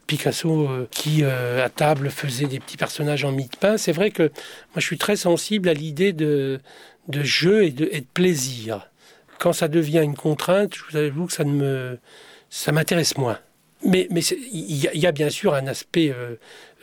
Picasso 0.06 0.68
qui 0.90 1.24
à 1.24 1.68
table 1.70 2.10
faisait 2.10 2.46
des 2.46 2.60
petits 2.60 2.76
personnages 2.76 3.24
en 3.24 3.32
mie 3.32 3.48
de 3.48 3.56
pain. 3.56 3.78
C'est 3.78 3.92
vrai 3.92 4.10
que 4.10 4.24
moi 4.24 4.78
je 4.78 4.84
suis 4.84 4.98
très 4.98 5.16
sensible 5.16 5.68
à 5.68 5.74
l'idée 5.74 6.12
de, 6.12 6.60
de 7.08 7.22
jeu 7.22 7.64
et 7.64 7.70
de, 7.70 7.88
et 7.90 8.00
de 8.00 8.06
plaisir. 8.12 8.90
Quand 9.38 9.52
ça 9.52 9.68
devient 9.68 10.02
une 10.02 10.16
contrainte, 10.16 10.74
je 10.74 10.82
vous 10.90 10.96
avoue 10.96 11.26
que 11.26 11.32
ça 11.32 11.44
ne 11.44 11.52
me 11.52 11.98
ça 12.50 12.70
m'intéresse 12.70 13.16
moins. 13.18 13.38
Mais, 13.84 14.08
il 14.52 14.76
y, 14.76 15.06
a 15.06 15.12
bien 15.12 15.28
sûr 15.28 15.54
un 15.54 15.66
aspect, 15.66 16.10
euh, 16.10 16.36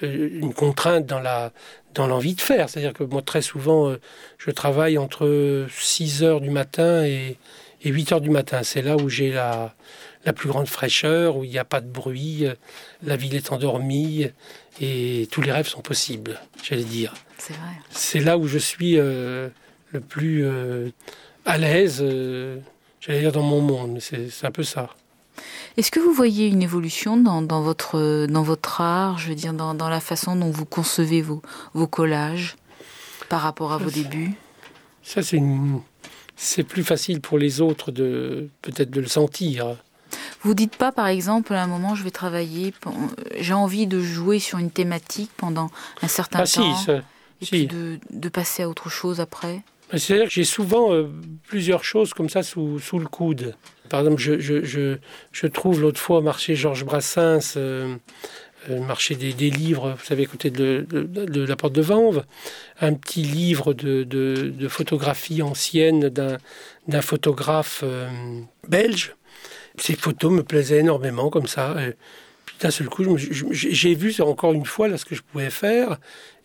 euh, 0.04 0.30
une 0.34 0.54
contrainte 0.54 1.08
dans 1.08 1.20
la 1.20 1.52
dans 1.94 2.08
l'envie 2.08 2.36
de 2.36 2.42
faire. 2.42 2.70
C'est-à-dire 2.70 2.94
que 2.94 3.04
moi, 3.04 3.22
très 3.22 3.42
souvent, 3.42 3.90
euh, 3.90 4.00
je 4.38 4.52
travaille 4.52 4.98
entre 4.98 5.68
6 5.70 6.24
heures 6.24 6.42
du 6.42 6.50
matin 6.50 7.04
et, 7.06 7.38
8 7.84 8.12
heures 8.12 8.22
du 8.22 8.30
matin. 8.30 8.62
C'est 8.64 8.82
là 8.82 8.96
où 8.96 9.10
j'ai 9.10 9.32
la, 9.32 9.74
la 10.26 10.34
plus 10.34 10.48
grande 10.48 10.68
fraîcheur, 10.68 11.38
où 11.38 11.44
il 11.44 11.50
n'y 11.50 11.58
a 11.58 11.66
pas 11.66 11.82
de 11.82 11.90
bruit, 11.90 12.46
la 13.04 13.16
ville 13.16 13.36
est 13.36 13.52
endormie 13.52 14.28
et 14.80 15.28
tous 15.32 15.42
les 15.42 15.52
rêves 15.52 15.68
sont 15.68 15.82
possibles, 15.82 16.40
j'allais 16.62 16.84
dire. 16.84 17.14
C'est 17.40 17.54
vrai. 17.54 17.72
C'est 17.90 18.20
là 18.20 18.38
où 18.38 18.46
je 18.46 18.60
suis 18.60 18.98
le 18.98 19.52
plus 20.08 20.46
à 21.46 21.58
l'aise, 21.58 22.06
j'allais 23.00 23.22
dire, 23.22 23.32
dans 23.32 23.42
mon 23.42 23.62
monde. 23.62 24.00
C'est 24.00 24.46
un 24.46 24.52
peu 24.52 24.64
ça. 24.64 24.92
Est-ce 25.78 25.92
que 25.92 26.00
vous 26.00 26.14
voyez 26.14 26.48
une 26.48 26.62
évolution 26.62 27.18
dans, 27.18 27.62
votre, 27.62 28.28
dans 28.28 28.44
votre 28.44 28.82
art, 28.82 29.18
je 29.18 29.30
veux 29.30 29.36
dire, 29.36 29.54
dans, 29.54 29.90
la 29.90 30.00
façon 30.00 30.36
dont 30.36 30.52
vous 30.52 30.66
concevez 30.66 31.22
vos, 31.22 31.42
vos 31.74 31.88
collages 31.88 32.56
par 33.30 33.42
rapport 33.42 33.72
à 33.72 33.78
vos 33.78 33.90
débuts? 33.90 34.34
Ça, 35.04 35.24
c'est 35.24 35.42
c'est 36.42 36.64
plus 36.64 36.84
facile 36.84 37.22
pour 37.22 37.38
les 37.38 37.62
autres 37.62 37.92
de 37.92 38.50
peut-être 38.64 38.90
de 38.90 39.00
le 39.00 39.08
sentir. 39.08 39.76
Vous 40.42 40.56
dites 40.56 40.76
pas, 40.76 40.92
par 40.92 41.06
exemple, 41.06 41.54
à 41.54 41.62
un 41.62 41.68
moment, 41.68 41.94
je 41.94 42.04
vais 42.04 42.10
travailler, 42.10 42.74
j'ai 43.40 43.54
envie 43.54 43.86
de 43.86 44.02
jouer 44.02 44.40
sur 44.40 44.58
une 44.58 44.72
thématique 44.72 45.30
pendant 45.38 45.70
un 46.02 46.08
certain 46.08 46.40
ah, 46.40 46.48
temps, 46.48 46.76
si, 46.76 46.92
et 47.42 47.46
puis 47.46 47.68
de, 47.68 48.00
de, 48.10 48.30
passer 48.30 48.64
à 48.64 48.70
autre 48.70 48.90
chose 48.90 49.20
après? 49.20 49.62
C'est-à-dire 49.98 50.28
que 50.28 50.34
j'ai 50.34 50.44
souvent 50.44 50.94
euh, 50.94 51.08
plusieurs 51.48 51.84
choses 51.84 52.14
comme 52.14 52.30
ça 52.30 52.44
sous, 52.44 52.80
le 52.94 53.06
coude. 53.06 53.56
Par 53.90 54.00
exemple, 54.02 54.22
je, 54.22 55.48
trouve 55.48 55.82
l'autre 55.82 56.00
fois 56.00 56.20
au 56.20 56.22
marché 56.22 56.56
Georges 56.56 56.86
Brassens, 56.86 57.56
euh, 57.58 57.98
euh, 58.70 58.80
marché 58.80 59.16
des, 59.16 59.50
livres, 59.50 59.96
vous 59.98 60.06
savez, 60.06 60.24
à 60.24 60.28
côté 60.28 60.52
de, 60.52 60.86
la 61.48 61.56
porte 61.56 61.74
de 61.74 61.82
Vanves, 61.82 62.24
un 62.80 62.94
petit 62.94 63.24
livre 63.24 63.74
de, 63.74 64.04
de 64.04 64.68
photographie 64.68 65.42
ancienne 65.42 66.10
d'un 66.10 67.02
photographe 67.02 67.82
euh, 67.84 68.08
belge. 68.68 69.16
Ces 69.78 69.96
photos 69.96 70.32
me 70.32 70.44
plaisaient 70.44 70.80
énormément 70.80 71.30
comme 71.30 71.48
ça. 71.48 71.76
D'un 72.60 72.70
seul 72.70 72.88
coup, 72.88 73.18
j'ai 73.18 73.96
vu 73.96 74.14
encore 74.22 74.54
une 74.54 74.66
fois 74.66 74.96
ce 74.96 75.06
que 75.06 75.16
je 75.16 75.22
pouvais 75.22 75.50
faire. 75.50 75.98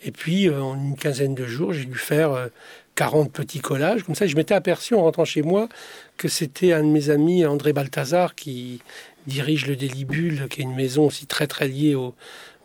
Et 0.03 0.11
puis 0.11 0.49
en 0.49 0.74
une 0.74 0.97
quinzaine 0.97 1.34
de 1.34 1.44
jours, 1.44 1.74
j'ai 1.74 1.84
dû 1.84 1.99
faire 1.99 2.49
40 2.97 3.30
petits 3.30 3.61
collages. 3.61 4.03
Comme 4.03 4.14
ça, 4.14 4.26
je 4.26 4.34
m'étais 4.34 4.55
aperçu 4.55 4.94
en 4.94 5.03
rentrant 5.03 5.24
chez 5.24 5.42
moi 5.42 5.68
que 6.16 6.28
c'était 6.28 6.72
un 6.72 6.82
de 6.82 6.88
mes 6.88 7.11
amis, 7.11 7.47
André 7.47 7.72
Balthazar, 7.72 8.34
qui 8.34 8.80
dirige 9.26 9.66
le 9.66 9.76
Délibule, 9.76 10.49
qui 10.49 10.61
est 10.61 10.64
une 10.64 10.74
maison 10.74 11.07
aussi 11.07 11.26
très 11.26 11.47
très 11.47 11.68
liée 11.68 11.94
au, 11.94 12.14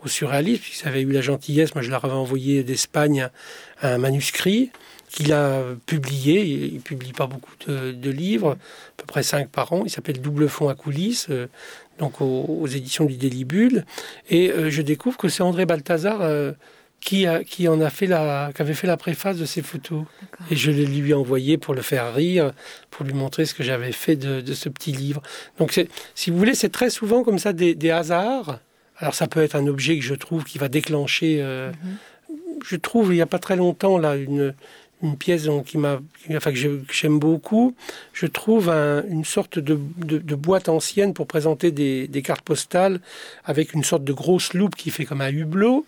au 0.03 0.07
surréalisme, 0.07 0.61
puisqu'il 0.61 0.87
avait 0.87 1.01
eu 1.01 1.11
la 1.11 1.21
gentillesse, 1.21 1.75
moi 1.75 1.81
je 1.83 1.89
leur 1.89 2.03
avais 2.05 2.13
envoyé 2.13 2.63
d'Espagne 2.63 3.29
un, 3.81 3.97
manuscrit 3.97 4.71
qu'il 5.09 5.33
a 5.33 5.61
publié, 5.85 6.41
il 6.43 6.79
publie 6.79 7.11
pas 7.11 7.27
beaucoup 7.27 7.51
de, 7.67 8.09
livres, 8.09 8.51
à 8.51 9.01
peu 9.01 9.05
près 9.05 9.23
cinq 9.23 9.49
par 9.49 9.73
an, 9.73 9.83
il 9.85 9.89
s'appelle 9.89 10.21
Double 10.21 10.47
fond 10.47 10.69
à 10.69 10.75
coulisses, 10.75 11.27
euh, 11.29 11.47
donc 11.99 12.21
aux, 12.21 12.67
éditions 12.67 13.05
du 13.05 13.17
Délibule, 13.17 13.85
et 14.29 14.51
euh, 14.51 14.69
je 14.69 14.81
découvre 14.81 15.17
que 15.17 15.27
c'est 15.27 15.43
André 15.43 15.65
Balthazar 15.65 16.21
euh, 16.21 16.53
qui, 17.01 17.25
a, 17.25 17.43
qui 17.43 17.67
en 17.67 17.81
a 17.81 17.89
fait 17.89 18.05
la, 18.05 18.51
qui 18.55 18.61
avait 18.61 18.75
fait 18.75 18.87
la 18.87 18.95
préface 18.95 19.37
de 19.37 19.45
ces 19.45 19.61
photos. 19.61 20.03
Et 20.49 20.55
je 20.55 20.71
les 20.71 20.85
lui 20.85 21.11
ai 21.11 21.13
envoyé 21.13 21.57
pour 21.57 21.73
le 21.73 21.81
faire 21.81 22.13
rire, 22.13 22.51
pour 22.91 23.05
lui 23.05 23.13
montrer 23.13 23.45
ce 23.45 23.53
que 23.53 23.63
j'avais 23.63 23.91
fait 23.91 24.15
de, 24.15 24.53
ce 24.53 24.69
petit 24.69 24.91
livre. 24.91 25.21
Donc, 25.57 25.79
si 26.15 26.29
vous 26.29 26.37
voulez, 26.37 26.55
c'est 26.55 26.69
très 26.69 26.89
souvent 26.89 27.23
comme 27.23 27.39
ça 27.39 27.53
des, 27.53 27.91
hasards. 27.91 28.59
Alors, 28.97 29.15
ça 29.15 29.27
peut 29.27 29.41
être 29.41 29.55
un 29.55 29.65
objet 29.65 29.97
que 29.97 30.05
je 30.05 30.13
trouve 30.13 30.43
qui 30.43 30.59
va 30.59 30.69
déclencher. 30.69 31.39
Euh, 31.41 31.71
mhm. 31.71 32.37
Je 32.63 32.75
trouve, 32.75 33.11
il 33.11 33.15
n'y 33.15 33.21
a 33.21 33.25
pas 33.25 33.39
très 33.39 33.55
longtemps, 33.55 33.97
là, 33.97 34.15
une, 34.15 34.53
une 35.03 35.17
pièce 35.17 35.47
qui 35.65 35.77
m'a, 35.77 35.99
enfin, 36.35 36.51
que 36.51 36.57
j'aime 36.91 37.19
beaucoup. 37.19 37.75
Je 38.13 38.25
trouve 38.25 38.69
une 38.69 39.25
sorte 39.25 39.59
de, 39.59 39.75
boîte 40.35 40.69
ancienne 40.69 41.13
pour 41.13 41.27
présenter 41.27 41.71
des, 41.71 42.07
des, 42.07 42.21
cartes 42.21 42.41
postales 42.43 42.99
avec 43.45 43.73
une 43.73 43.83
sorte 43.83 44.03
de 44.03 44.13
grosse 44.13 44.53
loupe 44.53 44.75
qui 44.75 44.89
fait 44.89 45.05
comme 45.05 45.21
un 45.21 45.31
hublot. 45.31 45.85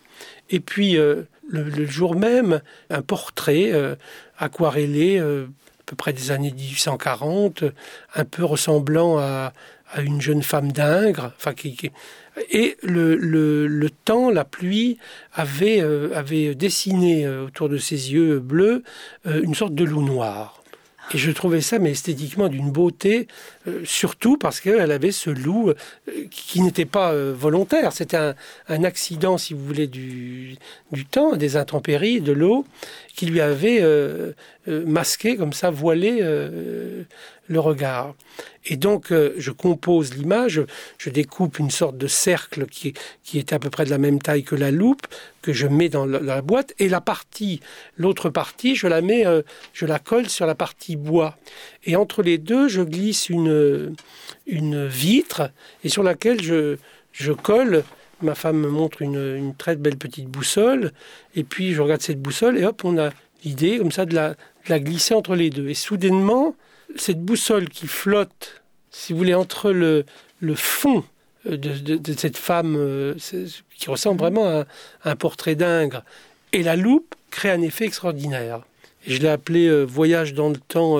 Et 0.50 0.60
puis, 0.60 0.96
euh, 0.96 1.22
le, 1.48 1.86
jour 1.86 2.14
même, 2.14 2.60
un 2.90 3.02
portrait 3.02 3.70
euh, 3.72 3.96
aquarellé, 4.38 5.18
euh, 5.18 5.46
à 5.80 5.84
peu 5.86 5.96
près 5.96 6.12
des 6.12 6.30
années 6.30 6.52
1840, 6.52 7.64
un 8.14 8.24
peu 8.24 8.44
ressemblant 8.44 9.18
à, 9.18 9.52
à 9.94 10.02
une 10.02 10.20
jeune 10.20 10.42
femme 10.42 10.72
d'Ingres, 10.72 11.32
enfin, 11.36 11.54
qui, 11.54 11.90
et 12.50 12.76
le, 12.82 13.88
temps, 14.04 14.30
la 14.30 14.44
pluie, 14.44 14.98
avait, 15.32 15.80
avait 15.80 16.54
dessiné 16.54 17.28
autour 17.28 17.68
de 17.68 17.78
ses 17.78 18.12
yeux 18.12 18.40
bleus 18.40 18.82
une 19.24 19.54
sorte 19.54 19.74
de 19.74 19.84
loup 19.84 20.02
noir. 20.02 20.64
Et 21.12 21.18
je 21.18 21.30
trouvais 21.30 21.60
ça, 21.60 21.78
mais 21.78 21.90
esthétiquement, 21.90 22.48
d'une 22.48 22.70
beauté, 22.70 23.28
euh, 23.68 23.82
surtout 23.84 24.38
parce 24.38 24.60
qu'elle 24.60 24.90
avait 24.90 25.12
ce 25.12 25.28
loup 25.28 25.68
euh, 25.68 25.74
qui 26.30 26.62
n'était 26.62 26.86
pas 26.86 27.12
euh, 27.12 27.34
volontaire. 27.36 27.92
C'était 27.92 28.16
un, 28.16 28.34
un, 28.68 28.84
accident, 28.84 29.36
si 29.36 29.52
vous 29.52 29.64
voulez, 29.64 29.86
du, 29.86 30.56
du 30.92 31.04
temps, 31.04 31.36
des 31.36 31.56
intempéries, 31.56 32.20
de 32.20 32.32
l'eau, 32.32 32.64
qui 33.14 33.26
lui 33.26 33.40
avait 33.40 33.84
masqué, 34.66 35.36
comme 35.36 35.52
ça, 35.52 35.70
voilé 35.70 36.20
le 37.48 37.60
regard. 37.60 38.14
Et 38.66 38.76
donc, 38.76 39.12
euh, 39.12 39.34
je 39.36 39.50
compose 39.50 40.14
l'image, 40.14 40.62
je 40.98 41.10
découpe 41.10 41.58
une 41.58 41.70
sorte 41.70 41.98
de 41.98 42.06
cercle 42.06 42.66
qui, 42.66 42.94
qui 43.22 43.38
est 43.38 43.52
à 43.52 43.58
peu 43.58 43.70
près 43.70 43.84
de 43.84 43.90
la 43.90 43.98
même 43.98 44.20
taille 44.20 44.44
que 44.44 44.54
la 44.54 44.70
loupe, 44.70 45.06
que 45.42 45.52
je 45.52 45.66
mets 45.66 45.88
dans 45.88 46.06
la, 46.06 46.40
boîte, 46.42 46.72
et 46.78 46.88
la 46.88 47.00
partie, 47.00 47.60
l'autre 47.98 48.30
partie, 48.30 48.76
je 48.76 48.86
la 48.86 49.02
mets, 49.02 49.26
euh, 49.26 49.42
je 49.74 49.84
la 49.84 49.98
colle 49.98 50.28
sur 50.28 50.46
la 50.46 50.54
partie 50.54 50.96
bois. 50.96 51.36
Et 51.84 51.96
entre 51.96 52.22
les 52.22 52.38
deux, 52.38 52.68
je 52.68 52.80
glisse 52.80 53.28
une, 53.28 53.94
une 54.46 54.86
vitre, 54.86 55.50
et 55.84 55.88
sur 55.88 56.02
laquelle 56.02 56.42
je, 56.42 56.78
je 57.12 57.32
colle, 57.32 57.84
ma 58.22 58.34
femme 58.34 58.58
me 58.58 58.68
montre 58.68 59.02
une, 59.02 59.54
très 59.56 59.76
belle 59.76 59.96
petite 59.96 60.28
boussole, 60.28 60.92
et 61.34 61.44
puis 61.44 61.72
je 61.72 61.80
regarde 61.80 62.02
cette 62.02 62.20
boussole, 62.20 62.58
et 62.58 62.64
hop, 62.64 62.82
on 62.84 62.98
a 62.98 63.10
l'idée 63.44 63.78
comme 63.78 63.92
ça 63.92 64.06
de 64.06 64.14
la, 64.14 64.34
glisser 64.80 65.14
entre 65.14 65.34
les 65.34 65.50
deux. 65.50 65.68
Et 65.68 65.74
soudainement, 65.74 66.56
cette 66.96 67.22
boussole 67.22 67.68
qui 67.68 67.86
flotte, 67.86 68.62
si 68.90 69.12
vous 69.12 69.18
voulez, 69.18 69.34
entre 69.34 69.70
le, 69.70 70.04
le 70.40 70.54
fond 70.54 71.04
euh, 71.46 71.56
de, 71.56 72.12
cette 72.16 72.36
femme 72.36 72.76
euh, 72.78 73.14
qui 73.76 73.90
ressemble 73.90 74.18
vraiment 74.18 74.46
à, 74.48 74.64
un 75.04 75.16
portrait 75.16 75.54
d'Ingres, 75.54 76.02
et 76.52 76.62
la 76.62 76.76
loupe 76.76 77.14
crée 77.30 77.50
un 77.50 77.62
effet 77.62 77.84
extraordinaire. 77.84 78.60
je 79.06 79.18
l'ai 79.18 79.28
appelé 79.28 79.66
euh, 79.66 79.84
Voyage 79.84 80.34
dans 80.34 80.48
le 80.48 80.56
temps 80.56 80.98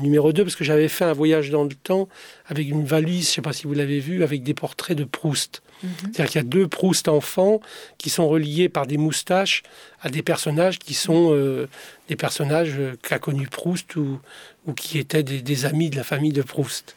numéro 0.00 0.32
2 0.32 0.42
parce 0.42 0.56
que 0.56 0.64
j'avais 0.64 0.88
fait 0.88 1.04
un 1.04 1.12
voyage 1.12 1.50
dans 1.50 1.62
le 1.62 1.74
temps 1.74 2.08
avec 2.46 2.68
une 2.68 2.84
valise, 2.84 3.26
je 3.26 3.30
ne 3.30 3.34
sais 3.34 3.42
pas 3.42 3.52
si 3.52 3.66
vous 3.66 3.74
l'avez 3.74 4.00
vu, 4.00 4.24
avec 4.24 4.42
des 4.42 4.54
portraits 4.54 4.96
de 4.96 5.04
Proust. 5.04 5.62
Mhm. 5.84 6.12
C'est-à-dire 6.12 6.26
qu'il 6.26 6.40
y 6.40 6.44
a 6.44 6.48
deux 6.48 6.66
Proust 6.66 7.08
enfants 7.08 7.60
qui 7.98 8.10
sont 8.10 8.26
reliés 8.28 8.68
par 8.68 8.86
des 8.86 8.96
moustaches 8.96 9.62
à 10.00 10.08
des 10.08 10.22
personnages 10.22 10.78
qui 10.78 10.94
sont 10.94 11.32
euh, 11.32 11.68
des 12.08 12.16
personnages 12.16 12.78
qu'a 13.02 13.18
connu 13.18 13.46
Proust 13.46 13.96
ou, 13.96 14.18
ou 14.66 14.72
qui 14.72 14.98
étaient 14.98 15.22
des, 15.22 15.64
amis 15.66 15.90
de 15.90 15.96
la 15.96 16.04
famille 16.04 16.32
de 16.32 16.42
Proust 16.42 16.96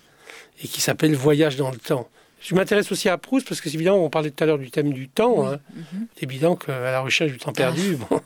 et 0.63 0.67
qui 0.67 0.81
s'appellent 0.81 1.15
Voyage 1.15 1.57
dans 1.57 1.71
le 1.71 1.77
temps. 1.77 2.09
Je 2.41 2.55
m'intéresse 2.55 2.91
aussi 2.91 3.09
à 3.09 3.17
Proust 3.17 3.47
parce 3.47 3.61
que, 3.61 3.69
évidemment, 3.69 3.97
on 3.97 4.09
parlait 4.09 4.31
tout 4.31 4.43
à 4.43 4.47
l'heure 4.47 4.59
du 4.59 4.71
thème 4.71 4.93
du 4.93 5.09
temps. 5.09 5.47
Hein. 5.47 5.59
Mhm. 5.75 6.07
C'est 6.15 6.23
évident 6.23 6.55
qu'à 6.55 6.79
la 6.79 7.01
recherche 7.01 7.31
du 7.31 7.37
temps 7.37 7.51
perdu, 7.51 7.95
bon, 8.09 8.21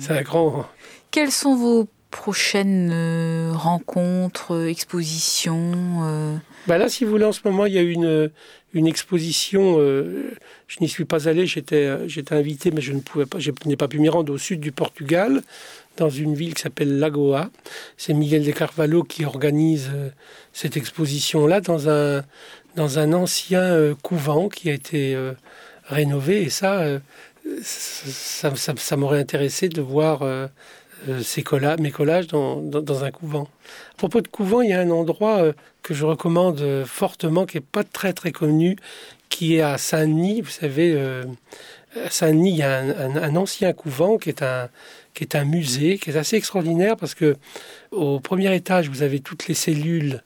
c'est 0.00 0.10
un 0.10 0.22
grand. 0.22 0.66
Quels 1.10 1.32
sont 1.32 1.56
vos 1.56 1.88
prochaines 2.10 2.90
euh, 2.92 3.52
rencontres, 3.54 4.54
euh, 4.54 4.68
expositions 4.68 6.40
euh 6.64 6.68
bah 6.68 6.78
Là, 6.78 6.88
si 6.88 7.04
vous 7.04 7.10
voulez, 7.10 7.24
en 7.24 7.32
ce 7.32 7.40
moment, 7.44 7.66
il 7.66 7.74
y 7.74 7.78
a 7.78 7.82
une, 7.82 8.30
une 8.74 8.86
exposition. 8.86 9.78
je 9.78 10.80
n'y 10.80 10.88
suis 10.88 11.04
pas 11.04 11.28
allé, 11.28 11.46
j'étais, 11.46 12.08
j'étais 12.08 12.34
invité, 12.34 12.70
mais 12.70 12.80
je 12.80 12.92
n'ai 12.92 13.76
pas 13.76 13.88
pu 13.88 13.98
m'y 13.98 14.08
rendre 14.08 14.32
au 14.32 14.38
sud 14.38 14.60
du 14.60 14.72
Portugal, 14.72 15.42
dans 15.96 16.10
une 16.10 16.34
ville 16.34 16.54
qui 16.54 16.62
s'appelle 16.62 16.98
Lagoa. 16.98 17.50
C'est 17.96 18.12
Miguel 18.12 18.44
de 18.44 18.52
Carvalho 18.52 19.02
qui 19.02 19.24
organise 19.24 19.90
cette 20.52 20.76
exposition-là 20.76 21.60
dans 21.60 21.88
un, 21.88 22.24
dans 22.76 22.98
un 22.98 23.12
ancien 23.12 23.94
couvent 24.02 24.48
qui 24.48 24.70
a 24.70 24.74
été 24.74 25.16
rénové. 25.84 26.42
Et 26.42 26.50
ça, 26.50 27.00
ça, 27.62 28.54
ça, 28.54 28.74
ça 28.76 28.96
m'aurait 28.96 29.20
intéressé 29.20 29.68
de 29.68 29.80
voir 29.80 30.22
euh, 31.06 31.22
ces 31.22 31.44
mes 31.78 31.90
collages 31.90 32.26
dans, 32.26 33.04
un 33.04 33.10
couvent. 33.10 33.48
À 33.92 33.96
propos 33.96 34.20
de 34.20 34.28
couvent, 34.28 34.62
il 34.62 34.70
y 34.70 34.72
a 34.72 34.80
un 34.80 34.90
endroit 34.90 35.38
euh, 35.38 35.52
que 35.82 35.94
je 35.94 36.04
recommande 36.04 36.60
euh, 36.60 36.84
fortement, 36.84 37.46
qui 37.46 37.56
n'est 37.56 37.62
pas 37.62 37.84
très 37.84 38.12
très 38.12 38.32
connu, 38.32 38.76
qui 39.28 39.56
est 39.56 39.60
à 39.60 39.78
Saint-Denis. 39.78 40.40
Vous 40.40 40.50
savez, 40.50 40.98
à 40.98 42.10
Saint-Denis, 42.10 42.50
il 42.50 42.56
y 42.56 42.62
a 42.62 42.80
un, 42.80 43.36
ancien 43.36 43.72
couvent 43.72 44.18
qui 44.18 44.30
est 44.30 44.42
un, 44.42 44.68
qui 45.14 45.22
est 45.22 45.36
un 45.36 45.44
musée, 45.44 45.98
qui 45.98 46.10
est 46.10 46.16
assez 46.16 46.36
extraordinaire 46.36 46.96
parce 46.96 47.14
que 47.14 47.36
au 47.90 48.20
premier 48.20 48.54
étage, 48.54 48.88
vous 48.88 49.02
avez 49.02 49.20
toutes 49.20 49.46
les 49.46 49.54
cellules 49.54 50.22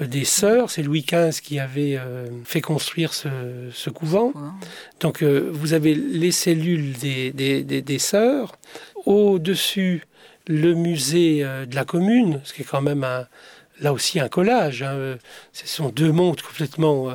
des 0.00 0.24
sœurs. 0.24 0.70
C'est 0.70 0.82
Louis 0.82 1.06
XV 1.08 1.40
qui 1.40 1.60
avait 1.60 1.98
fait 2.44 2.60
construire 2.60 3.14
ce, 3.14 3.90
couvent. 3.90 4.32
Donc 4.98 5.22
vous 5.22 5.72
avez 5.72 5.94
les 5.94 6.32
cellules 6.32 6.92
des, 6.94 7.30
des, 7.30 7.62
des 7.62 7.98
sœurs. 7.98 8.56
Au-dessus, 9.06 10.02
le 10.50 10.74
musée 10.74 11.44
euh, 11.44 11.64
de 11.64 11.76
la 11.76 11.84
commune, 11.84 12.40
ce 12.42 12.52
qui 12.52 12.62
est 12.62 12.64
quand 12.64 12.82
même 12.82 13.06
là 13.80 13.92
aussi 13.92 14.18
un 14.18 14.28
collage. 14.28 14.82
Hein, 14.82 15.16
ce 15.52 15.66
sont 15.66 15.88
deux 15.88 16.10
mondes 16.10 16.42
complètement. 16.42 17.10
Euh, 17.10 17.14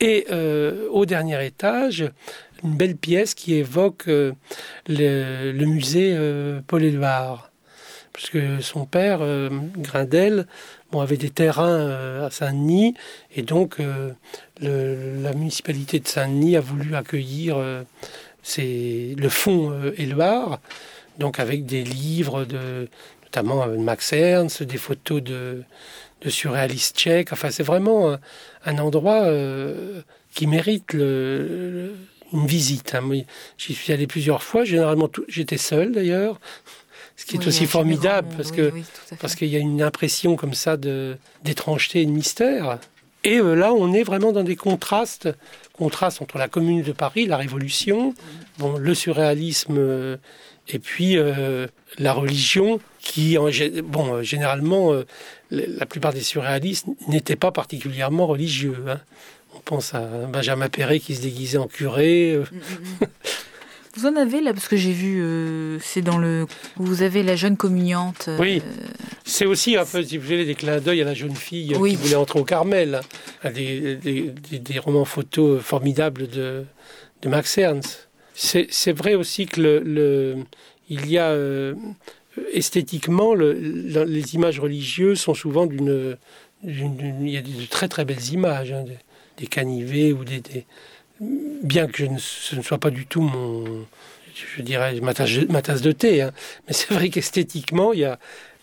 et 0.00 0.26
euh, 0.30 0.88
au 0.90 1.04
dernier 1.04 1.44
étage, 1.44 2.10
une 2.64 2.74
belle 2.74 2.96
pièce 2.96 3.34
qui 3.34 3.54
évoque 3.54 4.04
le, 4.06 5.52
musée 5.52 6.16
Paul-Éluard. 6.66 7.50
Parce 8.12 8.28
que 8.28 8.60
son 8.60 8.84
père, 8.84 9.20
Grindel, 9.78 10.46
bon, 10.90 11.00
avait 11.00 11.16
des 11.16 11.30
terrains 11.30 12.24
à 12.24 12.30
Saint-Denis, 12.30 12.94
et 13.34 13.42
donc 13.42 13.78
la 14.60 15.32
municipalité 15.32 16.00
de 16.00 16.08
Saint-Denis 16.08 16.56
a 16.56 16.60
voulu 16.60 16.94
accueillir 16.96 17.56
le 18.58 19.28
fonds 19.30 19.92
Éluard 19.96 20.60
donc 21.18 21.38
avec 21.38 21.66
des 21.66 21.82
livres 21.82 22.44
de 22.44 22.88
notamment 23.24 23.62
euh, 23.62 23.78
Max 23.78 24.12
Ernst, 24.12 24.62
des 24.62 24.78
photos 24.78 25.22
de, 25.22 25.62
de 26.22 26.30
surréalistes 26.30 26.96
tchèques. 26.96 27.32
Enfin, 27.32 27.50
c'est 27.50 27.62
vraiment 27.62 28.16
un, 28.64 28.78
endroit 28.78 29.22
euh, 29.22 30.02
qui 30.34 30.46
mérite 30.46 30.92
le, 30.92 31.94
une 32.32 32.46
visite. 32.46 32.94
Hein. 32.94 33.08
J'y 33.58 33.74
suis 33.74 33.92
allé 33.92 34.06
plusieurs 34.06 34.42
fois. 34.42 34.64
Généralement, 34.64 35.08
j'étais 35.28 35.58
seul 35.58 35.92
d'ailleurs, 35.92 36.40
ce 37.16 37.26
qui 37.26 37.36
est 37.36 37.46
aussi 37.46 37.66
formidable 37.66 38.28
parce 38.36 38.50
que 38.50 38.72
parce 39.20 39.34
qu'il 39.34 39.48
y 39.48 39.56
a 39.56 39.58
une 39.58 39.82
impression 39.82 40.36
comme 40.36 40.54
ça 40.54 40.76
de 40.76 41.16
d'étrangeté 41.44 42.02
et 42.02 42.06
de 42.06 42.10
mystère. 42.10 42.78
Et 43.22 43.38
euh, 43.38 43.54
là, 43.54 43.74
on 43.74 43.92
est 43.92 44.02
vraiment 44.02 44.32
dans 44.32 44.42
des 44.42 44.56
contrastes, 44.56 45.28
contrastes 45.74 46.22
entre 46.22 46.38
la 46.38 46.48
Commune 46.48 46.82
de 46.82 46.92
Paris, 46.92 47.26
la 47.26 47.36
Révolution, 47.36 48.14
bon, 48.58 48.78
le 48.78 48.94
surréalisme 48.94 50.18
et 50.68 50.78
puis 50.78 51.16
euh, 51.16 51.66
la 51.98 52.12
religion, 52.12 52.80
qui, 53.00 53.36
bon, 53.84 54.14
euh, 54.14 54.22
généralement, 54.22 54.92
euh, 54.92 55.04
la 55.50 55.86
plupart 55.86 56.12
des 56.12 56.20
surréalistes 56.20 56.86
n'étaient 57.08 57.36
pas 57.36 57.50
particulièrement 57.50 58.26
religieux. 58.26 58.76
Hein. 58.88 59.00
On 59.54 59.60
pense 59.60 59.94
à 59.94 60.00
Benjamin 60.00 60.68
Perret 60.68 61.00
qui 61.00 61.16
se 61.16 61.22
déguisait 61.22 61.58
en 61.58 61.66
curé. 61.66 62.36
Mm, 62.36 62.54
mm, 62.54 62.58
mm. 63.00 63.06
Vous 63.96 64.06
en 64.06 64.14
avez 64.14 64.40
là, 64.40 64.52
parce 64.52 64.68
que 64.68 64.76
j'ai 64.76 64.92
vu, 64.92 65.20
c'est 65.82 66.00
dans 66.00 66.18
le. 66.18 66.46
Vous 66.76 67.02
avez 67.02 67.24
la 67.24 67.34
jeune 67.34 67.56
communiante. 67.56 68.30
oui, 68.38 68.62
c'est 69.24 69.46
aussi 69.46 69.76
un 69.76 69.84
peu, 69.84 70.04
si 70.04 70.16
vous 70.16 70.24
voulez, 70.24 70.44
des 70.44 70.54
clins 70.54 70.78
d'œil 70.78 71.02
à 71.02 71.04
la 71.04 71.14
jeune 71.14 71.34
fille 71.34 71.72
qui 71.72 71.96
voulait 71.96 72.14
entrer 72.14 72.38
au 72.38 72.44
Carmel. 72.44 73.00
Hein. 73.42 73.50
Des, 73.50 73.96
des, 73.96 74.78
romans 74.78 75.04
photos 75.04 75.60
formidables 75.60 76.28
de, 76.28 76.64
de 77.22 77.28
Max 77.28 77.58
Ernst. 77.58 78.09
C'est 78.42 78.92
vrai 78.92 79.14
aussi 79.14 79.44
que 79.44 79.60
le, 79.60 80.36
il 80.88 81.10
y 81.10 81.18
a 81.18 81.28
euh, 81.28 81.74
esthétiquement 82.54 83.34
les 83.34 84.34
images 84.34 84.58
religieuses 84.58 85.20
sont 85.20 85.34
souvent 85.34 85.66
d'une 85.66 86.16
il 86.64 87.28
y 87.28 87.36
a 87.36 87.42
de 87.42 87.66
très 87.68 87.88
très 87.88 88.06
belles 88.06 88.32
images 88.32 88.72
hein, 88.72 88.84
des, 89.36 89.46
canivets 89.46 90.12
ou 90.12 90.24
des, 90.24 90.42
bien 91.20 91.86
que 91.86 92.04
ce 92.18 92.56
ne 92.56 92.62
soit 92.62 92.78
pas 92.78 92.90
du 92.90 93.04
tout 93.04 93.20
mon 93.20 93.86
je 94.56 94.62
dirais 94.62 94.98
ma 95.00 95.12
tasse, 95.12 95.82
de 95.82 95.92
thé 95.92 96.22
hein, 96.22 96.32
mais 96.66 96.72
c'est 96.72 96.94
vrai 96.94 97.10
qu'esthétiquement 97.10 97.92
il 97.92 98.00
y 98.00 98.04
a 98.04 98.18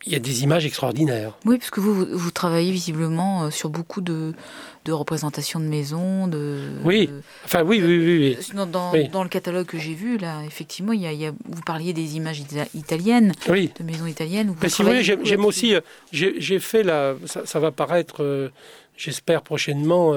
il 0.05 0.13
y 0.13 0.15
a 0.15 0.19
des 0.19 0.43
images 0.43 0.65
extraordinaires. 0.65 1.33
Oui, 1.45 1.57
parce 1.57 1.69
que 1.69 1.79
vous, 1.79 2.05
vous 2.11 2.31
travaillez 2.31 2.71
visiblement 2.71 3.43
euh, 3.43 3.49
sur 3.49 3.69
beaucoup 3.69 4.01
de, 4.01 4.33
de 4.85 4.91
représentations 4.91 5.59
de 5.59 5.65
maisons. 5.65 6.27
De, 6.27 6.61
oui, 6.83 7.09
enfin 7.43 7.63
oui, 7.63 7.81
oui, 7.83 7.97
oui. 7.97 8.37
Euh, 8.37 8.65
dans, 8.65 8.93
dans, 9.11 9.23
le 9.23 9.29
catalogue 9.29 9.65
que 9.65 9.77
j'ai 9.77 9.93
vu, 9.93 10.17
là, 10.17 10.43
effectivement, 10.45 10.93
il 10.93 11.01
y, 11.01 11.25
a, 11.25 11.31
vous 11.31 11.61
parliez 11.65 11.93
des 11.93 12.15
images 12.15 12.41
italiennes, 12.73 13.33
de 13.47 13.83
maisons 13.83 14.05
italiennes. 14.05 14.55
Mais 14.61 14.69
si 14.69 14.81
vous 14.81 14.89
voulez, 14.89 15.03
j'aime 15.03 15.45
aussi, 15.45 15.75
euh, 15.75 15.81
j'ai 16.11 16.59
fait 16.59 16.83
là, 16.83 17.15
ça, 17.25 17.59
va 17.59 17.71
paraître, 17.71 18.51
j'espère 18.95 19.41
prochainement, 19.41 20.13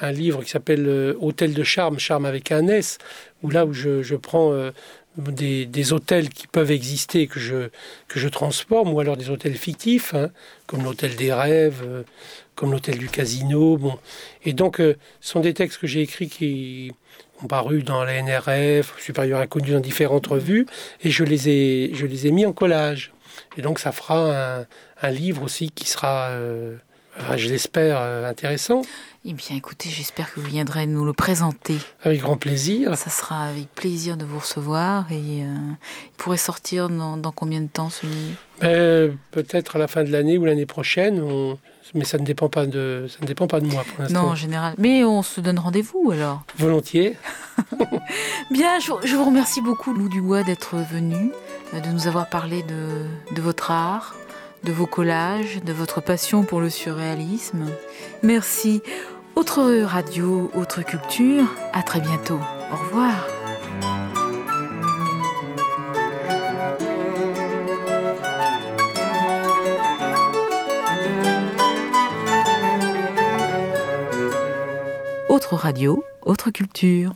un 0.00 0.12
livre 0.12 0.44
qui 0.44 0.50
s'appelle 0.50 1.16
Hôtel 1.20 1.54
de 1.54 1.64
charme, 1.64 1.98
charme 1.98 2.24
avec 2.26 2.52
un 2.52 2.68
S, 2.68 2.98
où 3.42 3.50
là 3.50 3.66
où 3.66 3.72
je, 3.72 4.02
je 4.02 4.16
prends 4.16 4.52
des, 5.16 5.92
hôtels 5.92 6.28
qui 6.28 6.46
peuvent 6.46 6.70
exister 6.70 7.26
que 7.26 7.38
je, 7.38 7.68
que 8.08 8.18
je 8.18 8.28
transforme, 8.28 8.92
ou 8.92 9.00
alors 9.00 9.16
des 9.16 9.30
hôtels 9.30 9.56
fictifs, 9.56 10.14
hein, 10.14 10.30
comme 10.66 10.82
l'hôtel 10.82 11.16
des 11.16 11.32
rêves, 11.32 11.82
euh, 11.84 12.02
comme 12.54 12.72
l'hôtel 12.72 12.98
du 12.98 13.08
casino. 13.08 13.76
Bon. 13.76 13.98
Et 14.44 14.52
donc, 14.52 14.80
euh, 14.80 14.96
ce 15.20 15.32
sont 15.32 15.40
des 15.40 15.54
textes 15.54 15.80
que 15.80 15.86
j'ai 15.86 16.02
écrits 16.02 16.28
qui 16.28 16.92
ont 17.42 17.46
paru 17.46 17.82
dans 17.82 18.04
la 18.04 18.20
NRF, 18.22 18.98
Supérieur 19.00 19.40
Inconnu, 19.40 19.72
dans 19.72 19.80
différentes 19.80 20.26
revues, 20.26 20.66
et 21.02 21.10
je 21.10 21.24
les 21.24 21.48
ai, 21.48 21.90
je 21.94 22.06
les 22.06 22.26
ai 22.26 22.30
mis 22.30 22.46
en 22.46 22.52
collage. 22.52 23.12
Et 23.56 23.62
donc, 23.62 23.78
ça 23.78 23.92
fera 23.92 24.60
un, 24.60 24.66
un 25.02 25.10
livre 25.10 25.42
aussi 25.42 25.70
qui 25.70 25.88
sera, 25.88 26.28
euh, 26.30 26.76
je 27.36 27.48
l'espère, 27.48 28.00
intéressant. 28.00 28.82
Eh 29.26 29.32
bien, 29.32 29.56
écoutez, 29.56 29.88
j'espère 29.88 30.34
que 30.34 30.38
vous 30.38 30.46
viendrez 30.46 30.86
nous 30.86 31.06
le 31.06 31.14
présenter. 31.14 31.78
Avec 32.02 32.20
grand 32.20 32.36
plaisir. 32.36 32.94
Ça 32.94 33.08
sera 33.08 33.46
avec 33.46 33.68
plaisir 33.74 34.18
de 34.18 34.26
vous 34.26 34.38
recevoir. 34.38 35.10
Et 35.10 35.42
euh, 35.42 35.46
il 36.04 36.16
pourrait 36.18 36.36
sortir 36.36 36.90
dans, 36.90 37.32
combien 37.34 37.62
de 37.62 37.66
temps 37.66 37.88
ce 37.88 38.04
livre? 38.04 38.36
Ben, 38.60 39.16
Peut-être 39.30 39.76
à 39.76 39.78
la 39.78 39.88
fin 39.88 40.04
de 40.04 40.10
l'année 40.10 40.36
ou 40.36 40.44
l'année 40.44 40.66
prochaine. 40.66 41.24
Mais 41.94 42.04
ça 42.04 42.18
ne 42.18 42.24
dépend 42.24 42.50
pas 42.50 42.66
de 42.66 43.06
ça 43.08 43.16
ne 43.22 43.26
dépend 43.26 43.46
pas 43.46 43.60
de 43.60 43.66
moi 43.66 43.82
pour 43.84 44.02
l'instant. 44.02 44.22
Non, 44.22 44.28
en 44.28 44.34
général. 44.34 44.74
Mais 44.76 45.04
on 45.04 45.22
se 45.22 45.40
donne 45.40 45.58
rendez-vous 45.58 46.10
alors. 46.12 46.42
Volontiers. 46.58 47.16
Bien, 48.50 48.78
je, 48.78 49.16
vous 49.16 49.24
remercie 49.24 49.62
beaucoup, 49.62 49.94
Lou 49.94 50.10
Dubois, 50.10 50.42
d'être 50.42 50.76
venu, 50.92 51.32
euh, 51.72 51.80
de 51.80 51.88
nous 51.88 52.08
avoir 52.08 52.28
parlé 52.28 52.62
de, 52.62 53.34
de 53.34 53.40
votre 53.40 53.70
art, 53.70 54.14
de 54.64 54.72
vos 54.72 54.86
collages, 54.86 55.62
de 55.62 55.72
votre 55.72 56.02
passion 56.02 56.42
pour 56.42 56.60
le 56.60 56.68
surréalisme. 56.68 57.66
Merci. 58.22 58.82
Autre 59.36 59.82
radio, 59.82 60.48
autre 60.54 60.82
culture, 60.82 61.44
à 61.72 61.82
très 61.82 62.00
bientôt. 62.00 62.38
Au 62.72 62.76
revoir. 62.76 63.26
Autre 75.28 75.56
radio, 75.56 76.04
autre 76.22 76.50
culture. 76.50 77.12